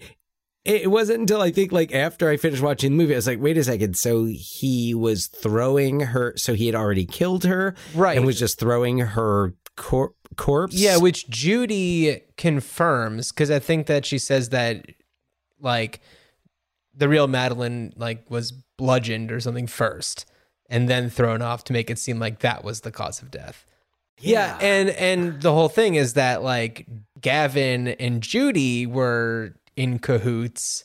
it 0.65 0.91
wasn't 0.91 1.21
until 1.21 1.41
I 1.41 1.51
think 1.51 1.73
like 1.73 1.93
after 1.93 2.29
I 2.29 2.37
finished 2.37 2.63
watching 2.63 2.93
the 2.93 2.97
movie, 2.97 3.15
I 3.15 3.17
was 3.17 3.27
like, 3.27 3.41
wait 3.41 3.59
a 3.59 3.65
second. 3.65 3.97
So 3.97 4.27
he 4.27 4.95
was 4.95 5.27
throwing 5.27 6.01
her. 6.01 6.35
So 6.37 6.55
he 6.55 6.67
had 6.67 6.75
already 6.75 7.05
killed 7.05 7.45
her, 7.45 7.75
Right. 7.95 8.17
And 8.17 8.25
was 8.25 8.39
just 8.39 8.59
throwing 8.61 8.99
her 8.99 9.55
cor- 9.77 10.15
corpse. 10.37 10.75
Yeah, 10.75 10.99
which 10.99 11.29
Judy 11.29 12.23
confirms 12.37 13.33
because 13.33 13.51
I 13.51 13.59
think 13.59 13.87
that 13.87 14.07
she 14.07 14.19
says 14.19 14.51
that 14.51 14.87
like 15.61 16.01
the 16.95 17.09
real 17.09 17.27
Madeline 17.27 17.93
like 17.97 18.31
was 18.31 18.53
bludgeoned 18.79 19.33
or 19.33 19.41
something 19.41 19.67
first 19.67 20.27
and 20.69 20.89
then 20.89 21.11
thrown 21.11 21.43
off 21.43 21.65
to 21.65 21.73
make 21.73 21.91
it 21.91 21.99
seem 21.99 22.19
like 22.19 22.39
that 22.41 22.63
was 22.63 22.83
the 22.83 22.93
cause 22.93 23.21
of 23.21 23.31
death. 23.31 23.67
Yeah, 24.21 24.57
and 24.61 24.91
and 24.91 25.43
the 25.43 25.53
whole 25.53 25.69
thing 25.69 25.97
is 25.97 26.15
that 26.15 26.45
like 26.45 26.87
Gavin 27.21 27.89
and 27.89 28.23
Judy 28.23 28.87
were 28.87 29.55
in 29.77 29.99
cahoots 29.99 30.85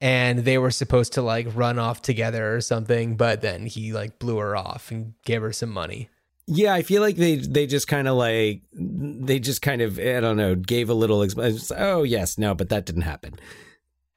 and 0.00 0.40
they 0.40 0.58
were 0.58 0.70
supposed 0.70 1.12
to 1.14 1.22
like 1.22 1.46
run 1.54 1.78
off 1.78 2.02
together 2.02 2.54
or 2.54 2.60
something, 2.60 3.16
but 3.16 3.40
then 3.40 3.66
he 3.66 3.92
like 3.92 4.18
blew 4.18 4.36
her 4.38 4.54
off 4.56 4.90
and 4.90 5.14
gave 5.24 5.40
her 5.42 5.52
some 5.52 5.70
money. 5.70 6.08
yeah. 6.46 6.74
I 6.74 6.82
feel 6.82 7.00
like 7.02 7.16
they 7.16 7.36
they 7.36 7.66
just 7.66 7.88
kind 7.88 8.06
of 8.06 8.16
like 8.16 8.62
they 8.72 9.38
just 9.38 9.62
kind 9.62 9.80
of 9.82 9.98
I 9.98 10.20
don't 10.20 10.36
know 10.36 10.54
gave 10.54 10.90
a 10.90 10.94
little. 10.94 11.20
Exp- 11.20 11.72
oh 11.78 12.02
yes, 12.02 12.36
no, 12.38 12.54
but 12.54 12.68
that 12.68 12.84
didn't 12.84 13.02
happen. 13.02 13.38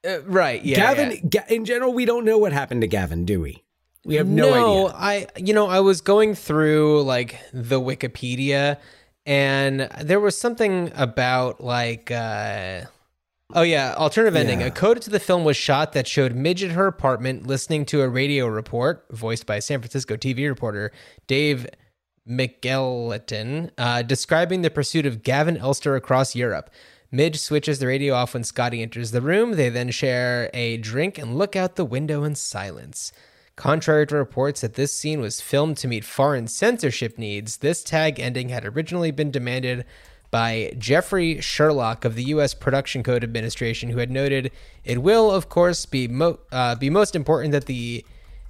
Uh, 0.05 0.21
right, 0.23 0.63
yeah. 0.63 0.75
Gavin, 0.77 1.11
yeah. 1.11 1.17
Ga- 1.29 1.55
in 1.55 1.65
general, 1.65 1.93
we 1.93 2.05
don't 2.05 2.23
know 2.25 2.37
what 2.37 2.53
happened 2.53 2.81
to 2.81 2.87
Gavin, 2.87 3.25
do 3.25 3.41
we? 3.41 3.63
We 4.05 4.15
have 4.15 4.27
no, 4.27 4.87
idea. 4.87 4.95
I 4.97 5.27
you 5.37 5.53
know 5.53 5.67
I 5.67 5.79
was 5.79 6.01
going 6.01 6.35
through 6.35 7.03
like 7.03 7.39
the 7.53 7.79
Wikipedia, 7.81 8.77
and 9.25 9.89
there 10.01 10.19
was 10.19 10.37
something 10.37 10.91
about 10.95 11.61
like. 11.63 12.11
uh 12.11 12.81
Oh 13.51 13.63
yeah, 13.63 13.95
alternative 13.95 14.35
ending. 14.35 14.61
Yeah. 14.61 14.67
A 14.67 14.71
coda 14.71 14.99
to 14.99 15.09
the 15.09 15.19
film 15.19 15.43
was 15.43 15.57
shot 15.57 15.93
that 15.93 16.07
showed 16.07 16.35
Midge 16.35 16.63
at 16.63 16.71
her 16.71 16.85
apartment 16.85 17.47
listening 17.47 17.83
to 17.87 18.01
a 18.01 18.07
radio 18.07 18.45
report, 18.45 19.07
voiced 19.09 19.47
by 19.47 19.57
San 19.57 19.79
Francisco 19.79 20.15
TV 20.15 20.47
reporter 20.47 20.91
Dave 21.25 21.67
McElhatton, 22.29 23.71
uh, 23.79 24.03
describing 24.03 24.61
the 24.61 24.69
pursuit 24.69 25.07
of 25.07 25.23
Gavin 25.23 25.57
Elster 25.57 25.95
across 25.95 26.35
Europe. 26.35 26.69
Midge 27.11 27.39
switches 27.39 27.79
the 27.79 27.87
radio 27.87 28.13
off 28.13 28.35
when 28.35 28.43
Scotty 28.43 28.83
enters 28.83 29.09
the 29.09 29.21
room. 29.21 29.53
They 29.53 29.69
then 29.69 29.89
share 29.89 30.51
a 30.53 30.77
drink 30.77 31.17
and 31.17 31.35
look 31.35 31.55
out 31.55 31.75
the 31.75 31.85
window 31.85 32.23
in 32.23 32.35
silence. 32.35 33.11
Contrary 33.55 34.05
to 34.07 34.15
reports 34.15 34.61
that 34.61 34.75
this 34.75 34.93
scene 34.93 35.19
was 35.19 35.41
filmed 35.41 35.75
to 35.77 35.87
meet 35.87 36.05
foreign 36.05 36.47
censorship 36.47 37.17
needs, 37.17 37.57
this 37.57 37.83
tag 37.83 38.19
ending 38.19 38.49
had 38.49 38.63
originally 38.63 39.09
been 39.09 39.31
demanded 39.31 39.85
by 40.31 40.73
Geoffrey 40.77 41.37
Shurlock 41.37 42.05
of 42.05 42.15
the 42.15 42.23
U.S. 42.25 42.53
Production 42.53 43.03
Code 43.03 43.23
Administration, 43.23 43.89
who 43.89 43.97
had 43.99 44.11
noted 44.11 44.51
it 44.83 45.01
will, 45.01 45.31
of 45.31 45.49
course, 45.49 45.85
be 45.85 46.07
mo- 46.07 46.39
uh, 46.51 46.75
be 46.75 46.89
most 46.89 47.15
important 47.15 47.51
that 47.51 47.65
the 47.65 48.05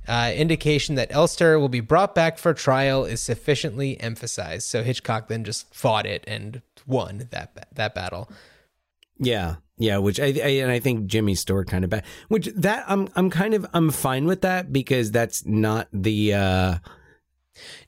uh, 0.08 0.32
indication 0.36 0.96
that 0.96 1.12
Elster 1.12 1.60
will 1.60 1.70
be 1.70 1.80
brought 1.80 2.16
back 2.16 2.38
for 2.38 2.54
trial 2.54 3.06
is 3.06 3.22
sufficiently 3.22 4.00
emphasized. 4.02 4.68
So 4.68 4.84
Hitchcock 4.84 5.28
then 5.28 5.44
just 5.44 5.74
fought 5.74 6.06
it 6.06 6.24
and 6.28 6.62
won 6.88 7.28
that 7.32 7.68
that 7.76 7.96
battle. 7.96 8.30
Yeah, 9.20 9.56
yeah. 9.78 9.98
Which 9.98 10.20
I, 10.20 10.26
I 10.26 10.50
and 10.64 10.72
I 10.72 10.80
think 10.80 11.08
Jimmy 11.08 11.36
Stewart 11.36 11.68
kind 11.68 11.84
of 11.84 11.90
bad. 11.90 12.04
Which 12.28 12.48
that 12.56 12.86
I'm 12.88 13.10
I'm 13.16 13.30
kind 13.30 13.54
of 13.54 13.66
I'm 13.74 13.92
fine 13.92 14.26
with 14.26 14.42
that 14.42 14.74
because 14.74 15.12
that's 15.12 15.46
not 15.46 15.88
the. 15.94 16.34
uh 16.34 16.76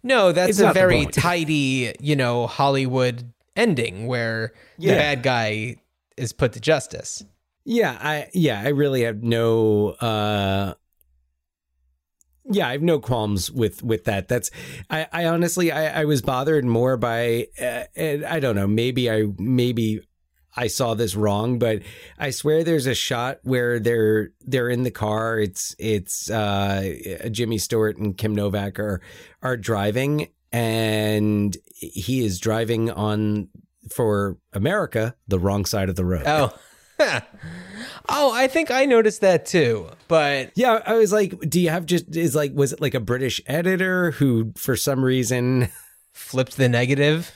No, 0.04 0.32
that's 0.32 0.60
a 0.60 0.74
very 0.74 1.06
tidy, 1.08 1.96
you 2.00 2.16
know, 2.16 2.48
Hollywood 2.48 3.32
ending 3.56 4.08
where 4.08 4.54
Yeah. 4.78 4.94
the 4.94 4.98
bad 5.00 5.24
guy 5.24 5.76
is 6.18 6.34
put 6.34 6.54
to 6.54 6.60
justice. 6.60 7.24
Yeah, 7.64 7.98
I 8.00 8.30
yeah, 8.34 8.62
I 8.62 8.70
really 8.70 9.04
have 9.04 9.22
no 9.24 9.90
uh 10.02 10.74
yeah, 12.50 12.68
I 12.68 12.72
have 12.72 12.82
no 12.82 13.00
qualms 13.00 13.52
with 13.52 13.84
with 13.84 14.06
that. 14.06 14.28
That's 14.28 14.50
I 14.90 15.08
I 15.12 15.26
honestly 15.26 15.72
I 15.72 16.02
I 16.02 16.06
was 16.06 16.22
bothered 16.22 16.66
more 16.66 16.98
by 16.98 17.48
uh, 17.62 17.84
and 17.96 18.26
I 18.26 18.40
don't 18.40 18.56
know, 18.56 18.68
maybe 18.68 19.12
I 19.12 19.26
maybe 19.38 20.02
I 20.58 20.68
saw 20.68 20.96
this 20.96 21.16
wrong, 21.16 21.60
but 21.60 21.82
I 22.18 22.32
swear 22.32 22.64
there's 22.64 22.88
a 22.88 22.96
shot 22.96 23.40
where 23.44 23.80
they're 23.80 24.32
they're 24.42 24.70
in 24.70 24.84
the 24.84 24.92
car. 24.92 25.40
It's 25.40 25.76
it's 25.80 26.30
uh, 26.30 26.94
Jimmy 27.32 27.58
Stewart 27.58 27.98
and 27.98 28.18
Kim 28.18 28.36
Novak 28.36 28.80
are 28.80 29.02
are 29.42 29.56
driving, 29.56 30.30
and 30.52 31.56
he 31.74 32.24
is 32.26 32.40
driving 32.40 32.92
on 32.92 33.50
for 33.90 34.38
America 34.54 35.16
the 35.28 35.40
wrong 35.40 35.66
side 35.66 35.90
of 35.90 35.96
the 35.96 36.06
road. 36.06 36.24
Oh. 36.26 36.54
oh, 38.10 38.32
I 38.32 38.48
think 38.48 38.70
I 38.70 38.86
noticed 38.86 39.22
that 39.22 39.46
too. 39.46 39.90
But 40.08 40.52
Yeah, 40.56 40.82
I 40.86 40.94
was 40.94 41.12
like, 41.12 41.40
do 41.42 41.60
you 41.60 41.70
have 41.70 41.86
just 41.86 42.16
is 42.16 42.36
like 42.36 42.54
was 42.54 42.74
it 42.74 42.82
like 42.82 42.94
a 42.94 43.00
British 43.00 43.42
editor 43.48 44.12
who 44.12 44.54
for 44.56 44.76
some 44.76 45.04
reason 45.04 45.70
flipped 46.14 46.58
the 46.58 46.70
negative. 46.70 47.32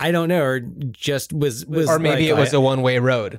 I 0.00 0.10
don't 0.10 0.28
know, 0.28 0.42
or 0.42 0.60
just 0.60 1.32
was 1.32 1.64
was 1.66 1.88
Or 1.88 2.00
maybe 2.00 2.22
like, 2.22 2.30
it 2.30 2.40
was 2.40 2.52
I, 2.52 2.56
a 2.56 2.60
one 2.60 2.82
way 2.82 2.98
road. 2.98 3.38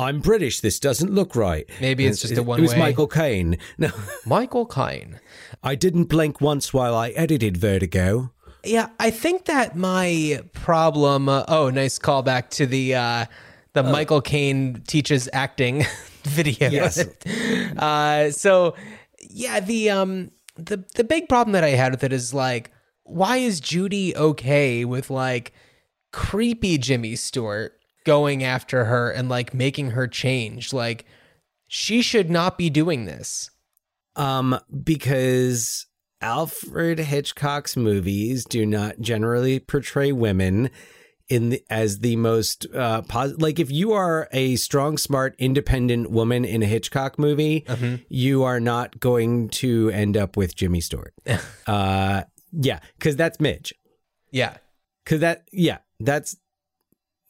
I'm 0.00 0.20
British. 0.20 0.60
This 0.60 0.80
doesn't 0.80 1.12
look 1.12 1.36
right. 1.36 1.68
Maybe 1.80 2.06
it's 2.06 2.22
And 2.24 2.28
just 2.30 2.38
a 2.38 2.42
It 2.42 2.46
one 2.46 2.62
was 2.62 2.72
way. 2.72 2.78
Michael 2.78 3.06
Caine. 3.06 3.58
No, 3.78 3.90
Michael 4.24 4.66
Kine. 4.66 5.20
I 5.62 5.74
didn't 5.74 6.04
blink 6.04 6.40
once 6.40 6.72
while 6.72 6.94
I 6.94 7.10
edited 7.10 7.56
Vertigo. 7.58 8.32
Yeah, 8.64 8.88
I 8.98 9.10
think 9.10 9.44
that 9.44 9.76
my 9.76 10.42
problem. 10.52 11.28
Uh, 11.28 11.44
oh, 11.48 11.70
nice 11.70 11.98
callback 11.98 12.48
to 12.50 12.66
the 12.66 12.94
uh, 12.94 13.26
the 13.74 13.82
Michael 13.82 14.20
Caine 14.20 14.82
teaches 14.86 15.28
acting 15.32 15.84
video. 16.24 16.70
Yes. 16.70 17.04
uh, 17.78 18.30
so 18.30 18.74
yeah, 19.28 19.60
the 19.60 19.90
um 19.90 20.30
the 20.56 20.84
the 20.94 21.04
big 21.04 21.28
problem 21.28 21.52
that 21.52 21.64
I 21.64 21.70
had 21.70 21.92
with 21.92 22.04
it 22.04 22.12
is 22.12 22.34
like, 22.34 22.70
why 23.04 23.36
is 23.38 23.60
Judy 23.60 24.16
okay 24.16 24.84
with 24.84 25.10
like 25.10 25.52
creepy 26.12 26.76
Jimmy 26.78 27.16
Stewart 27.16 27.79
going 28.04 28.42
after 28.44 28.84
her 28.86 29.10
and 29.10 29.28
like 29.28 29.54
making 29.54 29.90
her 29.92 30.06
change? 30.08 30.72
Like, 30.72 31.04
she 31.68 32.02
should 32.02 32.30
not 32.30 32.58
be 32.58 32.70
doing 32.70 33.04
this. 33.04 33.50
Um, 34.16 34.58
because 34.84 35.86
Alfred 36.20 36.98
Hitchcock's 36.98 37.76
movies 37.76 38.44
do 38.44 38.66
not 38.66 39.00
generally 39.00 39.58
portray 39.60 40.12
women 40.12 40.70
in 41.28 41.50
the, 41.50 41.62
as 41.70 42.00
the 42.00 42.16
most 42.16 42.66
uh 42.74 43.02
pos- 43.02 43.36
like 43.38 43.60
if 43.60 43.70
you 43.70 43.92
are 43.92 44.28
a 44.32 44.56
strong 44.56 44.98
smart 44.98 45.36
independent 45.38 46.10
woman 46.10 46.44
in 46.44 46.60
a 46.60 46.66
Hitchcock 46.66 47.20
movie 47.20 47.64
you 48.08 48.42
are 48.42 48.58
not 48.58 48.98
going 48.98 49.48
to 49.50 49.90
end 49.90 50.16
up 50.16 50.36
with 50.36 50.56
Jimmy 50.56 50.80
Stewart 50.80 51.14
uh 51.68 52.24
yeah 52.52 52.80
cuz 52.98 53.14
that's 53.14 53.38
Midge 53.38 53.72
Yeah. 54.32 54.56
cuz 55.06 55.20
that 55.20 55.44
yeah 55.52 55.78
that's 56.00 56.36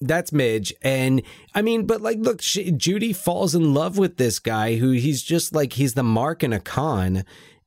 that's 0.01 0.32
Midge 0.32 0.72
and 0.82 1.22
I 1.55 1.62
mean 1.62 1.86
but 1.86 2.01
like 2.01 2.18
look 2.18 2.40
she, 2.40 2.70
Judy 2.70 3.12
falls 3.12 3.55
in 3.55 3.74
love 3.74 3.98
with 3.98 4.16
this 4.16 4.38
guy 4.38 4.76
who 4.76 4.92
he's 4.92 5.22
just 5.22 5.55
like 5.55 5.74
he's 5.74 5.94
the 5.94 6.03
mark 6.03 6.42
in 6.42 6.53
a 6.53 6.61
con 6.61 7.24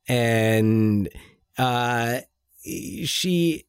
and 0.08 1.08
uh 1.56 2.20
she 3.04 3.66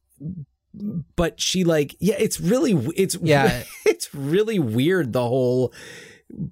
but 1.14 1.40
she 1.40 1.64
like 1.64 1.96
yeah 2.00 2.16
it's 2.18 2.40
really 2.40 2.72
it's 2.96 3.16
Yeah. 3.22 3.62
it's 3.86 4.12
really 4.14 4.58
weird 4.58 5.12
the 5.12 5.26
whole 5.26 5.72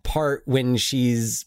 part 0.02 0.42
when 0.46 0.76
she's 0.76 1.46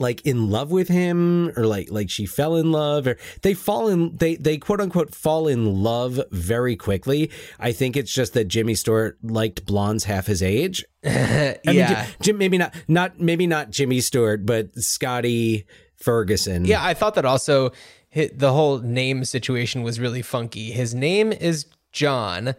like 0.00 0.20
in 0.26 0.50
love 0.50 0.70
with 0.70 0.88
him 0.88 1.52
or 1.56 1.66
like 1.66 1.90
like 1.90 2.10
she 2.10 2.26
fell 2.26 2.56
in 2.56 2.72
love 2.72 3.06
or 3.06 3.16
they 3.42 3.54
fall 3.54 3.88
in 3.88 4.16
they 4.16 4.34
they 4.34 4.58
quote 4.58 4.80
unquote 4.80 5.14
fall 5.14 5.46
in 5.46 5.82
love 5.84 6.20
very 6.32 6.74
quickly 6.74 7.30
i 7.60 7.70
think 7.70 7.96
it's 7.96 8.12
just 8.12 8.34
that 8.34 8.48
jimmy 8.48 8.74
stewart 8.74 9.16
liked 9.22 9.64
blondes 9.66 10.04
half 10.04 10.26
his 10.26 10.42
age 10.42 10.84
I 11.04 11.58
yeah. 11.64 12.04
Jim, 12.04 12.14
Jim 12.22 12.38
maybe 12.38 12.58
not 12.58 12.74
not 12.88 13.20
maybe 13.20 13.46
not 13.46 13.70
jimmy 13.70 14.00
stewart 14.00 14.44
but 14.44 14.74
scotty 14.76 15.64
ferguson 15.96 16.64
Yeah, 16.64 16.84
I 16.84 16.94
thought 16.94 17.14
that 17.14 17.24
also 17.24 17.70
hit, 18.08 18.38
the 18.38 18.52
whole 18.52 18.78
name 18.78 19.24
situation 19.24 19.82
was 19.82 19.98
really 19.98 20.22
funky. 20.22 20.70
His 20.70 20.94
name 20.94 21.32
is 21.32 21.66
John. 21.92 22.54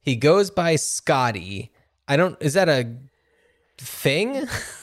He 0.00 0.16
goes 0.16 0.50
by 0.50 0.76
Scotty. 0.76 1.70
I 2.08 2.16
don't 2.16 2.36
is 2.40 2.54
that 2.54 2.68
a 2.68 2.90
thing? 3.78 4.48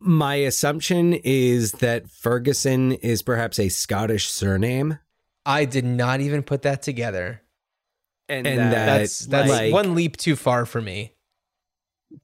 my 0.00 0.36
assumption 0.36 1.12
is 1.12 1.72
that 1.72 2.08
ferguson 2.10 2.92
is 2.92 3.22
perhaps 3.22 3.58
a 3.58 3.68
scottish 3.68 4.28
surname 4.30 4.98
I 5.46 5.64
did 5.64 5.84
not 5.86 6.20
even 6.20 6.42
put 6.42 6.62
that 6.62 6.82
together. 6.82 7.42
and, 8.28 8.46
Uh, 8.46 8.50
that 8.56 8.98
That's 8.98 9.20
that's 9.20 9.50
like, 9.50 9.72
one 9.72 9.94
leap 9.94 10.16
too 10.18 10.36
far 10.36 10.66
for 10.66 10.80
me. 10.82 11.14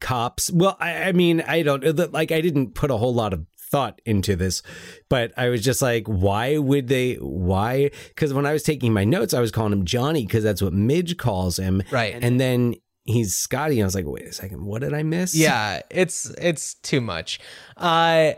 cops. 0.01 0.51
Well, 0.51 0.77
I, 0.81 1.05
I 1.05 1.13
mean, 1.13 1.41
I 1.41 1.63
don't 1.63 2.13
like. 2.13 2.31
I 2.31 2.41
didn't 2.41 2.75
put 2.75 2.91
a 2.91 2.97
whole 2.97 3.15
lot 3.15 3.33
of 3.33 3.47
thought 3.71 4.01
into 4.05 4.37
this, 4.37 4.63
but 5.09 5.33
I 5.37 5.49
was 5.49 5.63
just 5.65 5.81
like, 5.83 6.07
why 6.07 6.59
would 6.59 6.89
they? 6.89 7.15
Why? 7.15 7.91
Because 8.09 8.35
when 8.35 8.47
I 8.47 8.53
was 8.53 8.63
taking 8.63 8.93
my 8.93 9.05
notes, 9.05 9.33
I 9.35 9.41
was 9.41 9.51
calling 9.51 9.73
him 9.73 9.85
Johnny 9.87 10.27
because 10.27 10.45
that's 10.45 10.63
what 10.63 10.73
Midge 10.75 11.17
calls 11.17 11.59
him, 11.59 11.83
Right. 11.91 12.17
And 12.21 12.39
then 12.39 12.75
he's 13.07 13.35
Scotty. 13.35 13.77
And 13.77 13.85
I 13.85 13.87
was 13.87 13.95
like, 13.95 14.05
wait 14.07 14.27
a 14.27 14.33
second, 14.33 14.65
what 14.65 14.83
did 14.83 14.93
I 14.95 15.03
miss? 15.03 15.35
Yeah, 15.35 15.81
it's 15.91 16.27
it's 16.39 16.75
too 16.75 17.01
much. 17.01 17.41
Uh, 17.77 18.33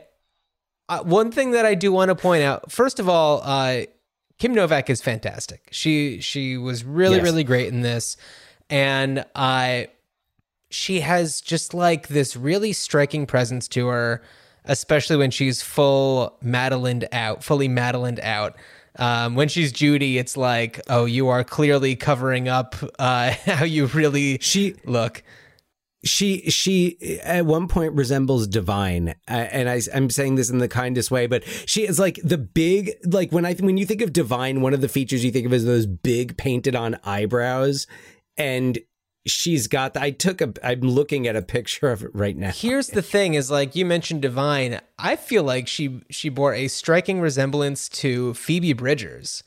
uh, 0.89 1.01
one 1.03 1.31
thing 1.33 1.51
that 1.53 1.67
I 1.67 1.75
do 1.75 1.93
want 1.93 2.11
to 2.11 2.15
point 2.15 2.43
out, 2.43 2.71
first 2.73 2.99
of 2.99 3.09
all, 3.09 3.41
uh, 3.43 3.83
Kim 4.39 4.55
Novak 4.55 4.89
is 4.89 5.03
fantastic. 5.03 5.69
She 5.71 6.21
she 6.21 6.57
was 6.57 6.85
really 6.85 7.17
Yes. 7.17 7.25
really 7.25 7.45
great 7.45 7.69
in 7.69 7.83
this, 7.83 8.17
and 8.71 9.25
uh, 9.35 9.83
she 10.71 11.01
has 11.01 11.41
just 11.41 11.75
like 11.75 12.09
this 12.09 12.37
really 12.37 12.73
striking 12.73 13.27
presence 13.27 13.67
to 13.69 13.89
her, 13.89 14.23
especially 14.65 15.17
when 15.17 15.31
she's 15.31 15.61
full 15.63 16.37
Madeline 16.41 17.05
out, 17.11 17.43
fully 17.43 17.69
Madeline 17.69 18.21
out. 18.23 18.57
Um, 18.99 19.35
when 19.35 19.49
she's 19.49 19.73
Judy, 19.73 20.19
it's 20.19 20.37
like, 20.37 20.81
oh, 20.89 21.05
you 21.05 21.29
are 21.29 21.45
clearly 21.45 21.97
covering 21.97 22.49
up 22.49 22.75
uh, 22.99 23.31
how 23.45 23.65
you 23.65 23.87
really 23.87 24.39
She 24.41 24.75
look. 24.85 25.23
she 26.05 26.49
she 26.51 27.19
at 27.23 27.45
one 27.45 27.67
point 27.67 27.93
resembles 27.95 28.47
divine 28.47 29.09
uh, 29.29 29.33
and 29.33 29.69
I, 29.69 29.81
i'm 29.93 30.11
saying 30.11 30.37
this 30.37 30.49
in 30.49 30.59
the 30.59 30.69
kindest 30.69 31.11
way 31.11 31.27
but 31.27 31.43
she 31.67 31.89
is 31.89 31.99
like 31.99 32.21
the 32.23 32.39
big 32.39 32.93
like 33.05 33.33
when 33.33 33.45
i 33.45 33.55
when 33.55 33.77
you 33.77 33.85
think 33.85 34.01
of 34.01 34.13
divine 34.13 34.61
one 34.61 34.75
of 34.75 34.81
the 34.81 34.89
features 34.89 35.25
you 35.25 35.33
think 35.33 35.47
of 35.47 35.53
is 35.53 35.65
those 35.65 35.87
big 35.87 36.37
painted 36.37 36.77
on 36.77 37.01
eyebrows 37.03 37.89
and 38.37 38.79
she's 39.27 39.67
got 39.67 39.97
i 39.97 40.11
took 40.11 40.41
a 40.41 40.53
i'm 40.63 40.81
looking 40.81 41.27
at 41.27 41.37
a 41.37 41.43
picture 41.43 41.91
of 41.91 42.03
it 42.03 42.11
right 42.15 42.37
now 42.37 42.51
Here's 42.51 42.87
the 42.89 43.03
thing: 43.03 43.35
is 43.35 43.51
like 43.51 43.75
you 43.77 43.85
mentioned, 43.85 44.23
Divine. 44.23 44.81
I 44.99 45.17
feel 45.17 45.43
like 45.45 45.69
she 45.69 46.01
she 46.11 46.29
bore 46.29 46.55
a 46.55 46.69
striking 46.69 47.21
resemblance 47.21 47.89
to 47.91 48.33
Phoebe 48.35 48.73
Bridgers. 48.73 49.43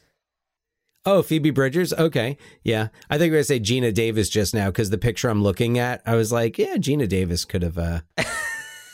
oh 1.06 1.24
phoebe 1.24 1.50
bridgers 1.50 1.92
okay 1.94 2.38
yeah 2.64 2.90
i 3.10 3.18
think 3.18 3.32
we 3.32 3.38
were 3.38 3.38
gonna 3.38 3.44
say 3.44 3.60
geena 3.60 3.92
davis 3.92 4.30
just 4.30 4.54
now 4.54 4.68
because 4.68 4.92
the 4.92 5.00
picture 5.00 5.30
i'm 5.30 5.42
looking 5.42 5.80
at 5.80 6.00
i 6.06 6.14
was 6.14 6.32
like 6.32 6.60
yeah 6.60 6.76
geena 6.76 7.08
davis 7.10 7.44
could 7.44 7.64
have 7.64 7.76
uh 7.80 8.02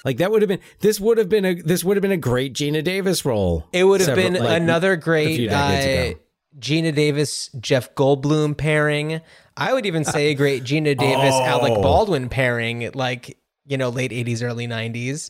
like 0.05 0.15
that 0.15 0.31
would 0.31 0.41
have 0.41 0.47
been 0.47 0.61
this 0.79 1.01
would 1.01 1.17
have 1.17 1.27
been 1.27 1.43
a 1.43 1.55
this 1.61 1.83
would 1.83 1.97
have 1.97 2.01
been 2.01 2.13
a 2.13 2.15
great 2.31 2.53
geena 2.53 2.81
davis 2.81 3.25
role 3.25 3.67
It 3.73 3.83
would 3.83 3.99
have 3.99 4.05
several- 4.15 4.31
been 4.31 4.41
like, 4.41 4.61
another 4.61 4.95
great 4.95 5.51
uh. 5.51 6.13
Geena 6.59 6.93
Davis 6.93 7.49
Jeff 7.59 7.93
Goldblum 7.95 8.57
pairing. 8.57 9.21
I 9.55 9.73
would 9.73 9.85
even 9.85 10.03
say 10.03 10.27
a 10.27 10.33
great 10.33 10.63
Geena 10.63 10.97
Davis 10.97 11.33
oh. 11.35 11.43
Alec 11.43 11.73
Oh. 11.75 11.81
Baldwin 11.81 12.29
pairing, 12.29 12.89
like 12.93 13.37
you 13.65 13.77
know, 13.77 13.89
late 13.89 14.11
'80s, 14.11 14.43
early 14.43 14.67
'90s. 14.67 15.29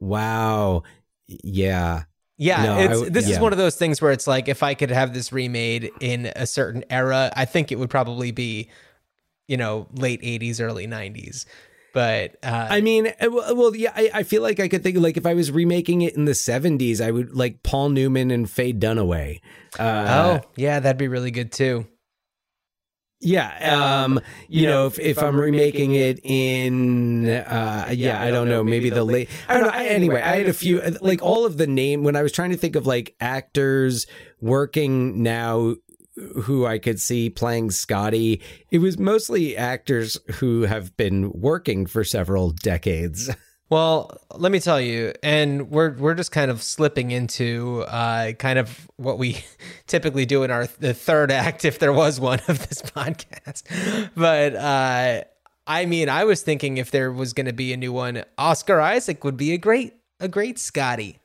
wow 0.00 0.82
yeah 1.26 2.02
Yeah, 2.36 2.64
No, 2.64 2.88
w- 2.88 3.10
this 3.10 3.28
is 3.28 3.38
one 3.38 3.52
of 3.52 3.58
those 3.58 3.76
things 3.76 4.02
where 4.02 4.12
it's 4.12 4.26
like 4.26 4.48
if 4.48 4.62
I 4.62 4.74
could 4.74 4.90
have 4.90 5.14
this 5.14 5.32
remade 5.32 5.90
in 6.00 6.26
a 6.36 6.46
certain 6.46 6.84
era, 6.90 7.30
I 7.36 7.44
think 7.44 7.72
it 7.72 7.78
would 7.78 7.90
probably 7.90 8.30
be, 8.32 8.68
you 9.48 9.56
know, 9.56 9.86
late 9.94 10.20
'80s, 10.22 10.60
early 10.60 10.86
'90s. 10.86 11.46
But 11.94 12.36
uh, 12.42 12.66
I 12.70 12.80
mean, 12.80 13.06
uh, 13.06 13.30
well, 13.30 13.54
well, 13.54 13.76
yeah, 13.76 13.92
I, 13.94 14.10
I 14.12 14.22
feel 14.24 14.42
like 14.42 14.58
I 14.58 14.66
could 14.66 14.82
think 14.82 14.98
like 14.98 15.16
if 15.16 15.24
I 15.24 15.34
was 15.34 15.52
remaking 15.52 16.02
it 16.02 16.16
in 16.16 16.24
the 16.24 16.32
'70s, 16.32 17.00
I 17.00 17.12
would 17.12 17.36
like 17.36 17.62
Paul 17.62 17.90
Newman 17.90 18.32
and 18.32 18.50
Faye 18.50 18.72
Dunaway. 18.72 19.40
Uh, 19.78 20.40
oh 20.42 20.50
yeah, 20.56 20.80
that'd 20.80 20.98
be 20.98 21.06
really 21.06 21.30
good 21.30 21.52
too. 21.52 21.86
yeah, 23.20 24.02
um, 24.02 24.20
you, 24.48 24.66
know, 24.66 24.88
if, 24.88 24.98
if 24.98 25.22
I'm 25.22 25.38
remaking 25.40 25.94
it 25.94 26.18
in, 26.24 27.28
uh, 27.28 27.88
yeah, 27.92 28.20
I 28.20 28.32
don't 28.32 28.48
know, 28.48 28.64
maybe 28.64 28.90
the 28.90 29.04
late. 29.04 29.30
I 29.48 29.54
don't 29.54 29.62
know. 29.62 29.70
I, 29.72 29.84
anyway, 29.86 30.20
I 30.20 30.38
had 30.38 30.48
a 30.48 30.52
few 30.52 30.80
like 31.00 31.22
all 31.22 31.46
of 31.46 31.58
the 31.58 31.68
name 31.68 32.02
when 32.02 32.16
I 32.16 32.22
was 32.22 32.32
trying 32.32 32.50
to 32.50 32.56
think 32.56 32.74
of 32.74 32.88
like 32.88 33.14
actors 33.20 34.08
working 34.40 35.22
now 35.22 35.76
who 36.16 36.66
I 36.66 36.78
could 36.78 37.00
see 37.00 37.30
playing 37.30 37.70
Scotty. 37.70 38.40
It 38.70 38.78
was 38.78 38.98
mostly 38.98 39.56
actors 39.56 40.18
who 40.34 40.62
have 40.62 40.96
been 40.96 41.32
working 41.32 41.86
for 41.86 42.04
several 42.04 42.50
decades. 42.50 43.30
Well, 43.70 44.20
let 44.34 44.52
me 44.52 44.60
tell 44.60 44.80
you, 44.80 45.14
and 45.22 45.70
we're 45.70 45.94
we're 45.96 46.14
just 46.14 46.30
kind 46.30 46.50
of 46.50 46.62
slipping 46.62 47.10
into 47.10 47.82
uh, 47.88 48.32
kind 48.32 48.58
of 48.58 48.88
what 48.96 49.18
we 49.18 49.42
typically 49.86 50.26
do 50.26 50.44
in 50.44 50.50
our 50.50 50.66
the 50.66 50.92
third 50.92 51.32
act, 51.32 51.64
if 51.64 51.78
there 51.78 51.92
was 51.92 52.20
one 52.20 52.40
of 52.46 52.68
this 52.68 52.82
podcast. 52.82 54.10
But 54.14 54.54
uh, 54.54 55.24
I 55.66 55.86
mean, 55.86 56.10
I 56.10 56.24
was 56.24 56.42
thinking 56.42 56.76
if 56.76 56.90
there 56.90 57.10
was 57.10 57.32
going 57.32 57.46
to 57.46 57.54
be 57.54 57.72
a 57.72 57.76
new 57.76 57.92
one, 57.92 58.22
Oscar 58.36 58.80
Isaac 58.80 59.24
would 59.24 59.38
be 59.38 59.54
a 59.54 59.58
great 59.58 59.94
a 60.20 60.28
great 60.28 60.58
Scotty. 60.58 61.18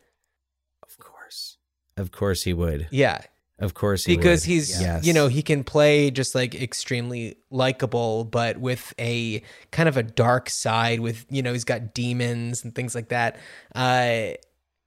Of 0.81 0.97
course. 0.97 1.57
Of 1.97 2.11
course 2.11 2.43
he 2.43 2.53
would. 2.53 2.87
Yeah, 2.89 3.21
Of 3.59 3.73
course 3.73 4.05
he 4.05 4.15
because 4.15 4.45
would. 4.45 4.53
he's 4.53 4.81
Yes. 4.81 5.05
you 5.05 5.13
know 5.13 5.27
he 5.27 5.41
can 5.41 5.63
play 5.63 6.11
just 6.11 6.33
like 6.33 6.55
extremely 6.55 7.35
likable 7.51 8.23
but 8.23 8.57
with 8.57 8.93
a 8.99 9.41
kind 9.71 9.89
of 9.89 9.97
a 9.97 10.03
dark 10.03 10.49
side 10.49 11.01
with 11.01 11.25
you 11.29 11.41
know 11.41 11.51
he's 11.53 11.65
got 11.65 11.93
demons 11.93 12.63
and 12.63 12.73
things 12.73 12.95
like 12.95 13.09
that 13.09 13.37
uh 13.75 14.29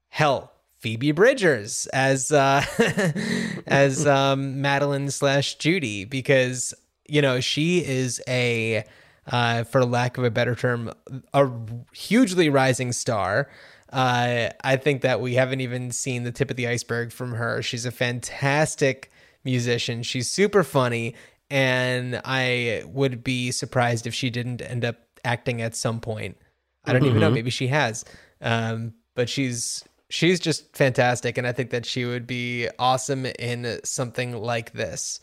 hell 0.08 0.52
phoebe 0.78 1.12
bridgers 1.12 1.86
as 1.92 2.32
uh 2.32 2.64
as 3.66 4.06
um 4.06 4.60
madeline 4.62 5.10
slash 5.10 5.56
judy 5.56 6.04
because 6.04 6.74
you 7.06 7.20
know 7.20 7.40
she 7.40 7.84
is 7.84 8.22
a 8.26 8.84
uh 9.30 9.64
for 9.64 9.84
lack 9.84 10.18
of 10.18 10.24
a 10.24 10.30
better 10.30 10.54
term 10.54 10.90
a 11.34 11.48
hugely 11.92 12.48
rising 12.48 12.90
star 12.90 13.48
uh, 13.92 14.48
I 14.64 14.76
think 14.76 15.02
that 15.02 15.20
we 15.20 15.34
haven't 15.34 15.60
even 15.60 15.90
seen 15.90 16.24
the 16.24 16.32
tip 16.32 16.50
of 16.50 16.56
the 16.56 16.66
iceberg 16.66 17.12
from 17.12 17.34
her. 17.34 17.60
She's 17.60 17.84
a 17.84 17.90
fantastic 17.90 19.10
musician. 19.44 20.02
She's 20.02 20.30
super 20.30 20.64
funny, 20.64 21.14
and 21.50 22.20
I 22.24 22.84
would 22.86 23.22
be 23.22 23.50
surprised 23.50 24.06
if 24.06 24.14
she 24.14 24.30
didn't 24.30 24.62
end 24.62 24.84
up 24.84 24.96
acting 25.24 25.60
at 25.60 25.76
some 25.76 26.00
point. 26.00 26.38
I 26.84 26.92
don't 26.92 27.04
even 27.04 27.20
know. 27.20 27.30
Maybe 27.30 27.50
she 27.50 27.68
has, 27.68 28.04
um, 28.40 28.94
but 29.14 29.28
she's 29.28 29.84
she's 30.08 30.40
just 30.40 30.74
fantastic, 30.74 31.36
and 31.38 31.46
I 31.46 31.52
think 31.52 31.70
that 31.70 31.86
she 31.86 32.04
would 32.04 32.26
be 32.26 32.68
awesome 32.78 33.26
in 33.26 33.78
something 33.84 34.32
like 34.32 34.72
this, 34.72 35.20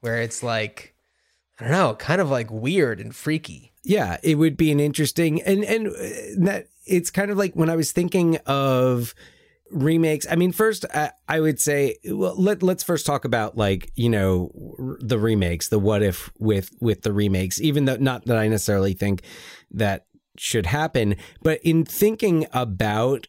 where 0.00 0.20
it's 0.20 0.42
like 0.42 0.94
I 1.58 1.64
don't 1.64 1.72
know, 1.72 1.94
kind 1.94 2.20
of 2.20 2.30
like 2.30 2.50
weird 2.50 3.00
and 3.00 3.14
freaky. 3.14 3.72
Yeah, 3.88 4.18
it 4.22 4.34
would 4.36 4.58
be 4.58 4.70
an 4.70 4.80
interesting 4.80 5.40
and 5.42 5.64
and 5.64 5.88
uh, 5.88 5.92
that 6.40 6.66
it's 6.84 7.10
kind 7.10 7.30
of 7.30 7.38
like 7.38 7.54
when 7.54 7.70
I 7.70 7.76
was 7.76 7.90
thinking 7.90 8.36
of 8.44 9.14
remakes. 9.70 10.26
I 10.30 10.36
mean, 10.36 10.52
first 10.52 10.84
I, 10.92 11.12
I 11.26 11.40
would 11.40 11.58
say 11.58 11.96
well, 12.04 12.34
let 12.36 12.62
let's 12.62 12.82
first 12.82 13.06
talk 13.06 13.24
about 13.24 13.56
like 13.56 13.90
you 13.94 14.10
know 14.10 14.52
the 15.00 15.18
remakes, 15.18 15.68
the 15.68 15.78
what 15.78 16.02
if 16.02 16.30
with 16.38 16.70
with 16.80 17.00
the 17.00 17.14
remakes. 17.14 17.62
Even 17.62 17.86
though 17.86 17.96
not 17.96 18.26
that 18.26 18.36
I 18.36 18.46
necessarily 18.48 18.92
think 18.92 19.22
that 19.70 20.04
should 20.36 20.66
happen, 20.66 21.16
but 21.42 21.58
in 21.62 21.86
thinking 21.86 22.46
about 22.52 23.26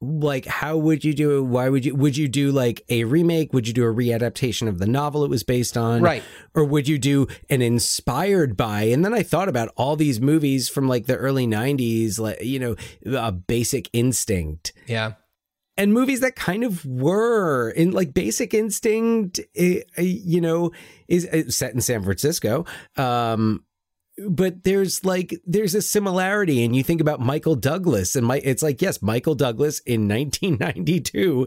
like 0.00 0.46
how 0.46 0.76
would 0.76 1.04
you 1.04 1.12
do 1.12 1.38
it? 1.38 1.42
Why 1.42 1.68
would 1.68 1.84
you 1.84 1.94
would 1.94 2.16
you 2.16 2.28
do 2.28 2.52
like 2.52 2.84
a 2.88 3.04
remake? 3.04 3.52
Would 3.52 3.66
you 3.66 3.74
do 3.74 3.84
a 3.84 3.92
readaptation 3.92 4.68
of 4.68 4.78
the 4.78 4.86
novel 4.86 5.24
it 5.24 5.30
was 5.30 5.42
based 5.42 5.76
on? 5.76 6.02
Right. 6.02 6.22
or 6.54 6.64
would 6.64 6.86
you 6.86 6.98
do 6.98 7.26
an 7.50 7.62
inspired 7.62 8.56
by 8.56 8.82
and 8.82 9.04
then 9.04 9.12
i 9.14 9.22
thought 9.22 9.48
about 9.48 9.70
all 9.76 9.96
these 9.96 10.20
movies 10.20 10.68
from 10.68 10.88
like 10.88 11.06
the 11.06 11.16
early 11.16 11.46
90s 11.46 12.18
like 12.18 12.42
you 12.42 12.58
know 12.58 12.76
uh, 13.16 13.30
basic 13.30 13.88
instinct. 13.92 14.72
Yeah. 14.86 15.12
and 15.76 15.92
movies 15.92 16.20
that 16.20 16.36
kind 16.36 16.64
of 16.64 16.84
were 16.86 17.70
in 17.70 17.90
like 17.92 18.14
basic 18.14 18.54
instinct 18.54 19.40
eh, 19.56 19.80
eh, 19.96 20.02
you 20.02 20.40
know 20.40 20.70
is 21.08 21.26
eh, 21.30 21.44
set 21.48 21.74
in 21.74 21.80
san 21.80 22.02
francisco. 22.02 22.64
Um 22.96 23.64
but 24.28 24.64
there's 24.64 25.04
like 25.04 25.34
there's 25.46 25.74
a 25.74 25.82
similarity 25.82 26.64
and 26.64 26.74
you 26.74 26.82
think 26.82 27.00
about 27.00 27.20
michael 27.20 27.54
douglas 27.54 28.16
and 28.16 28.26
my 28.26 28.40
it's 28.44 28.62
like 28.62 28.82
yes 28.82 29.00
michael 29.02 29.34
douglas 29.34 29.80
in 29.80 30.08
1992 30.08 31.46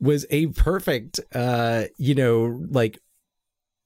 was 0.00 0.26
a 0.30 0.46
perfect 0.48 1.20
uh 1.34 1.84
you 1.96 2.14
know 2.14 2.60
like 2.70 2.98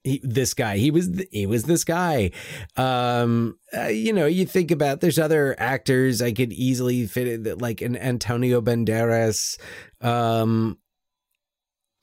he, 0.05 0.21
this 0.23 0.55
guy. 0.55 0.79
He 0.79 0.91
was 0.91 1.23
he 1.31 1.47
was 1.47 1.65
this 1.65 1.85
guy. 1.85 2.33
Um 2.77 3.59
uh, 3.77 3.87
you 3.87 4.13
know 4.13 4.27
you 4.27 4.47
think 4.47 4.71
about 4.71 5.01
there's 5.01 5.19
other 5.19 5.55
actors 5.59 6.21
i 6.21 6.33
could 6.33 6.53
easily 6.53 7.07
fit 7.07 7.29
it 7.29 7.61
like 7.61 7.81
an 7.81 7.97
antonio 7.97 8.61
banderas 8.61 9.59
um 10.01 10.79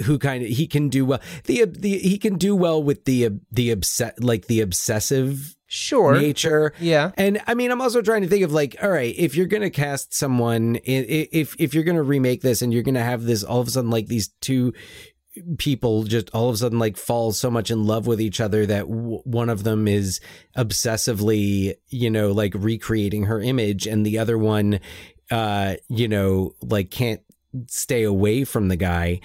who 0.03 0.17
kind 0.17 0.43
of 0.43 0.49
he 0.49 0.65
can 0.65 0.89
do 0.89 1.05
well 1.05 1.19
the 1.43 1.65
the 1.65 1.99
he 1.99 2.17
can 2.17 2.37
do 2.37 2.55
well 2.55 2.81
with 2.81 3.05
the 3.05 3.29
the 3.51 3.69
obsess 3.69 4.13
like 4.19 4.47
the 4.47 4.61
obsessive 4.61 5.55
Sure. 5.71 6.19
nature 6.19 6.73
Yeah. 6.79 7.11
and 7.15 7.39
I 7.47 7.53
mean, 7.53 7.71
I'm 7.71 7.79
also 7.79 8.01
trying 8.01 8.23
to 8.23 8.27
think 8.27 8.43
of 8.43 8.51
like, 8.51 8.75
all 8.81 8.89
right, 8.89 9.13
if 9.17 9.35
you're 9.35 9.45
gonna 9.45 9.69
cast 9.69 10.13
someone, 10.13 10.79
if 10.83 11.55
if 11.59 11.73
you're 11.75 11.83
gonna 11.83 12.03
remake 12.03 12.41
this, 12.41 12.61
and 12.61 12.73
you're 12.73 12.83
gonna 12.83 13.03
have 13.03 13.23
this 13.23 13.43
all 13.43 13.61
of 13.61 13.67
a 13.67 13.71
sudden 13.71 13.91
like 13.91 14.07
these 14.07 14.29
two 14.41 14.73
people 15.57 16.03
just 16.03 16.29
all 16.31 16.49
of 16.49 16.55
a 16.55 16.57
sudden 16.57 16.79
like 16.79 16.97
fall 16.97 17.31
so 17.31 17.49
much 17.51 17.69
in 17.71 17.85
love 17.85 18.07
with 18.07 18.19
each 18.19 18.41
other 18.41 18.65
that 18.65 18.87
w- 18.89 19.21
one 19.23 19.47
of 19.47 19.63
them 19.63 19.87
is 19.87 20.19
obsessively, 20.57 21.75
you 21.89 22.09
know, 22.09 22.31
like 22.31 22.53
recreating 22.55 23.23
her 23.23 23.41
image, 23.41 23.85
and 23.85 24.05
the 24.05 24.17
other 24.17 24.37
one, 24.37 24.79
uh, 25.31 25.75
you 25.87 26.07
know, 26.07 26.53
like 26.61 26.89
can't 26.89 27.21
stay 27.67 28.03
away 28.03 28.43
from 28.43 28.67
the 28.69 28.75
guy 28.75 29.19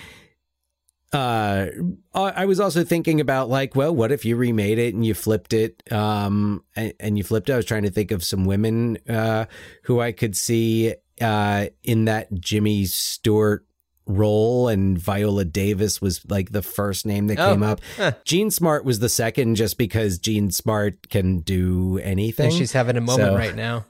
uh 1.15 1.67
I 2.15 2.21
I 2.43 2.45
was 2.47 2.61
also 2.61 2.85
thinking 2.85 3.21
about 3.21 3.49
like, 3.49 3.75
well, 3.77 3.95
what 3.95 4.11
if 4.13 4.25
you 4.25 4.37
remade 4.37 4.79
it 4.79 4.95
and 4.95 5.05
you 5.07 5.15
flipped 5.15 5.53
it, 5.53 5.83
um, 5.93 6.65
and, 6.77 6.93
and 7.01 7.17
you 7.19 7.25
flipped 7.25 7.49
it? 7.49 7.53
I 7.53 7.57
was 7.57 7.65
trying 7.67 7.85
to 7.85 7.91
think 7.91 8.11
of 8.11 8.25
some 8.25 8.45
women, 8.45 8.99
uh, 9.09 9.47
who 9.85 10.01
I 10.01 10.13
could 10.13 10.37
see, 10.37 10.95
uh, 11.21 11.67
in 11.83 12.05
that 12.07 12.33
Jimmy 12.35 12.85
Stewart 12.87 13.65
role, 14.07 14.69
and 14.69 14.99
Viola 14.99 15.45
Davis 15.47 16.01
was 16.03 16.21
like 16.29 16.51
the 16.51 16.61
first 16.63 17.07
name 17.07 17.29
that 17.29 17.39
Oh, 17.39 17.53
came 17.53 17.63
up. 17.63 17.81
huh. 17.97 18.13
Jean 18.25 18.51
Smart 18.51 18.85
was 18.85 18.99
the 18.99 19.09
second, 19.09 19.55
just 19.55 19.79
because 19.79 20.19
Jean 20.19 20.51
Smart 20.51 21.09
can 21.09 21.41
do 21.41 21.99
anything. 22.03 22.51
think 22.51 22.59
she's 22.59 22.73
having 22.73 22.97
a 22.97 23.01
moment 23.01 23.31
So- 23.31 23.37
right 23.37 23.55
now. 23.57 23.87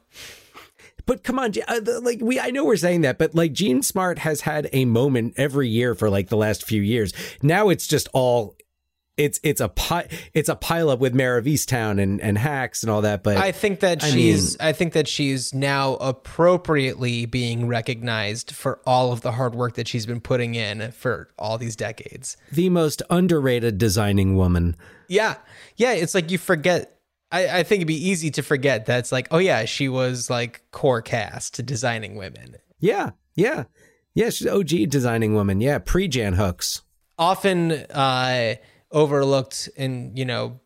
But 1.07 1.23
come 1.23 1.39
on, 1.39 1.53
uh, 1.69 1.81
like 2.03 2.21
we, 2.23 2.41
I 2.41 2.51
know 2.51 2.65
we're 2.65 2.77
saying 2.77 3.03
that, 3.03 3.19
but 3.19 3.35
like 3.35 3.53
Jean 3.53 3.83
Smart 3.83 4.21
has 4.21 4.43
had 4.43 4.69
a 4.73 4.85
moment 4.85 5.35
every 5.37 5.69
year 5.69 5.95
for 5.95 6.09
like 6.09 6.29
the 6.29 6.37
last 6.37 6.65
few 6.65 6.81
years. 6.81 7.13
Now 7.43 7.69
it's 7.69 7.87
just 7.87 8.09
all, 8.15 8.57
it's 9.17 9.39
it's 9.45 9.61
a 9.61 9.69
pi- 9.69 10.09
it's 10.33 10.49
a 10.49 10.57
pile 10.57 10.91
up 10.91 10.99
with 10.99 11.15
Mare 11.15 11.37
of 11.39 11.45
Easttown 11.45 12.03
and 12.03 12.21
and 12.21 12.37
Hacks 12.37 12.83
and 12.83 12.91
all 12.91 13.03
that. 13.03 13.23
But 13.23 13.37
I 13.37 13.53
think 13.53 13.79
that 13.81 14.03
I 14.03 14.11
she's 14.11 14.59
I 14.59 14.73
think 14.73 14.93
that 14.95 15.07
she's 15.07 15.55
now 15.55 15.95
appropriately 15.97 17.25
being 17.27 17.69
recognized 17.69 18.51
for 18.53 18.81
all 18.85 19.13
of 19.13 19.21
the 19.21 19.33
hard 19.33 19.55
work 19.55 19.75
that 19.75 19.87
she's 19.87 20.05
been 20.05 20.21
putting 20.21 20.55
in 20.57 20.91
for 20.91 21.29
all 21.39 21.59
these 21.59 21.77
decades. 21.77 22.37
the 22.51 22.69
most 22.71 23.03
underrated 23.09 23.79
designing 23.79 24.37
woman. 24.37 24.75
Yeah. 25.07 25.37
Yeah, 25.77 25.93
it's 25.93 26.15
like 26.15 26.31
you 26.31 26.39
forget 26.39 26.94
I, 27.35 27.59
I 27.59 27.63
think 27.65 27.81
it'd 27.81 27.89
be 27.89 28.09
easy 28.09 28.31
to 28.31 28.43
forget 28.43 28.87
that 28.87 29.01
it's 29.01 29.11
like, 29.11 29.27
oh 29.33 29.39
yeah, 29.39 29.65
she 29.65 29.89
was 29.89 30.31
like 30.31 30.63
core 30.71 31.03
cast 31.03 31.55
to 31.55 31.63
designing 31.65 32.15
women. 32.15 32.57
Yeah, 32.79 33.11
yeah, 33.35 33.65
yeah. 34.15 34.31
She's 34.31 34.47
OG 34.47 34.89
designing 34.89 35.35
woman. 35.35 35.61
Yeah, 35.61 35.79
pre 35.79 36.07
Jan 36.07 36.35
Hooks. 36.35 36.83
Often 37.19 37.73
uh 37.73 38.55
overlooked 38.93 39.69
in, 39.77 40.17
you 40.17 40.25
know, 40.25 40.61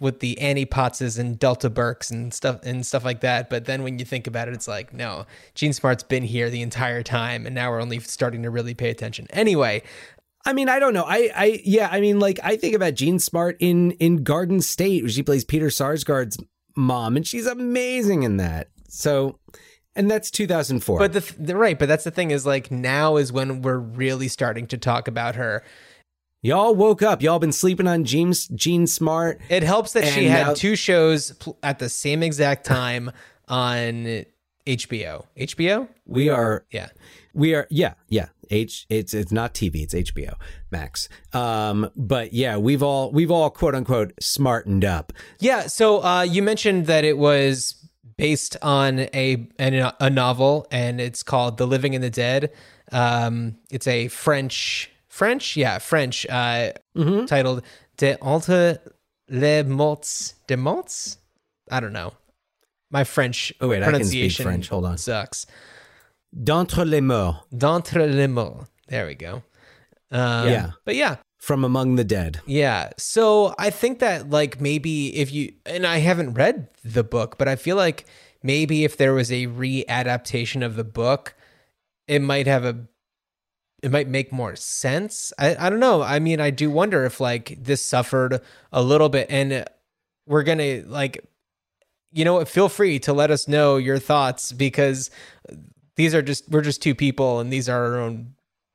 with 0.00 0.18
the 0.18 0.40
Annie 0.40 0.66
Pottses 0.66 1.16
and 1.18 1.38
Delta 1.38 1.70
Burkes 1.70 2.10
and 2.10 2.34
stuff 2.34 2.58
and 2.64 2.84
stuff 2.84 3.04
like 3.04 3.20
that. 3.20 3.48
But 3.48 3.66
then 3.66 3.84
when 3.84 4.00
you 4.00 4.04
think 4.04 4.26
about 4.26 4.48
it, 4.48 4.54
it's 4.54 4.66
like, 4.66 4.92
no, 4.92 5.26
Jean 5.54 5.72
Smart's 5.72 6.02
been 6.02 6.24
here 6.24 6.50
the 6.50 6.62
entire 6.62 7.04
time, 7.04 7.46
and 7.46 7.54
now 7.54 7.70
we're 7.70 7.80
only 7.80 8.00
starting 8.00 8.42
to 8.42 8.50
really 8.50 8.74
pay 8.74 8.90
attention. 8.90 9.28
Anyway, 9.30 9.84
I 10.46 10.52
mean, 10.52 10.68
I 10.68 10.78
don't 10.78 10.94
know. 10.94 11.04
I, 11.04 11.30
I, 11.34 11.60
yeah. 11.64 11.88
I 11.90 12.00
mean, 12.00 12.18
like, 12.20 12.38
I 12.42 12.56
think 12.56 12.74
about 12.74 12.94
Jean 12.94 13.18
Smart 13.18 13.56
in 13.60 13.90
in 13.92 14.22
Garden 14.22 14.60
State, 14.60 15.02
where 15.02 15.10
she 15.10 15.22
plays 15.22 15.44
Peter 15.44 15.66
Sarsgaard's 15.66 16.38
mom, 16.76 17.16
and 17.16 17.26
she's 17.26 17.46
amazing 17.46 18.22
in 18.22 18.36
that. 18.38 18.68
So, 18.88 19.38
and 19.94 20.10
that's 20.10 20.30
2004. 20.30 20.98
but 20.98 21.12
the, 21.12 21.34
the 21.38 21.56
right, 21.56 21.78
but 21.78 21.88
that's 21.88 22.04
the 22.04 22.10
thing 22.10 22.30
is 22.30 22.46
like 22.46 22.70
now 22.70 23.16
is 23.16 23.32
when 23.32 23.60
we're 23.62 23.78
really 23.78 24.28
starting 24.28 24.66
to 24.68 24.78
talk 24.78 25.08
about 25.08 25.34
her. 25.34 25.62
y'all 26.42 26.74
woke 26.74 27.02
up. 27.02 27.22
Y'all 27.22 27.38
been 27.40 27.52
sleeping 27.52 27.88
on 27.88 28.04
Jean 28.04 28.32
Jean 28.54 28.86
Smart. 28.86 29.40
It 29.48 29.64
helps 29.64 29.92
that 29.94 30.06
she 30.06 30.26
had 30.26 30.46
now- 30.48 30.54
two 30.54 30.76
shows 30.76 31.34
at 31.62 31.78
the 31.80 31.88
same 31.88 32.22
exact 32.22 32.64
time 32.64 33.10
on 33.48 34.24
HBO. 34.66 35.26
HBO? 35.38 35.88
We 36.06 36.28
are, 36.28 36.64
Yeah. 36.70 36.88
we 37.34 37.54
are, 37.54 37.66
yeah, 37.70 37.94
yeah. 38.08 38.26
H, 38.48 38.86
it's 38.88 39.12
it's 39.12 39.32
not 39.32 39.54
TV, 39.54 39.82
it's 39.82 39.92
HBO 39.94 40.34
Max. 40.70 41.08
Um, 41.32 41.90
but 41.96 42.32
yeah, 42.32 42.56
we've 42.58 42.82
all 42.82 43.10
we've 43.10 43.30
all 43.32 43.50
quote 43.50 43.74
unquote 43.74 44.12
smartened 44.20 44.84
up. 44.84 45.12
Yeah. 45.40 45.66
So 45.66 46.04
uh, 46.04 46.22
you 46.22 46.42
mentioned 46.42 46.86
that 46.86 47.04
it 47.04 47.18
was 47.18 47.74
based 48.16 48.56
on 48.62 49.00
a 49.00 49.48
an, 49.58 49.90
a 49.98 50.08
novel, 50.10 50.66
and 50.70 51.00
it's 51.00 51.24
called 51.24 51.58
"The 51.58 51.66
Living 51.66 51.96
and 51.96 52.04
the 52.04 52.10
Dead." 52.10 52.52
Um, 52.92 53.56
it's 53.68 53.88
a 53.88 54.06
French 54.08 54.92
French, 55.08 55.56
yeah, 55.56 55.78
French 55.78 56.24
uh, 56.30 56.70
titled 57.26 57.62
"De 57.96 58.16
entre 58.22 58.78
les 59.28 59.64
morts 59.64 60.34
de 60.46 60.56
morts." 60.56 61.18
I 61.68 61.80
don't 61.80 61.92
know. 61.92 62.12
My 62.96 63.04
French 63.04 63.52
Oh, 63.60 63.68
wait, 63.68 63.82
I 63.82 63.90
can 63.90 64.04
speak 64.04 64.32
pronunciation 64.32 64.44
French. 64.44 64.68
Hold 64.70 64.86
on. 64.86 64.96
sucks. 64.96 65.44
D'entre 66.32 66.82
les 66.86 67.02
morts. 67.02 67.44
D'entre 67.54 68.06
les 68.06 68.26
morts. 68.26 68.66
There 68.88 69.04
we 69.04 69.14
go. 69.14 69.42
Um, 70.10 70.48
Yeah. 70.48 70.70
But 70.86 70.94
yeah, 70.96 71.16
from 71.36 71.62
among 71.62 71.96
the 71.96 72.04
dead. 72.04 72.40
Yeah. 72.46 72.92
So 72.96 73.54
I 73.58 73.68
think 73.68 73.98
that 73.98 74.30
like 74.30 74.62
maybe 74.62 75.14
if 75.14 75.30
you 75.30 75.52
and 75.66 75.86
I 75.86 75.98
haven't 75.98 76.32
read 76.32 76.68
the 76.82 77.04
book, 77.04 77.36
but 77.36 77.48
I 77.48 77.56
feel 77.56 77.76
like 77.76 78.06
maybe 78.42 78.84
if 78.84 78.96
there 78.96 79.12
was 79.12 79.30
a 79.30 79.46
readaptation 79.46 80.64
of 80.64 80.76
the 80.76 80.84
book, 80.84 81.34
it 82.08 82.22
might 82.22 82.46
have 82.46 82.64
a 82.64 82.86
it 83.82 83.90
might 83.90 84.08
make 84.08 84.32
more 84.32 84.56
sense. 84.56 85.34
I, 85.38 85.54
I 85.66 85.68
don't 85.68 85.80
know. 85.80 86.00
I 86.00 86.18
mean, 86.18 86.40
I 86.40 86.48
do 86.48 86.70
wonder 86.70 87.04
if 87.04 87.20
like 87.20 87.58
this 87.62 87.84
suffered 87.84 88.40
a 88.72 88.82
little 88.82 89.10
bit 89.10 89.26
and 89.28 89.66
we're 90.26 90.44
going 90.44 90.58
to 90.58 90.82
like 90.88 91.22
you 92.16 92.24
know 92.24 92.34
what, 92.34 92.48
feel 92.48 92.68
free 92.68 92.98
to 93.00 93.12
let 93.12 93.30
us 93.30 93.46
know 93.46 93.76
your 93.76 93.98
thoughts 93.98 94.50
because 94.52 95.10
these 95.96 96.14
are 96.14 96.22
just 96.22 96.48
we're 96.50 96.62
just 96.62 96.82
two 96.82 96.94
people 96.94 97.40
and 97.40 97.52
these 97.52 97.68
are 97.68 97.84
our 97.94 97.98
own 98.00 98.34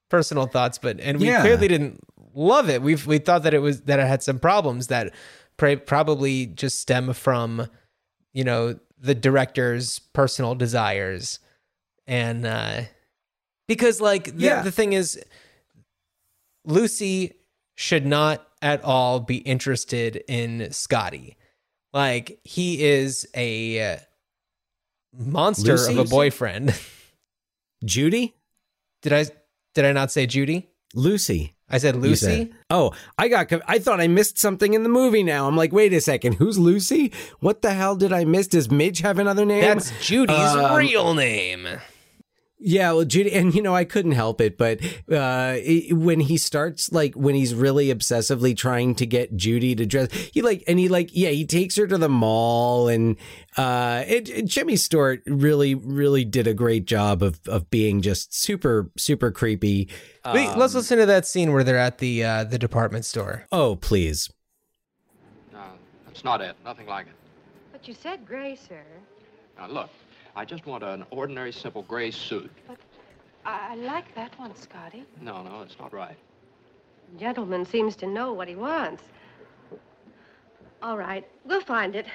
personal 0.10 0.46
thoughts 0.46 0.78
but 0.78 1.00
and 1.00 1.20
we 1.20 1.28
Yeah. 1.28 1.42
clearly 1.42 1.68
didn't 1.68 2.00
love 2.34 2.70
it. 2.70 2.82
We've 2.82 3.06
we 3.08 3.18
thought 3.18 3.44
that 3.44 3.54
it 3.54 3.60
was 3.60 3.82
that 3.82 4.00
it 4.00 4.06
had 4.08 4.22
some 4.24 4.40
problems 4.40 4.88
that 4.88 5.14
pra- 5.58 5.78
probably 5.78 6.46
just 6.46 6.80
stem 6.80 7.14
from 7.14 7.68
you 8.34 8.44
know 8.44 8.78
the 9.00 9.16
director's 9.16 10.00
personal 10.00 10.54
desires 10.56 11.40
and 12.08 12.46
uh 12.46 12.82
because 13.68 14.00
like 14.02 14.26
the, 14.36 14.44
Yeah. 14.46 14.62
the 14.62 14.72
thing 14.72 14.94
is 14.94 15.20
Lucy 16.66 17.34
should 17.76 18.06
not 18.06 18.46
at 18.62 18.84
all 18.84 19.20
be 19.20 19.38
interested 19.38 20.24
in 20.28 20.72
Scotty. 20.72 21.38
Like 21.94 22.40
he 22.44 22.84
is 22.84 23.28
a 23.36 23.94
uh, 23.94 23.98
monster 25.18 25.74
Lucy? 25.74 25.94
of 25.94 26.00
a 26.00 26.10
boyfriend. 26.10 26.80
Judy? 27.86 28.36
did 29.02 29.14
I 29.14 29.26
did 29.74 29.86
I 29.86 29.92
not 29.92 30.12
say 30.12 30.26
Judy? 30.28 30.70
Lucy. 30.94 31.56
I 31.70 31.78
said 31.78 31.96
Lucy. 31.96 32.26
said. 32.26 32.52
Oh, 32.70 32.92
I 33.18 33.30
got. 33.30 33.52
I 33.68 33.80
thought 33.80 34.02
I 34.02 34.08
missed 34.08 34.38
something 34.38 34.74
in 34.74 34.84
the 34.84 34.90
movie. 34.90 35.24
Now 35.24 35.48
I'm 35.48 35.56
like, 35.56 35.72
wait 35.72 35.94
a 35.94 36.02
second. 36.02 36.34
Who's 36.34 36.60
Lucy? 36.60 37.14
What 37.40 37.62
the 37.62 37.74
hell 37.74 37.96
did 37.96 38.12
I 38.12 38.26
miss? 38.26 38.48
Does 38.48 38.70
Midge 38.70 39.00
have 39.00 39.18
another 39.20 39.46
name? 39.46 39.62
That's 39.62 39.92
Judy's 40.06 40.38
Um, 40.38 40.76
real 40.76 41.14
name. 41.14 41.66
Yeah, 42.64 42.92
well, 42.92 43.06
Judy, 43.06 43.34
and 43.34 43.56
you 43.56 43.62
know, 43.64 43.74
I 43.76 43.86
couldn't 43.86 44.12
help 44.12 44.40
it, 44.40 44.56
but 44.56 44.80
uh, 45.12 45.56
it, 45.58 45.94
when 45.98 46.20
he 46.20 46.38
starts, 46.38 46.92
like, 46.92 47.16
when 47.16 47.34
he's 47.34 47.56
really 47.56 47.88
obsessively 47.88 48.56
trying 48.56 48.94
to 48.96 49.06
get 49.08 49.36
Judy 49.36 49.74
to 49.74 49.84
dress, 49.88 50.12
he 50.32 50.44
like, 50.44 50.64
and 50.68 50.78
he 50.78 50.88
like, 50.88 51.10
yeah, 51.12 51.30
he 51.30 51.44
takes 51.44 51.76
her 51.78 51.88
to 51.88 51.98
the 51.98 52.08
mall, 52.08 52.88
and 52.88 53.16
uh, 53.58 54.04
it, 54.08 54.30
it- 54.30 54.46
Jimmy 54.46 54.76
Stewart 54.76 55.24
really, 55.26 55.74
really 55.74 56.24
did 56.24 56.46
a 56.46 56.54
great 56.54 56.86
job 56.86 57.24
of 57.24 57.40
of 57.48 57.70
being 57.72 58.00
just 58.04 58.32
super, 58.34 58.92
super 58.96 59.32
creepy. 59.32 59.90
Wait, 60.32 60.56
let's 60.56 60.76
listen 60.76 61.00
to 61.00 61.08
that 61.08 61.26
scene 61.26 61.52
where 61.54 61.64
they're 61.64 61.80
at 61.80 61.98
the 61.98 62.24
uh, 62.24 62.44
the 62.44 62.60
department 62.60 63.06
store. 63.06 63.48
Oh, 63.52 63.76
please, 63.76 64.30
No, 65.52 65.64
that's 66.06 66.24
not 66.24 66.42
it. 66.42 66.56
Nothing 66.64 66.86
like 66.86 67.08
it. 67.08 67.14
But 67.72 67.88
you 67.88 67.96
said 67.96 68.24
gray, 68.28 68.56
sir. 68.56 68.84
Now, 69.58 69.66
look, 69.68 69.90
I 70.36 70.46
just 70.46 70.66
want 70.66 70.84
an 70.84 71.06
ordinary, 71.12 71.52
simple 71.52 71.84
gray 71.84 72.12
suit. 72.12 72.52
I, 73.46 73.72
I 73.72 73.76
like 73.76 74.14
that 74.16 74.38
one, 74.40 74.56
Scotty. 74.56 75.06
No, 75.22 75.44
no, 75.44 75.62
it's 75.62 75.78
not 75.78 75.94
right. 75.94 76.16
The 77.14 77.20
Gentleman 77.20 77.66
seems 77.66 77.96
to 77.98 78.08
know 78.08 78.32
what 78.32 78.48
he 78.48 78.56
wants. 78.56 79.04
All 80.82 80.98
right, 80.98 81.28
we'll 81.46 81.62
find 81.62 81.96
it. 81.96 82.08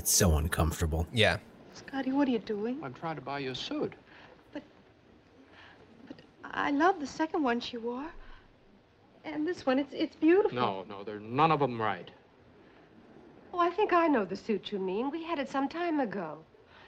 it's 0.00 0.16
so 0.16 0.38
uncomfortable. 0.38 1.06
Yeah. 1.12 1.36
Scotty, 1.74 2.10
what 2.10 2.26
are 2.26 2.30
you 2.30 2.38
doing? 2.38 2.80
I'm 2.82 2.94
trying 2.94 3.16
to 3.16 3.20
buy 3.20 3.40
you 3.40 3.50
a 3.50 3.54
suit. 3.54 3.92
But, 4.52 4.62
but 6.06 6.16
I 6.42 6.70
love 6.70 6.98
the 7.00 7.06
second 7.06 7.42
one 7.42 7.60
she 7.60 7.76
wore. 7.76 8.10
And 9.24 9.46
this 9.46 9.66
one, 9.66 9.78
it's 9.78 9.92
it's 9.92 10.16
beautiful. 10.16 10.56
No, 10.56 10.84
no, 10.88 11.04
they're 11.04 11.20
none 11.20 11.52
of 11.52 11.60
them 11.60 11.80
right. 11.80 12.10
Oh, 13.52 13.58
I 13.58 13.70
think 13.70 13.92
I 13.92 14.06
know 14.06 14.24
the 14.24 14.36
suit 14.36 14.72
you 14.72 14.78
mean. 14.78 15.10
We 15.10 15.22
had 15.24 15.38
it 15.38 15.48
some 15.48 15.68
time 15.68 16.00
ago. 16.00 16.38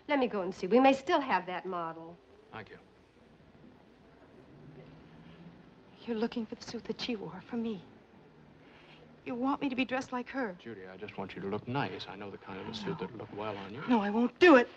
Let 0.09 0.19
me 0.19 0.27
go 0.27 0.43
and 0.43 0.55
see. 0.55 0.67
We 0.67 0.81
may 0.81 0.93
still 0.93 1.21
have 1.21 1.47
that 1.47 1.67
model. 1.67 2.17
Thank 2.53 2.71
you. 2.71 2.77
You're 6.07 6.17
looking 6.17 6.47
for 6.47 6.55
the 6.57 6.65
suit 6.65 6.85
that 6.85 7.01
she 7.01 7.17
wore 7.17 7.43
for 7.49 7.57
me. 7.57 7.81
You 9.25 9.37
want 9.37 9.61
me 9.61 9.69
to 9.69 9.77
be 9.77 9.85
dressed 9.85 10.13
like 10.13 10.29
her. 10.31 10.57
Judy, 10.63 10.81
I 10.93 10.97
just 10.97 11.17
want 11.17 11.37
you 11.37 11.43
to 11.43 11.49
look 11.49 11.67
nice. 11.69 12.07
I 12.09 12.17
know 12.17 12.31
the 12.31 12.39
kind 12.39 12.61
of 12.61 12.69
a 12.69 12.75
suit 12.75 12.99
that'll 12.99 13.17
look 13.17 13.29
well 13.37 13.57
on 13.57 13.73
you. 13.73 13.81
No, 13.89 14.01
I 14.01 14.11
won't 14.11 14.37
do 14.41 14.57
it. 14.57 14.69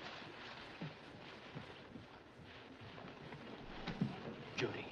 Judy. 4.55 4.85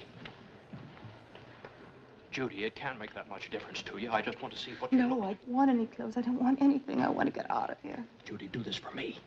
Judy, 2.34 2.64
it 2.64 2.74
can't 2.74 2.98
make 2.98 3.14
that 3.14 3.30
much 3.30 3.48
difference 3.48 3.80
to 3.82 3.96
you. 3.96 4.10
I 4.10 4.20
just 4.20 4.42
want 4.42 4.52
to 4.52 4.60
see 4.60 4.72
what 4.80 4.92
No, 4.92 5.22
I 5.22 5.34
don't 5.34 5.48
want 5.48 5.70
any 5.70 5.86
clothes. 5.86 6.16
I 6.16 6.20
don't 6.20 6.42
want 6.42 6.60
anything. 6.60 7.00
I 7.00 7.08
want 7.08 7.28
to 7.28 7.32
get 7.32 7.48
out 7.48 7.70
of 7.70 7.76
here. 7.80 8.04
Judy, 8.24 8.48
do 8.48 8.60
this 8.60 8.74
for 8.74 8.90
me. 8.90 9.20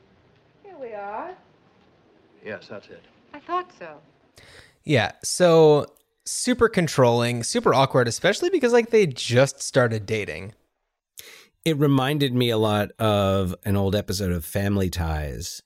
Here 0.61 0.75
we 0.77 0.91
are. 0.93 1.31
Yes, 2.45 2.67
that's 2.67 2.89
it. 2.89 3.01
I 3.33 3.39
thought 3.39 3.71
so. 3.79 4.01
Yeah. 4.83 5.13
So 5.23 5.85
super 6.25 6.67
controlling, 6.67 7.43
super 7.43 7.73
awkward, 7.73 8.09
especially 8.09 8.49
because 8.49 8.73
like 8.73 8.89
they 8.89 9.07
just 9.07 9.61
started 9.61 10.05
dating. 10.05 10.53
It 11.63 11.77
reminded 11.77 12.33
me 12.33 12.49
a 12.49 12.57
lot 12.57 12.91
of 12.99 13.55
an 13.63 13.77
old 13.77 13.95
episode 13.95 14.33
of 14.33 14.43
Family 14.43 14.89
Ties 14.89 15.61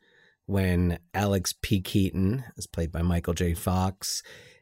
when 0.45 0.99
Alex 1.15 1.55
P. 1.59 1.81
Keaton, 1.81 2.43
as 2.55 2.67
played 2.67 2.91
by 2.91 3.01
Michael 3.01 3.33
J. 3.33 3.55
Fox, 3.55 4.21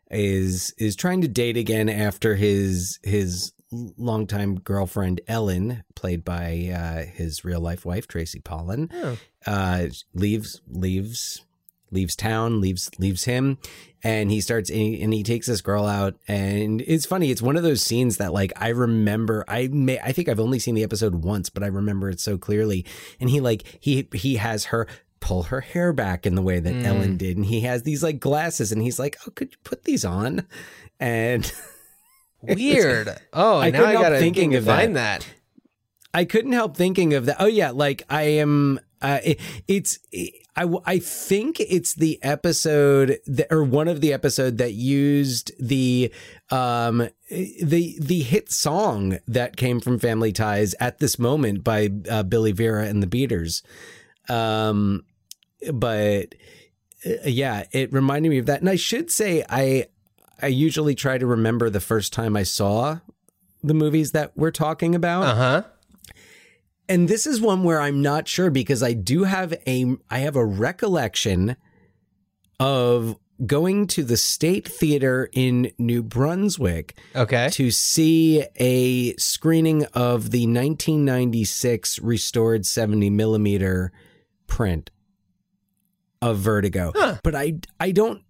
is 0.09 0.73
is 0.77 0.95
trying 0.95 1.21
to 1.21 1.27
date 1.27 1.57
again 1.57 1.89
after 1.89 2.35
his 2.35 2.99
his 3.03 3.53
longtime 3.71 4.55
girlfriend 4.59 5.21
Ellen, 5.27 5.83
played 5.95 6.25
by 6.25 6.71
uh, 6.75 7.03
his 7.11 7.45
real 7.45 7.61
life 7.61 7.85
wife 7.85 8.07
Tracy 8.07 8.39
Pollan, 8.39 8.89
Oh. 8.93 9.17
uh, 9.45 9.87
leaves 10.13 10.61
leaves 10.67 11.45
leaves 11.91 12.15
town, 12.15 12.61
leaves 12.61 12.89
leaves 12.99 13.25
him, 13.25 13.57
and 14.03 14.31
he 14.31 14.41
starts 14.41 14.69
and 14.69 14.79
he, 14.79 15.01
and 15.01 15.13
he 15.13 15.23
takes 15.23 15.45
this 15.47 15.61
girl 15.61 15.85
out, 15.85 16.15
and 16.27 16.81
it's 16.81 17.05
funny. 17.05 17.29
It's 17.31 17.41
one 17.41 17.57
of 17.57 17.63
those 17.63 17.81
scenes 17.83 18.17
that 18.17 18.33
like 18.33 18.53
I 18.55 18.69
remember. 18.69 19.43
I 19.47 19.67
may 19.71 19.99
I 19.99 20.11
think 20.13 20.29
I've 20.29 20.39
only 20.39 20.59
seen 20.59 20.73
the 20.75 20.83
episode 20.83 21.23
once, 21.23 21.49
but 21.49 21.63
I 21.63 21.67
remember 21.67 22.09
it 22.09 22.19
so 22.19 22.37
clearly. 22.39 22.85
And 23.19 23.29
he 23.29 23.39
like 23.39 23.63
he 23.79 24.07
he 24.13 24.37
has 24.37 24.65
her 24.65 24.87
pull 25.19 25.43
her 25.43 25.61
hair 25.61 25.91
back 25.93 26.25
in 26.25 26.35
the 26.35 26.41
way 26.41 26.59
that 26.59 26.73
Mm. 26.73 26.85
Ellen 26.85 27.17
did, 27.17 27.37
and 27.37 27.45
he 27.45 27.61
has 27.61 27.83
these 27.83 28.03
like 28.03 28.19
glasses, 28.19 28.71
and 28.71 28.81
he's 28.81 28.99
like, 28.99 29.17
"Oh, 29.27 29.31
could 29.31 29.51
you 29.51 29.57
put 29.63 29.83
these 29.83 30.03
on?" 30.05 30.45
And 30.99 31.51
Weird. 32.41 33.09
Oh, 33.33 33.59
I 33.59 33.69
now 33.69 33.79
couldn't 33.79 33.85
I 33.89 33.91
help 33.91 34.03
gotta 34.03 34.19
thinking 34.19 34.55
of 34.55 34.65
find 34.65 34.95
that. 34.95 35.21
that. 35.21 35.27
I 36.13 36.25
couldn't 36.25 36.53
help 36.53 36.75
thinking 36.77 37.13
of 37.13 37.25
that. 37.25 37.37
Oh 37.39 37.45
yeah, 37.47 37.71
like 37.71 38.03
I 38.09 38.23
am. 38.23 38.79
Uh, 39.01 39.19
it, 39.23 39.39
it's. 39.67 39.99
I 40.55 40.65
I 40.85 40.99
think 40.99 41.59
it's 41.59 41.93
the 41.93 42.17
episode 42.23 43.19
that, 43.27 43.47
or 43.51 43.63
one 43.63 43.87
of 43.87 44.01
the 44.01 44.11
episode 44.11 44.57
that 44.57 44.73
used 44.73 45.51
the 45.59 46.11
um 46.49 47.09
the 47.29 47.95
the 47.99 48.21
hit 48.21 48.51
song 48.51 49.19
that 49.27 49.55
came 49.57 49.79
from 49.79 49.99
Family 49.99 50.31
Ties 50.31 50.73
at 50.79 50.99
this 50.99 51.19
moment 51.19 51.63
by 51.63 51.89
uh, 52.09 52.23
Billy 52.23 52.51
Vera 52.53 52.85
and 52.87 53.03
the 53.03 53.07
Beaters. 53.07 53.61
Um, 54.27 55.05
but 55.73 56.35
uh, 57.05 57.09
yeah, 57.25 57.63
it 57.71 57.91
reminded 57.93 58.29
me 58.29 58.37
of 58.39 58.45
that. 58.47 58.59
And 58.61 58.69
I 58.69 58.75
should 58.75 59.11
say 59.11 59.43
I 59.49 59.87
I 60.41 60.47
usually 60.47 60.95
try 60.95 61.17
to 61.17 61.25
remember 61.25 61.69
the 61.69 61.79
first 61.81 62.13
time 62.13 62.35
I 62.37 62.43
saw 62.43 62.99
the 63.63 63.73
movies 63.73 64.11
that 64.13 64.31
we're 64.37 64.51
talking 64.51 64.95
about. 64.95 65.23
Uh 65.23 65.35
huh. 65.35 65.63
And 66.87 67.07
this 67.07 67.27
is 67.27 67.39
one 67.39 67.63
where 67.63 67.79
I'm 67.79 68.01
not 68.01 68.27
sure 68.27 68.49
because 68.49 68.81
I 68.81 68.93
do 68.93 69.23
have 69.25 69.53
a 69.67 69.95
I 70.09 70.19
have 70.19 70.35
a 70.35 70.45
recollection 70.45 71.55
of 72.59 73.15
going 73.45 73.87
to 73.87 74.03
the 74.03 74.17
State 74.17 74.67
Theater 74.67 75.29
in 75.31 75.71
New 75.77 76.03
Brunswick 76.03 76.97
Okay. 77.15 77.47
to 77.51 77.71
see 77.71 78.43
a 78.57 79.15
screening 79.15 79.85
of 79.93 80.31
the 80.31 80.45
1996 80.45 81.99
restored 81.99 82.65
70 82.65 83.09
millimeter 83.11 83.91
print 84.47 84.89
of 86.21 86.37
Vertigo. 86.39 86.91
But 87.23 87.35
I 87.35 87.59
I 87.79 87.91
don't 87.91 88.21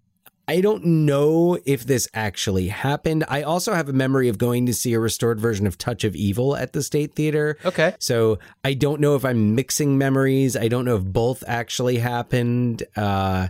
I 0.48 0.62
don't 0.62 0.84
know 0.84 1.60
if 1.66 1.86
this 1.86 2.08
actually 2.14 2.70
happened. 2.70 3.24
I 3.28 3.44
also 3.44 3.74
have 3.76 3.88
a 3.88 3.94
memory 3.94 4.30
of 4.30 4.40
going 4.40 4.66
to 4.66 4.74
see 4.74 4.94
a 4.94 5.00
restored 5.00 5.40
version 5.40 5.68
of 5.68 5.78
Touch 5.78 6.04
of 6.04 6.16
Evil 6.16 6.56
at 6.56 6.74
the 6.74 6.82
State 6.82 7.14
Theater. 7.14 7.56
Okay. 7.64 7.94
So 8.00 8.40
I 8.64 8.74
don't 8.74 9.00
know 9.00 9.16
if 9.16 9.24
I'm 9.24 9.54
mixing 9.54 9.98
memories. 10.00 10.58
I 10.58 10.68
don't 10.68 10.86
know 10.86 10.96
if 10.96 11.04
both 11.04 11.44
actually 11.48 11.98
happened. 11.98 12.82
Uh, 12.96 13.50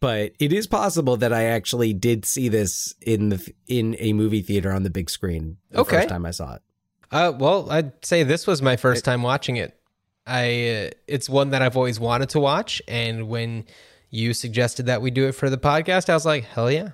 but 0.00 0.32
it 0.38 0.52
is 0.52 0.66
possible 0.66 1.16
that 1.18 1.32
I 1.32 1.44
actually 1.44 1.92
did 1.94 2.24
see 2.24 2.48
this 2.48 2.94
in 3.02 3.28
the 3.30 3.52
in 3.66 3.96
a 3.98 4.12
movie 4.12 4.42
theater 4.42 4.70
on 4.72 4.82
the 4.82 4.90
big 4.90 5.08
screen 5.10 5.56
the 5.70 5.80
Okay. 5.80 5.96
first 5.98 6.08
time 6.08 6.26
I 6.26 6.30
saw 6.30 6.54
it. 6.54 6.62
Uh, 7.10 7.32
well, 7.38 7.70
I'd 7.70 7.92
say 8.04 8.22
this 8.22 8.46
was 8.46 8.62
my 8.62 8.76
first 8.76 9.04
time 9.04 9.22
watching 9.22 9.56
it. 9.56 9.78
I 10.26 10.86
uh, 10.86 10.90
it's 11.06 11.28
one 11.28 11.50
that 11.50 11.62
I've 11.62 11.76
always 11.76 11.98
wanted 11.98 12.30
to 12.30 12.40
watch, 12.40 12.80
and 12.86 13.28
when 13.28 13.64
you 14.12 14.34
suggested 14.34 14.86
that 14.86 15.02
we 15.02 15.10
do 15.10 15.26
it 15.26 15.32
for 15.32 15.50
the 15.50 15.58
podcast. 15.58 16.08
I 16.08 16.14
was 16.14 16.26
like, 16.26 16.44
hell 16.44 16.70
yeah, 16.70 16.90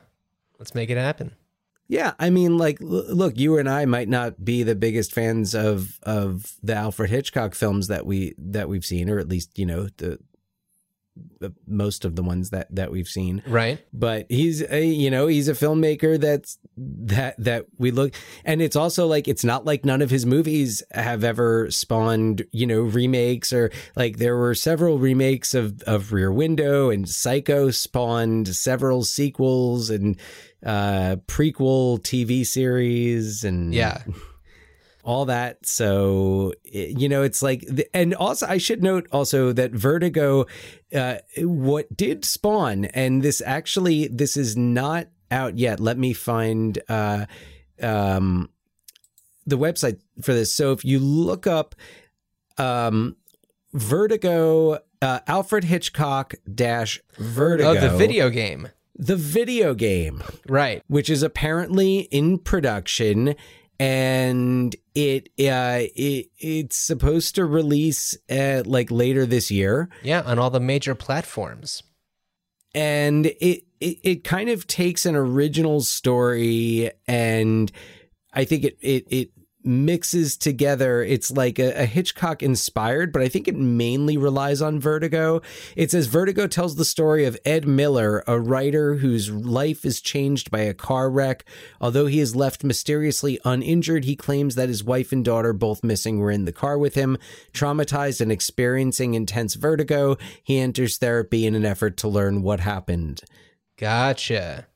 let's 0.58 0.74
make 0.74 0.88
it 0.88 0.96
happen. 0.96 1.34
Yeah, 1.88 2.12
I 2.18 2.30
mean, 2.30 2.58
like, 2.58 2.80
l- 2.80 3.14
look, 3.14 3.38
you 3.38 3.58
and 3.58 3.68
I 3.68 3.86
might 3.86 4.08
not 4.08 4.44
be 4.44 4.62
the 4.62 4.74
biggest 4.74 5.12
fans 5.12 5.54
of 5.54 5.98
of 6.02 6.56
the 6.62 6.74
Alfred 6.74 7.10
Hitchcock 7.10 7.54
films 7.54 7.88
that 7.88 8.06
we 8.06 8.34
that 8.38 8.68
we've 8.68 8.84
seen, 8.84 9.10
or 9.10 9.18
at 9.18 9.28
least 9.28 9.58
you 9.58 9.66
know 9.66 9.88
the, 9.96 10.18
the 11.40 11.52
most 11.66 12.04
of 12.04 12.16
the 12.16 12.22
ones 12.22 12.50
that 12.50 12.74
that 12.74 12.90
we've 12.90 13.08
seen. 13.08 13.42
Right. 13.46 13.78
But 13.92 14.26
he's 14.28 14.62
a, 14.62 14.84
you 14.84 15.10
know 15.10 15.26
he's 15.26 15.48
a 15.48 15.52
filmmaker 15.52 16.20
that's 16.20 16.58
that 16.76 17.34
that 17.38 17.66
we 17.78 17.90
look, 17.90 18.14
and 18.44 18.60
it's 18.60 18.76
also 18.76 19.06
like 19.06 19.28
it's 19.28 19.44
not 19.44 19.64
like 19.64 19.84
none 19.84 20.02
of 20.02 20.10
his 20.10 20.26
movies 20.26 20.82
have 20.92 21.24
ever 21.24 21.70
spawned 21.70 22.44
you 22.52 22.66
know 22.66 22.80
remakes 22.80 23.52
or 23.52 23.70
like 23.96 24.18
there 24.18 24.36
were 24.36 24.54
several 24.54 24.98
remakes 24.98 25.54
of 25.54 25.82
of 25.82 26.12
Rear 26.12 26.32
Window 26.32 26.90
and 26.90 27.08
Psycho 27.08 27.70
spawned 27.70 28.48
several 28.54 29.04
sequels 29.04 29.90
and 29.90 30.16
uh 30.66 31.16
prequel 31.26 32.00
TV 32.00 32.44
series 32.46 33.44
and 33.44 33.74
Yeah. 33.74 34.02
all 35.08 35.24
that. 35.24 35.64
So 35.64 36.52
you 36.64 37.08
know 37.08 37.22
it's 37.22 37.42
like 37.42 37.64
and 37.94 38.14
also 38.14 38.46
i 38.46 38.58
should 38.58 38.82
note 38.82 39.06
also 39.10 39.52
that 39.54 39.70
vertigo 39.72 40.44
uh 40.94 41.16
what 41.38 41.96
did 41.96 42.26
spawn 42.26 42.84
and 42.84 43.22
this 43.22 43.40
actually 43.40 44.08
this 44.08 44.36
is 44.36 44.54
not 44.54 45.06
out 45.30 45.56
yet. 45.58 45.80
Let 45.80 45.96
me 45.96 46.12
find 46.12 46.78
uh 46.90 47.24
um 47.82 48.50
the 49.46 49.56
website 49.56 49.98
for 50.20 50.34
this. 50.34 50.52
So 50.52 50.72
if 50.72 50.84
you 50.84 50.98
look 50.98 51.46
up 51.46 51.74
um 52.58 53.16
vertigo 53.72 54.78
uh 55.00 55.20
alfred 55.26 55.64
hitchcock 55.64 56.34
dash 56.54 57.00
vertigo. 57.18 57.70
Oh, 57.70 57.80
the 57.80 57.96
video 57.96 58.28
game. 58.28 58.68
the 58.94 59.16
video 59.16 59.72
game. 59.74 60.22
Right. 60.46 60.82
which 60.86 61.08
is 61.08 61.22
apparently 61.22 62.00
in 62.10 62.38
production 62.38 63.34
and 63.80 64.74
it 64.94 65.28
uh 65.40 65.78
it 65.94 66.30
it's 66.38 66.76
supposed 66.76 67.34
to 67.36 67.44
release 67.44 68.16
uh, 68.30 68.62
like 68.66 68.90
later 68.90 69.24
this 69.26 69.50
year 69.50 69.88
Yeah, 70.02 70.22
on 70.22 70.38
all 70.38 70.50
the 70.50 70.60
major 70.60 70.94
platforms. 70.94 71.82
and 72.74 73.26
it, 73.26 73.64
it 73.80 73.98
it 74.02 74.24
kind 74.24 74.48
of 74.48 74.66
takes 74.66 75.06
an 75.06 75.14
original 75.14 75.80
story 75.80 76.90
and 77.06 77.70
i 78.32 78.44
think 78.44 78.64
it 78.64 78.76
it 78.80 79.06
it 79.10 79.30
mixes 79.64 80.36
together 80.36 81.02
it's 81.02 81.30
like 81.30 81.58
a, 81.58 81.72
a 81.82 81.84
hitchcock 81.84 82.42
inspired 82.42 83.12
but 83.12 83.22
i 83.22 83.28
think 83.28 83.48
it 83.48 83.56
mainly 83.56 84.16
relies 84.16 84.60
on 84.60 84.78
vertigo. 84.80 85.40
It 85.76 85.90
says 85.90 86.06
vertigo 86.06 86.46
tells 86.46 86.76
the 86.76 86.84
story 86.84 87.24
of 87.24 87.38
ed 87.44 87.66
miller 87.66 88.22
a 88.26 88.38
writer 88.38 88.96
whose 88.96 89.30
life 89.30 89.84
is 89.84 90.00
changed 90.00 90.50
by 90.50 90.60
a 90.60 90.74
car 90.74 91.10
wreck. 91.10 91.44
Although 91.80 92.06
he 92.06 92.20
is 92.20 92.36
left 92.36 92.64
mysteriously 92.64 93.38
uninjured 93.44 94.04
he 94.04 94.16
claims 94.16 94.54
that 94.54 94.68
his 94.68 94.84
wife 94.84 95.12
and 95.12 95.24
daughter 95.24 95.52
both 95.52 95.84
missing 95.84 96.18
were 96.18 96.30
in 96.30 96.44
the 96.44 96.52
car 96.52 96.78
with 96.78 96.94
him. 96.94 97.18
Traumatized 97.52 98.20
and 98.20 98.32
experiencing 98.32 99.14
intense 99.14 99.54
vertigo 99.54 100.16
he 100.42 100.58
enters 100.58 100.98
therapy 100.98 101.46
in 101.46 101.54
an 101.54 101.64
effort 101.64 101.96
to 101.98 102.08
learn 102.08 102.42
what 102.42 102.60
happened. 102.60 103.22
Gotcha. 103.78 104.66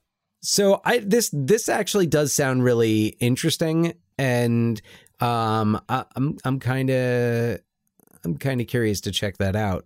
so 0.42 0.80
I 0.84 0.98
this 0.98 1.30
this 1.32 1.68
actually 1.68 2.06
does 2.06 2.32
sound 2.32 2.64
really 2.64 3.16
interesting, 3.20 3.94
and 4.22 4.80
um, 5.20 5.80
I, 5.88 6.04
I'm 6.14 6.38
I'm 6.44 6.60
kind 6.60 6.90
of 6.90 7.58
I'm 8.24 8.36
kind 8.36 8.60
of 8.60 8.68
curious 8.68 9.00
to 9.02 9.10
check 9.10 9.38
that 9.38 9.56
out 9.56 9.84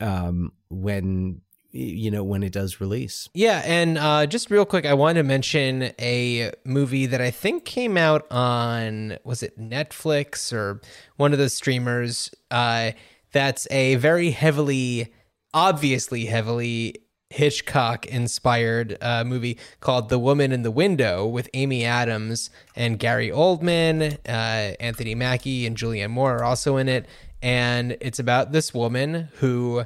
um, 0.00 0.52
when 0.70 1.42
you 1.70 2.10
know 2.10 2.24
when 2.24 2.42
it 2.42 2.52
does 2.52 2.80
release. 2.80 3.28
Yeah, 3.34 3.62
and 3.64 3.98
uh, 3.98 4.26
just 4.26 4.50
real 4.50 4.64
quick, 4.64 4.86
I 4.86 4.94
wanted 4.94 5.22
to 5.22 5.28
mention 5.28 5.92
a 6.00 6.52
movie 6.64 7.06
that 7.06 7.20
I 7.20 7.30
think 7.30 7.66
came 7.66 7.98
out 7.98 8.26
on 8.32 9.18
was 9.22 9.42
it 9.42 9.58
Netflix 9.58 10.52
or 10.52 10.80
one 11.16 11.32
of 11.32 11.38
the 11.38 11.50
streamers. 11.50 12.30
Uh, 12.50 12.92
that's 13.32 13.66
a 13.70 13.96
very 13.96 14.30
heavily, 14.30 15.12
obviously 15.52 16.24
heavily 16.24 17.03
Hitchcock 17.30 18.06
inspired 18.06 18.96
uh, 19.00 19.24
movie 19.24 19.58
called 19.80 20.08
The 20.08 20.18
Woman 20.18 20.52
in 20.52 20.62
the 20.62 20.70
Window 20.70 21.26
with 21.26 21.48
Amy 21.52 21.84
Adams 21.84 22.50
and 22.76 22.98
Gary 22.98 23.30
Oldman, 23.30 24.18
uh, 24.28 24.76
Anthony 24.80 25.14
Mackie, 25.14 25.66
and 25.66 25.76
Julianne 25.76 26.10
Moore 26.10 26.36
are 26.36 26.44
also 26.44 26.76
in 26.76 26.88
it. 26.88 27.06
And 27.42 27.96
it's 28.00 28.18
about 28.18 28.52
this 28.52 28.72
woman 28.72 29.28
who 29.36 29.84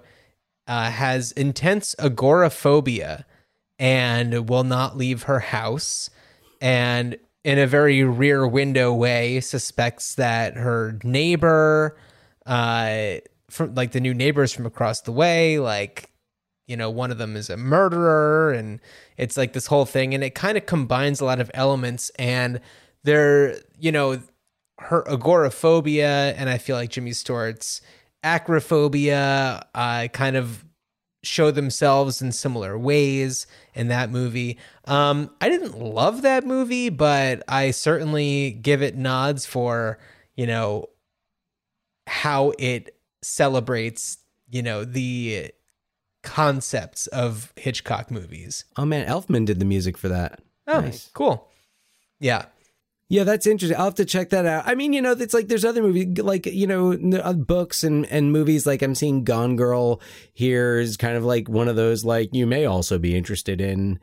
uh, 0.66 0.91
has 0.91 1.32
intense 1.32 1.95
agoraphobia 1.99 3.24
and 3.78 4.49
will 4.49 4.64
not 4.64 4.97
leave 4.97 5.24
her 5.24 5.41
house. 5.41 6.11
And 6.61 7.16
in 7.45 7.59
a 7.59 7.66
very 7.66 8.05
rear 8.05 8.47
window 8.47 8.93
way, 8.93 9.41
suspects 9.41 10.16
that 10.16 10.55
her 10.57 10.99
neighbor, 11.03 11.97
uh, 12.45 13.14
from 13.49 13.74
like 13.74 13.93
the 13.93 14.01
new 14.01 14.12
neighbors 14.12 14.53
from 14.53 14.66
across 14.66 15.01
the 15.01 15.12
way, 15.12 15.59
like 15.59 16.11
you 16.69 16.77
know, 16.77 16.91
one 16.91 17.11
of 17.11 17.19
them 17.19 17.35
is 17.35 17.51
a 17.51 17.57
murderer, 17.57 18.53
and 18.53 18.79
it's 19.16 19.37
like 19.37 19.55
this 19.55 19.66
whole 19.66 19.87
thing, 19.87 20.14
and 20.14 20.23
it 20.23 20.35
kind 20.35 20.57
of 20.57 20.66
combines 20.66 21.21
a 21.21 21.25
lot 21.25 21.41
of 21.41 21.51
elements, 21.55 22.11
and 22.19 22.61
they're, 23.03 23.57
you 23.81 23.91
know, 23.91 24.21
her 24.79 25.03
agoraphobia, 25.09 26.35
and 26.37 26.49
I 26.49 26.59
feel 26.59 26.77
like 26.77 26.91
Jimmy 26.91 27.12
Stewart's 27.12 27.81
acrophobia, 28.23 29.66
uh, 29.75 30.09
kind 30.09 30.37
of 30.37 30.64
show 31.25 31.51
themselves 31.51 32.23
in 32.23 32.31
similar 32.31 32.79
ways 32.79 33.47
in 33.75 33.89
that 33.89 34.11
movie. 34.11 34.57
Um, 34.85 35.31
I 35.41 35.49
didn't 35.49 35.77
love 35.77 36.23
that 36.23 36.47
movie, 36.47 36.91
but 36.91 37.43
I 37.49 37.73
certainly 37.73 38.53
give 38.53 38.83
it 38.83 38.97
nods 38.97 39.45
for, 39.45 39.99
you 40.37 40.47
know, 40.47 40.91
how 42.07 42.53
it 42.59 42.97
celebrates, 43.23 44.19
you 44.49 44.62
know, 44.62 44.85
the 44.85 45.51
concepts 46.29 47.07
of 47.09 47.53
Hitchcock 47.57 48.11
movies. 48.11 48.64
Oh 48.76 48.85
man, 48.85 49.07
Elfman 49.09 49.47
did 49.47 49.59
the 49.59 49.64
music 49.64 49.97
for 49.97 50.09
that. 50.09 50.41
Oh, 50.66 50.81
Nice. 50.81 51.11
cool. 51.14 51.49
Yeah. 52.20 52.45
Yeah, 53.11 53.24
that's 53.24 53.47
interesting. 53.47 53.79
I'll 53.79 53.87
have 53.87 53.95
to 53.95 54.05
check 54.05 54.29
that 54.31 54.45
out. 54.45 54.64
I 54.66 54.74
mean, 54.74 54.93
you 54.93 55.01
know, 55.01 55.12
it's 55.12 55.33
like 55.33 55.49
there's 55.49 55.64
other 55.64 55.83
movies 55.83 56.18
like 56.18 56.45
you 56.45 56.66
know 56.66 56.93
uh, 57.18 57.33
books 57.33 57.83
and 57.83 58.05
and 58.07 58.31
movies 58.33 58.66
like 58.66 58.83
I'm 58.83 58.95
seeing 58.95 59.24
Gone 59.24 59.57
Girl 59.57 60.03
here 60.35 60.79
is 60.79 60.99
kind 60.99 61.16
of 61.16 61.24
like 61.24 61.49
one 61.49 61.68
of 61.68 61.76
those 61.76 62.05
like 62.05 62.35
you 62.35 62.47
may 62.47 62.66
also 62.66 62.99
be 62.99 63.16
interested 63.16 63.62
in. 63.62 63.99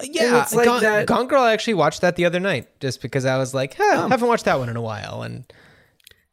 Yeah, 0.00 0.42
it's 0.42 0.54
like 0.54 0.66
Gone, 0.66 0.82
that- 0.82 1.06
Gone 1.08 1.26
Girl. 1.26 1.42
I 1.42 1.52
actually 1.52 1.74
watched 1.74 2.02
that 2.02 2.14
the 2.14 2.26
other 2.26 2.38
night 2.38 2.68
just 2.78 3.02
because 3.02 3.24
I 3.24 3.36
was 3.38 3.52
like, 3.54 3.74
huh, 3.74 4.04
Oh. 4.04 4.08
haven't 4.08 4.28
watched 4.28 4.44
that 4.44 4.60
one 4.60 4.68
in 4.68 4.76
a 4.76 4.82
while, 4.82 5.22
and 5.22 5.44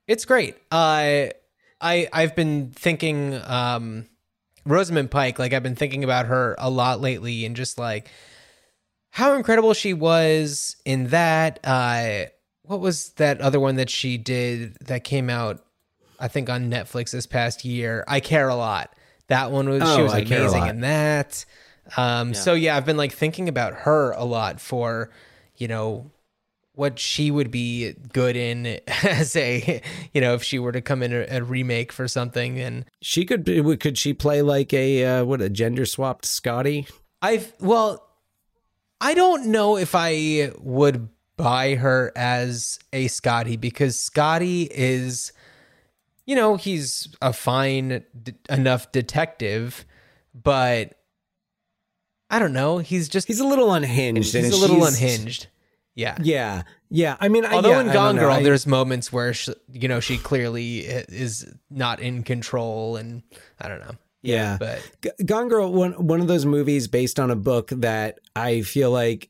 it's 0.08 0.26
great. 0.26 0.56
I 0.72 1.32
I 1.82 2.08
I've 2.14 2.36
been 2.36 2.70
thinking 2.76 3.34
um, 3.46 4.06
Rosamund 4.66 5.12
Pike. 5.12 5.40
Like 5.40 5.54
I've 5.54 5.64
been 5.64 5.76
thinking 5.76 6.04
about 6.04 6.26
her 6.28 6.56
a 6.58 6.70
lot 6.70 7.02
lately, 7.02 7.46
and 7.46 7.56
just 7.56 7.78
like 7.78 8.10
how 9.12 9.34
incredible 9.34 9.74
she 9.74 9.94
was 9.94 10.76
in 10.86 11.08
that. 11.08 11.60
Uh, 11.64 12.26
what 12.64 12.80
was 12.80 13.10
that 13.14 13.42
other 13.42 13.60
one 13.60 13.76
that 13.76 13.90
she 13.90 14.18
did 14.18 14.76
that 14.82 15.04
came 15.04 15.30
out? 15.30 15.62
I 16.20 16.28
think 16.30 16.50
on 16.50 16.70
Netflix 16.72 17.12
this 17.12 17.26
past 17.28 17.66
year. 17.66 18.04
I 18.08 18.20
care 18.22 18.48
a 18.48 18.56
lot. 18.56 18.96
That 19.28 19.52
one 19.52 19.68
was 19.70 19.82
she 19.84 20.02
Oh, 20.02 20.04
was 20.04 20.14
I 20.14 20.20
amazing 20.20 20.66
in 20.68 20.82
that. 20.82 21.46
Um, 21.98 22.34
So 22.34 22.54
yeah, 22.54 22.78
I've 22.78 22.86
been 22.86 22.98
like 22.98 23.12
thinking 23.12 23.50
about 23.50 23.74
her 23.74 24.12
a 24.12 24.24
lot 24.24 24.60
for, 24.62 25.10
you 25.58 25.68
know, 25.68 26.10
what 26.76 27.00
she 27.00 27.32
would 27.32 27.52
be 27.52 27.94
good 28.14 28.36
in 28.36 28.80
as 29.04 29.36
a, 29.36 29.82
you 30.14 30.22
know, 30.22 30.34
if 30.36 30.44
she 30.44 30.60
were 30.60 30.72
to 30.72 30.82
come 30.82 31.02
in 31.04 31.14
a, 31.14 31.26
a 31.30 31.44
remake 31.44 31.92
for 31.92 32.08
something. 32.08 32.60
And 32.60 32.86
She 33.02 33.26
could 33.26 33.44
be- 33.44 33.78
could 33.78 33.98
she 33.98 34.14
play 34.14 34.42
like 34.42 34.74
a 34.74 35.04
uh, 35.06 35.26
what 35.26 35.42
a 35.42 35.50
gender 35.50 35.86
swapped 35.86 36.26
Scotty? 36.26 36.88
I've 37.22 37.54
well, 37.60 38.06
I 39.02 39.14
don't 39.14 39.48
know 39.48 39.78
if 39.78 39.94
I 39.96 40.52
would 40.60 41.10
buy 41.38 41.76
her 41.76 42.12
as 42.16 42.80
a 42.94 43.08
Scotty 43.08 43.58
because 43.58 44.00
Scotty 44.00 44.64
is, 44.72 45.34
you 46.26 46.36
know, 46.36 46.56
he's 46.56 47.10
a 47.22 47.34
fine 47.34 48.04
d- 48.24 48.34
enough 48.50 48.92
detective, 48.92 49.86
but 50.34 50.98
I 52.30 52.40
don't 52.40 52.54
know. 52.54 52.78
He's 52.80 53.10
just 53.10 53.28
He's 53.28 53.40
a 53.40 53.46
little 53.48 53.74
unhinged. 53.74 54.34
he's 54.34 54.54
a 54.54 54.58
little 54.58 54.86
unhinged. 54.86 55.48
Yeah. 55.96 56.18
Yeah, 56.22 56.64
yeah. 56.90 57.16
I 57.22 57.30
mean, 57.30 57.46
I- 57.46 57.54
Although 57.54 57.70
yeah, 57.70 57.82
in 57.82 57.90
I 57.90 57.94
Gone. 57.94 58.16
Girl, 58.18 58.32
I- 58.34 58.44
there's 58.44 58.68
moments 58.68 59.14
where 59.14 59.34
she, 59.34 59.54
you 59.72 59.88
know 59.88 60.00
she 60.02 60.18
clearly 60.18 60.80
is 60.80 61.46
not 61.70 62.00
in 62.02 62.24
control, 62.24 62.98
and 62.98 63.24
I 63.62 63.70
don't 63.70 63.80
know. 63.80 63.96
yeah. 64.22 64.58
But 64.60 64.82
G- 65.02 65.24
Gone 65.26 65.48
Girl, 65.48 65.72
one 65.72 65.94
one 65.94 66.20
of 66.20 66.28
those 66.28 66.46
movies 66.46 66.88
based 66.90 67.18
on 67.20 67.32
a 67.32 67.36
book 67.36 67.70
that 67.70 68.20
I 68.36 68.62
feel 68.62 68.92
like 68.92 69.30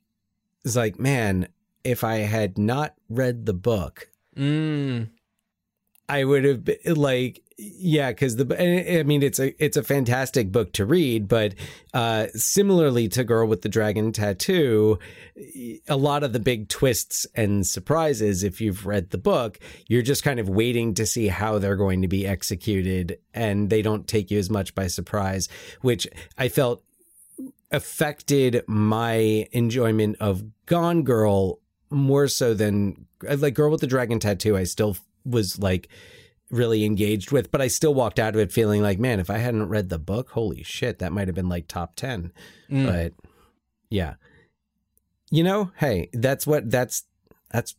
is 0.64 0.76
like, 0.76 1.00
man, 1.00 1.48
if 1.84 2.04
I 2.04 2.16
had 2.18 2.58
not 2.58 2.96
read 3.10 3.46
the 3.46 3.54
book, 3.54 4.10
mm, 4.36 5.08
I 6.10 6.24
would 6.24 6.44
have 6.46 6.66
been 6.66 6.78
like 6.96 7.44
Yeah, 7.58 8.12
because 8.12 8.36
the 8.36 9.00
I 9.00 9.04
mean 9.04 9.24
it's 9.24 9.40
a 9.40 9.64
it's 9.64 9.78
a 9.78 9.84
fantastic 9.84 10.52
book 10.52 10.74
to 10.74 10.86
read, 10.86 11.30
but 11.30 11.56
uh, 11.94 12.28
similarly 12.34 13.08
to 13.10 13.24
Girl 13.24 13.48
with 13.48 13.62
the 13.62 13.70
Dragon 13.70 14.12
Tattoo, 14.12 15.00
a 15.88 15.96
lot 15.96 16.24
of 16.24 16.34
the 16.34 16.40
big 16.42 16.68
twists 16.68 17.26
and 17.34 17.66
surprises, 17.66 18.44
if 18.44 18.60
you've 18.60 18.86
read 18.86 19.12
the 19.12 19.18
book, 19.18 19.58
you're 19.88 20.02
just 20.02 20.22
kind 20.22 20.38
of 20.38 20.50
waiting 20.50 20.94
to 20.96 21.06
see 21.06 21.30
how 21.30 21.58
they're 21.58 21.78
going 21.78 22.02
to 22.02 22.10
be 22.10 22.28
executed, 22.28 23.20
and 23.34 23.70
they 23.70 23.82
don't 23.82 24.06
take 24.06 24.30
you 24.30 24.38
as 24.38 24.50
much 24.50 24.76
by 24.76 24.88
surprise, 24.88 25.48
which 25.80 26.08
I 26.38 26.50
felt 26.50 26.84
affected 27.72 28.64
my 28.68 29.48
enjoyment 29.54 30.18
of 30.20 30.44
Gone 30.66 31.04
Girl 31.04 31.60
more 31.90 32.28
so 32.28 32.54
than 32.54 33.06
like 33.24 33.54
Girl 33.54 33.72
with 33.72 33.80
the 33.80 33.88
Dragon 33.88 34.20
Tattoo. 34.20 34.58
I 34.58 34.66
still 34.66 34.98
was 35.24 35.58
like 35.58 35.88
really 36.52 36.86
engaged 36.86 37.32
with, 37.32 37.52
but 37.52 37.62
I 37.62 37.68
still 37.68 37.94
walked 37.94 38.20
out 38.20 38.36
of 38.36 38.42
it 38.42 38.52
feeling 38.52 38.82
like, 38.82 39.00
man, 39.00 39.20
if 39.20 39.30
I 39.30 39.38
hadn't 39.38 39.70
read 39.70 39.90
the 39.90 40.00
book, 40.00 40.32
holy 40.32 40.64
shit, 40.64 41.00
that 41.00 41.12
might 41.12 41.28
have 41.28 41.36
been 41.36 41.50
like 41.50 41.68
top 41.68 41.96
10. 41.96 42.32
Mm. 42.70 42.86
But 42.86 43.14
yeah. 43.90 44.16
You 45.32 45.44
know, 45.44 45.72
hey, 45.78 46.10
that's 46.14 46.46
what 46.46 46.70
that's 46.70 47.04
that's 47.52 47.76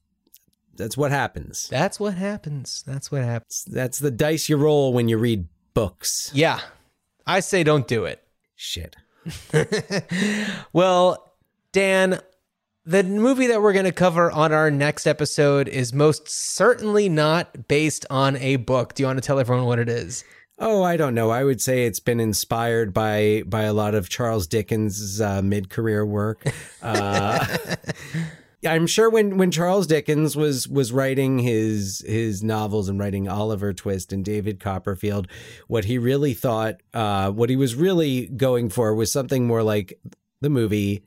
that's 0.75 0.97
what 0.97 1.11
happens. 1.11 1.69
That's 1.69 1.99
what 2.01 2.15
happens. 2.15 2.83
That's 2.87 3.11
what 3.11 3.23
happens. 3.23 3.65
That's 3.71 3.99
the 3.99 4.11
dice 4.11 4.49
you 4.49 4.57
roll 4.57 4.93
when 4.93 5.09
you 5.09 5.17
read 5.17 5.47
books. 5.73 6.31
Yeah. 6.35 6.61
I 7.27 7.41
say 7.41 7.63
don't 7.63 7.87
do 7.87 8.05
it. 8.05 8.23
Shit. 8.55 8.97
Well, 10.73 11.33
Dan, 11.73 12.21
the 12.87 13.03
movie 13.03 13.49
that 13.49 13.61
we're 13.61 13.73
going 13.73 13.85
to 13.85 13.93
cover 13.93 14.31
on 14.31 14.53
our 14.53 14.71
next 14.71 15.09
episode 15.09 15.67
is 15.67 15.93
most 15.93 16.29
certainly 16.29 17.09
not 17.09 17.67
based 17.67 18.07
on 18.09 18.37
a 18.37 18.57
book. 18.57 18.95
Do 18.95 19.03
you 19.03 19.09
want 19.09 19.19
to 19.19 19.27
tell 19.27 19.41
everyone 19.41 19.67
what 19.67 19.81
it 19.81 19.89
is? 19.89 20.25
Oh, 20.59 20.85
I 20.85 20.97
don't 20.97 21.15
know. 21.15 21.31
I 21.31 21.43
would 21.43 21.61
say 21.61 21.85
it's 21.85 22.01
been 22.01 22.21
inspired 22.21 22.95
by 22.95 23.43
by 23.45 23.63
a 23.63 23.75
lot 23.75 23.95
of 23.95 24.09
Charles 24.09 24.47
Dickens' 24.47 25.21
uh, 25.21 25.43
mid 25.43 25.69
career 25.69 26.07
work. 26.07 26.47
Uh, 26.81 27.45
I'm 28.67 28.87
sure 28.87 29.11
when 29.11 29.37
when 29.37 29.51
Charles 29.51 29.87
Dickens 29.87 30.37
was 30.37 30.67
was 30.69 30.93
writing 30.93 31.41
his 31.41 32.05
his 32.07 32.43
novels 32.43 32.89
and 32.89 32.99
writing 32.99 33.29
Oliver 33.29 33.75
Twist 33.75 34.13
and 34.13 34.25
David 34.25 34.61
Copperfield, 34.61 35.29
what 35.67 35.85
he 35.87 35.99
really 35.99 36.33
thought, 36.35 36.77
uh, 36.95 37.31
what 37.33 37.51
he 37.51 37.57
was 37.57 37.75
really 37.75 38.29
going 38.29 38.71
for 38.71 38.95
was 38.95 39.13
something 39.13 39.47
more 39.47 39.63
like 39.63 40.01
the 40.41 40.49
movie 40.49 41.03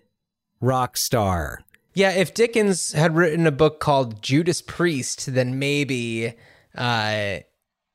Rock 0.62 0.98
Star. 0.98 1.64
Yeah, 2.00 2.12
if 2.12 2.34
Dickens 2.34 2.94
had 2.94 3.18
written 3.18 3.46
a 3.46 3.52
book 3.52 3.82
called 3.82 4.22
Judas 4.22 4.62
Priest, 4.62 5.34
then 5.34 5.60
maybe 5.60 6.34
uh, 6.74 7.40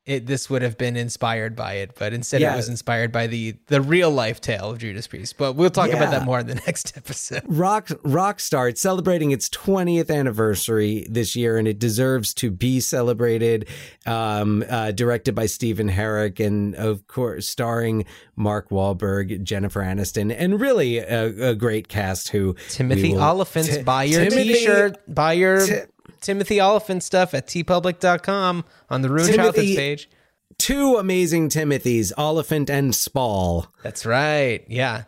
it 0.05 0.27
this 0.27 0.49
would 0.49 0.61
have 0.61 0.77
been 0.77 0.95
inspired 0.95 1.55
by 1.55 1.73
it. 1.75 1.91
But 1.97 2.13
instead, 2.13 2.41
Yeah. 2.41 2.53
it 2.53 2.57
was 2.57 2.69
inspired 2.69 3.11
by 3.11 3.27
the 3.27 3.55
the 3.67 3.81
real 3.81 4.11
life 4.11 4.39
tale 4.39 4.69
of 4.71 4.77
Judas 4.77 5.07
Priest. 5.07 5.35
But 5.37 5.53
we'll 5.53 5.69
talk 5.71 5.89
about 5.89 6.11
that 6.11 6.23
more 6.25 6.39
in 6.39 6.47
the 6.47 6.55
next 6.67 6.95
episode. 6.95 7.41
Rock 7.47 7.87
Rockstar. 8.03 8.69
It's 8.69 8.81
celebrating 8.81 9.31
its 9.31 9.49
20th 9.49 10.09
anniversary 10.15 11.07
this 11.09 11.35
year, 11.35 11.57
and 11.57 11.67
it 11.67 11.79
deserves 11.79 12.33
to 12.35 12.51
be 12.51 12.79
celebrated. 12.79 13.67
Um, 14.05 14.63
uh, 14.69 14.91
directed 14.91 15.33
by 15.33 15.47
Stephen 15.47 15.89
Herek, 15.89 16.39
and 16.45 16.75
of 16.75 17.07
course 17.07 17.47
starring 17.47 18.05
Mark 18.35 18.69
Wahlberg, 18.69 19.41
Jennifer 19.43 19.81
Aniston, 19.81 20.33
and 20.37 20.59
really 20.61 20.99
a, 20.99 21.49
a 21.49 21.55
great 21.55 21.87
cast. 21.87 22.29
Who 22.29 22.55
Timothy 22.69 23.13
will- 23.13 23.21
Olyphants, 23.21 23.75
Ti- 23.77 23.83
buy 23.83 24.03
your 24.03 24.21
Timothy- 24.25 24.53
T-shirt, 24.53 24.97
buy 25.13 25.33
your 25.33 25.65
Ti- 25.65 25.81
Timothy 26.21 26.59
Olyphant 26.61 27.03
stuff 27.03 27.33
at 27.33 27.47
teepublic.com 27.47 28.65
on 28.89 29.01
the 29.01 29.09
Ruined 29.09 29.33
Timothy- 29.33 29.75
page. 29.75 30.09
Two 30.57 30.95
amazing 30.95 31.49
Timothys, 31.49 32.13
Olyphant 32.17 32.69
and 32.69 32.95
Spall. 32.95 33.67
That's 33.83 34.05
right. 34.05 34.63
Yeah. 34.69 35.03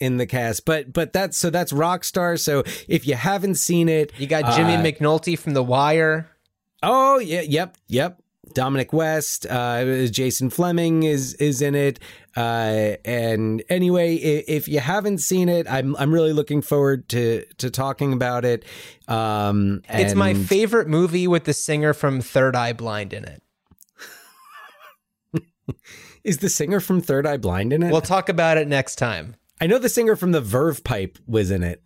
in 0.00 0.16
the 0.16 0.26
cast. 0.26 0.64
But 0.64 0.92
but 0.92 1.12
that's 1.12 1.36
so 1.36 1.48
that's 1.48 1.72
Rockstar. 1.72 2.38
So 2.40 2.64
if 2.88 3.06
you 3.06 3.14
haven't 3.14 3.54
seen 3.54 3.88
it, 3.88 4.12
You 4.18 4.26
got 4.26 4.56
Jimmy 4.56 4.74
uh, 4.74 4.82
McNulty 4.82 5.38
from 5.38 5.54
The 5.54 5.62
Wire. 5.62 6.28
Oh 6.82 7.18
yeah, 7.20 7.42
yep, 7.42 7.76
yep. 7.86 8.20
Dominic 8.52 8.92
West, 8.92 9.46
uh, 9.48 10.06
Jason 10.06 10.50
Flemyng 10.50 11.04
is 11.04 11.34
is 11.34 11.62
in 11.62 11.74
it. 11.74 11.98
Uh, 12.36 12.96
and 13.04 13.62
anyway, 13.68 14.16
if, 14.16 14.44
if 14.48 14.68
you 14.68 14.80
haven't 14.80 15.18
seen 15.18 15.48
it, 15.48 15.66
I'm 15.70 15.96
I'm 15.96 16.12
really 16.12 16.32
looking 16.32 16.62
forward 16.62 17.08
to 17.10 17.44
to 17.58 17.70
talking 17.70 18.12
about 18.12 18.44
it. 18.44 18.64
Um, 19.08 19.82
It's 19.88 20.14
my 20.14 20.34
favorite 20.34 20.88
movie 20.88 21.26
with 21.26 21.44
the 21.44 21.52
singer 21.54 21.94
from 21.94 22.20
Third 22.20 22.54
Eye 22.56 22.72
Blind 22.72 23.12
in 23.12 23.24
it. 23.24 23.42
Is 26.24 26.38
the 26.38 26.48
singer 26.48 26.80
from 26.80 27.00
Third 27.00 27.26
Eye 27.26 27.36
Blind 27.36 27.72
in 27.72 27.82
it? 27.82 27.90
We'll 27.92 28.00
talk 28.00 28.28
about 28.28 28.56
it 28.56 28.66
next 28.68 28.96
time. 28.96 29.36
I 29.60 29.66
know 29.66 29.78
the 29.78 29.88
singer 29.88 30.16
from 30.16 30.32
the 30.32 30.40
Verve 30.40 30.82
Pipe 30.84 31.18
was 31.26 31.50
in 31.50 31.62
it. 31.62 31.82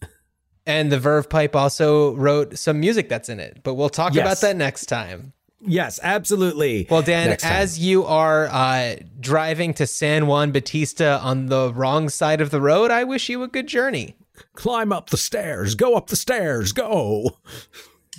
And 0.67 0.93
the 0.93 0.99
Verve 0.99 1.29
Pipe 1.31 1.57
also 1.57 2.15
wrote 2.17 2.59
some 2.59 2.79
music 2.79 3.09
that's 3.09 3.29
in 3.29 3.41
it, 3.41 3.61
but 3.63 3.75
we'll 3.75 3.89
talk 3.89 4.15
Yes. 4.15 4.23
about 4.23 4.41
that 4.43 4.57
next 4.57 4.87
time. 4.87 5.33
Yes, 5.61 5.99
absolutely. 6.03 6.87
Well, 6.89 7.03
Dan, 7.03 7.37
as 7.43 7.79
you 7.79 8.05
are 8.05 8.47
uh, 8.47 8.97
driving 9.19 9.75
to 9.75 9.87
San 9.87 10.27
Juan 10.27 10.53
Bautista 10.53 11.19
on 11.21 11.47
the 11.47 11.73
wrong 11.75 12.09
side 12.09 12.41
of 12.41 12.51
the 12.51 12.61
road, 12.61 12.91
I 12.91 13.05
wish 13.05 13.29
you 13.29 13.43
a 13.43 13.49
good 13.49 13.67
journey. 13.67 14.15
climb 14.55 14.93
up 14.93 15.11
the 15.11 15.17
stairs, 15.17 15.75
go 15.75 15.95
up 15.97 16.09
the 16.09 16.17
stairs, 16.17 16.73
go. 16.73 17.39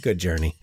Good 0.01 0.17
journey. 0.17 0.55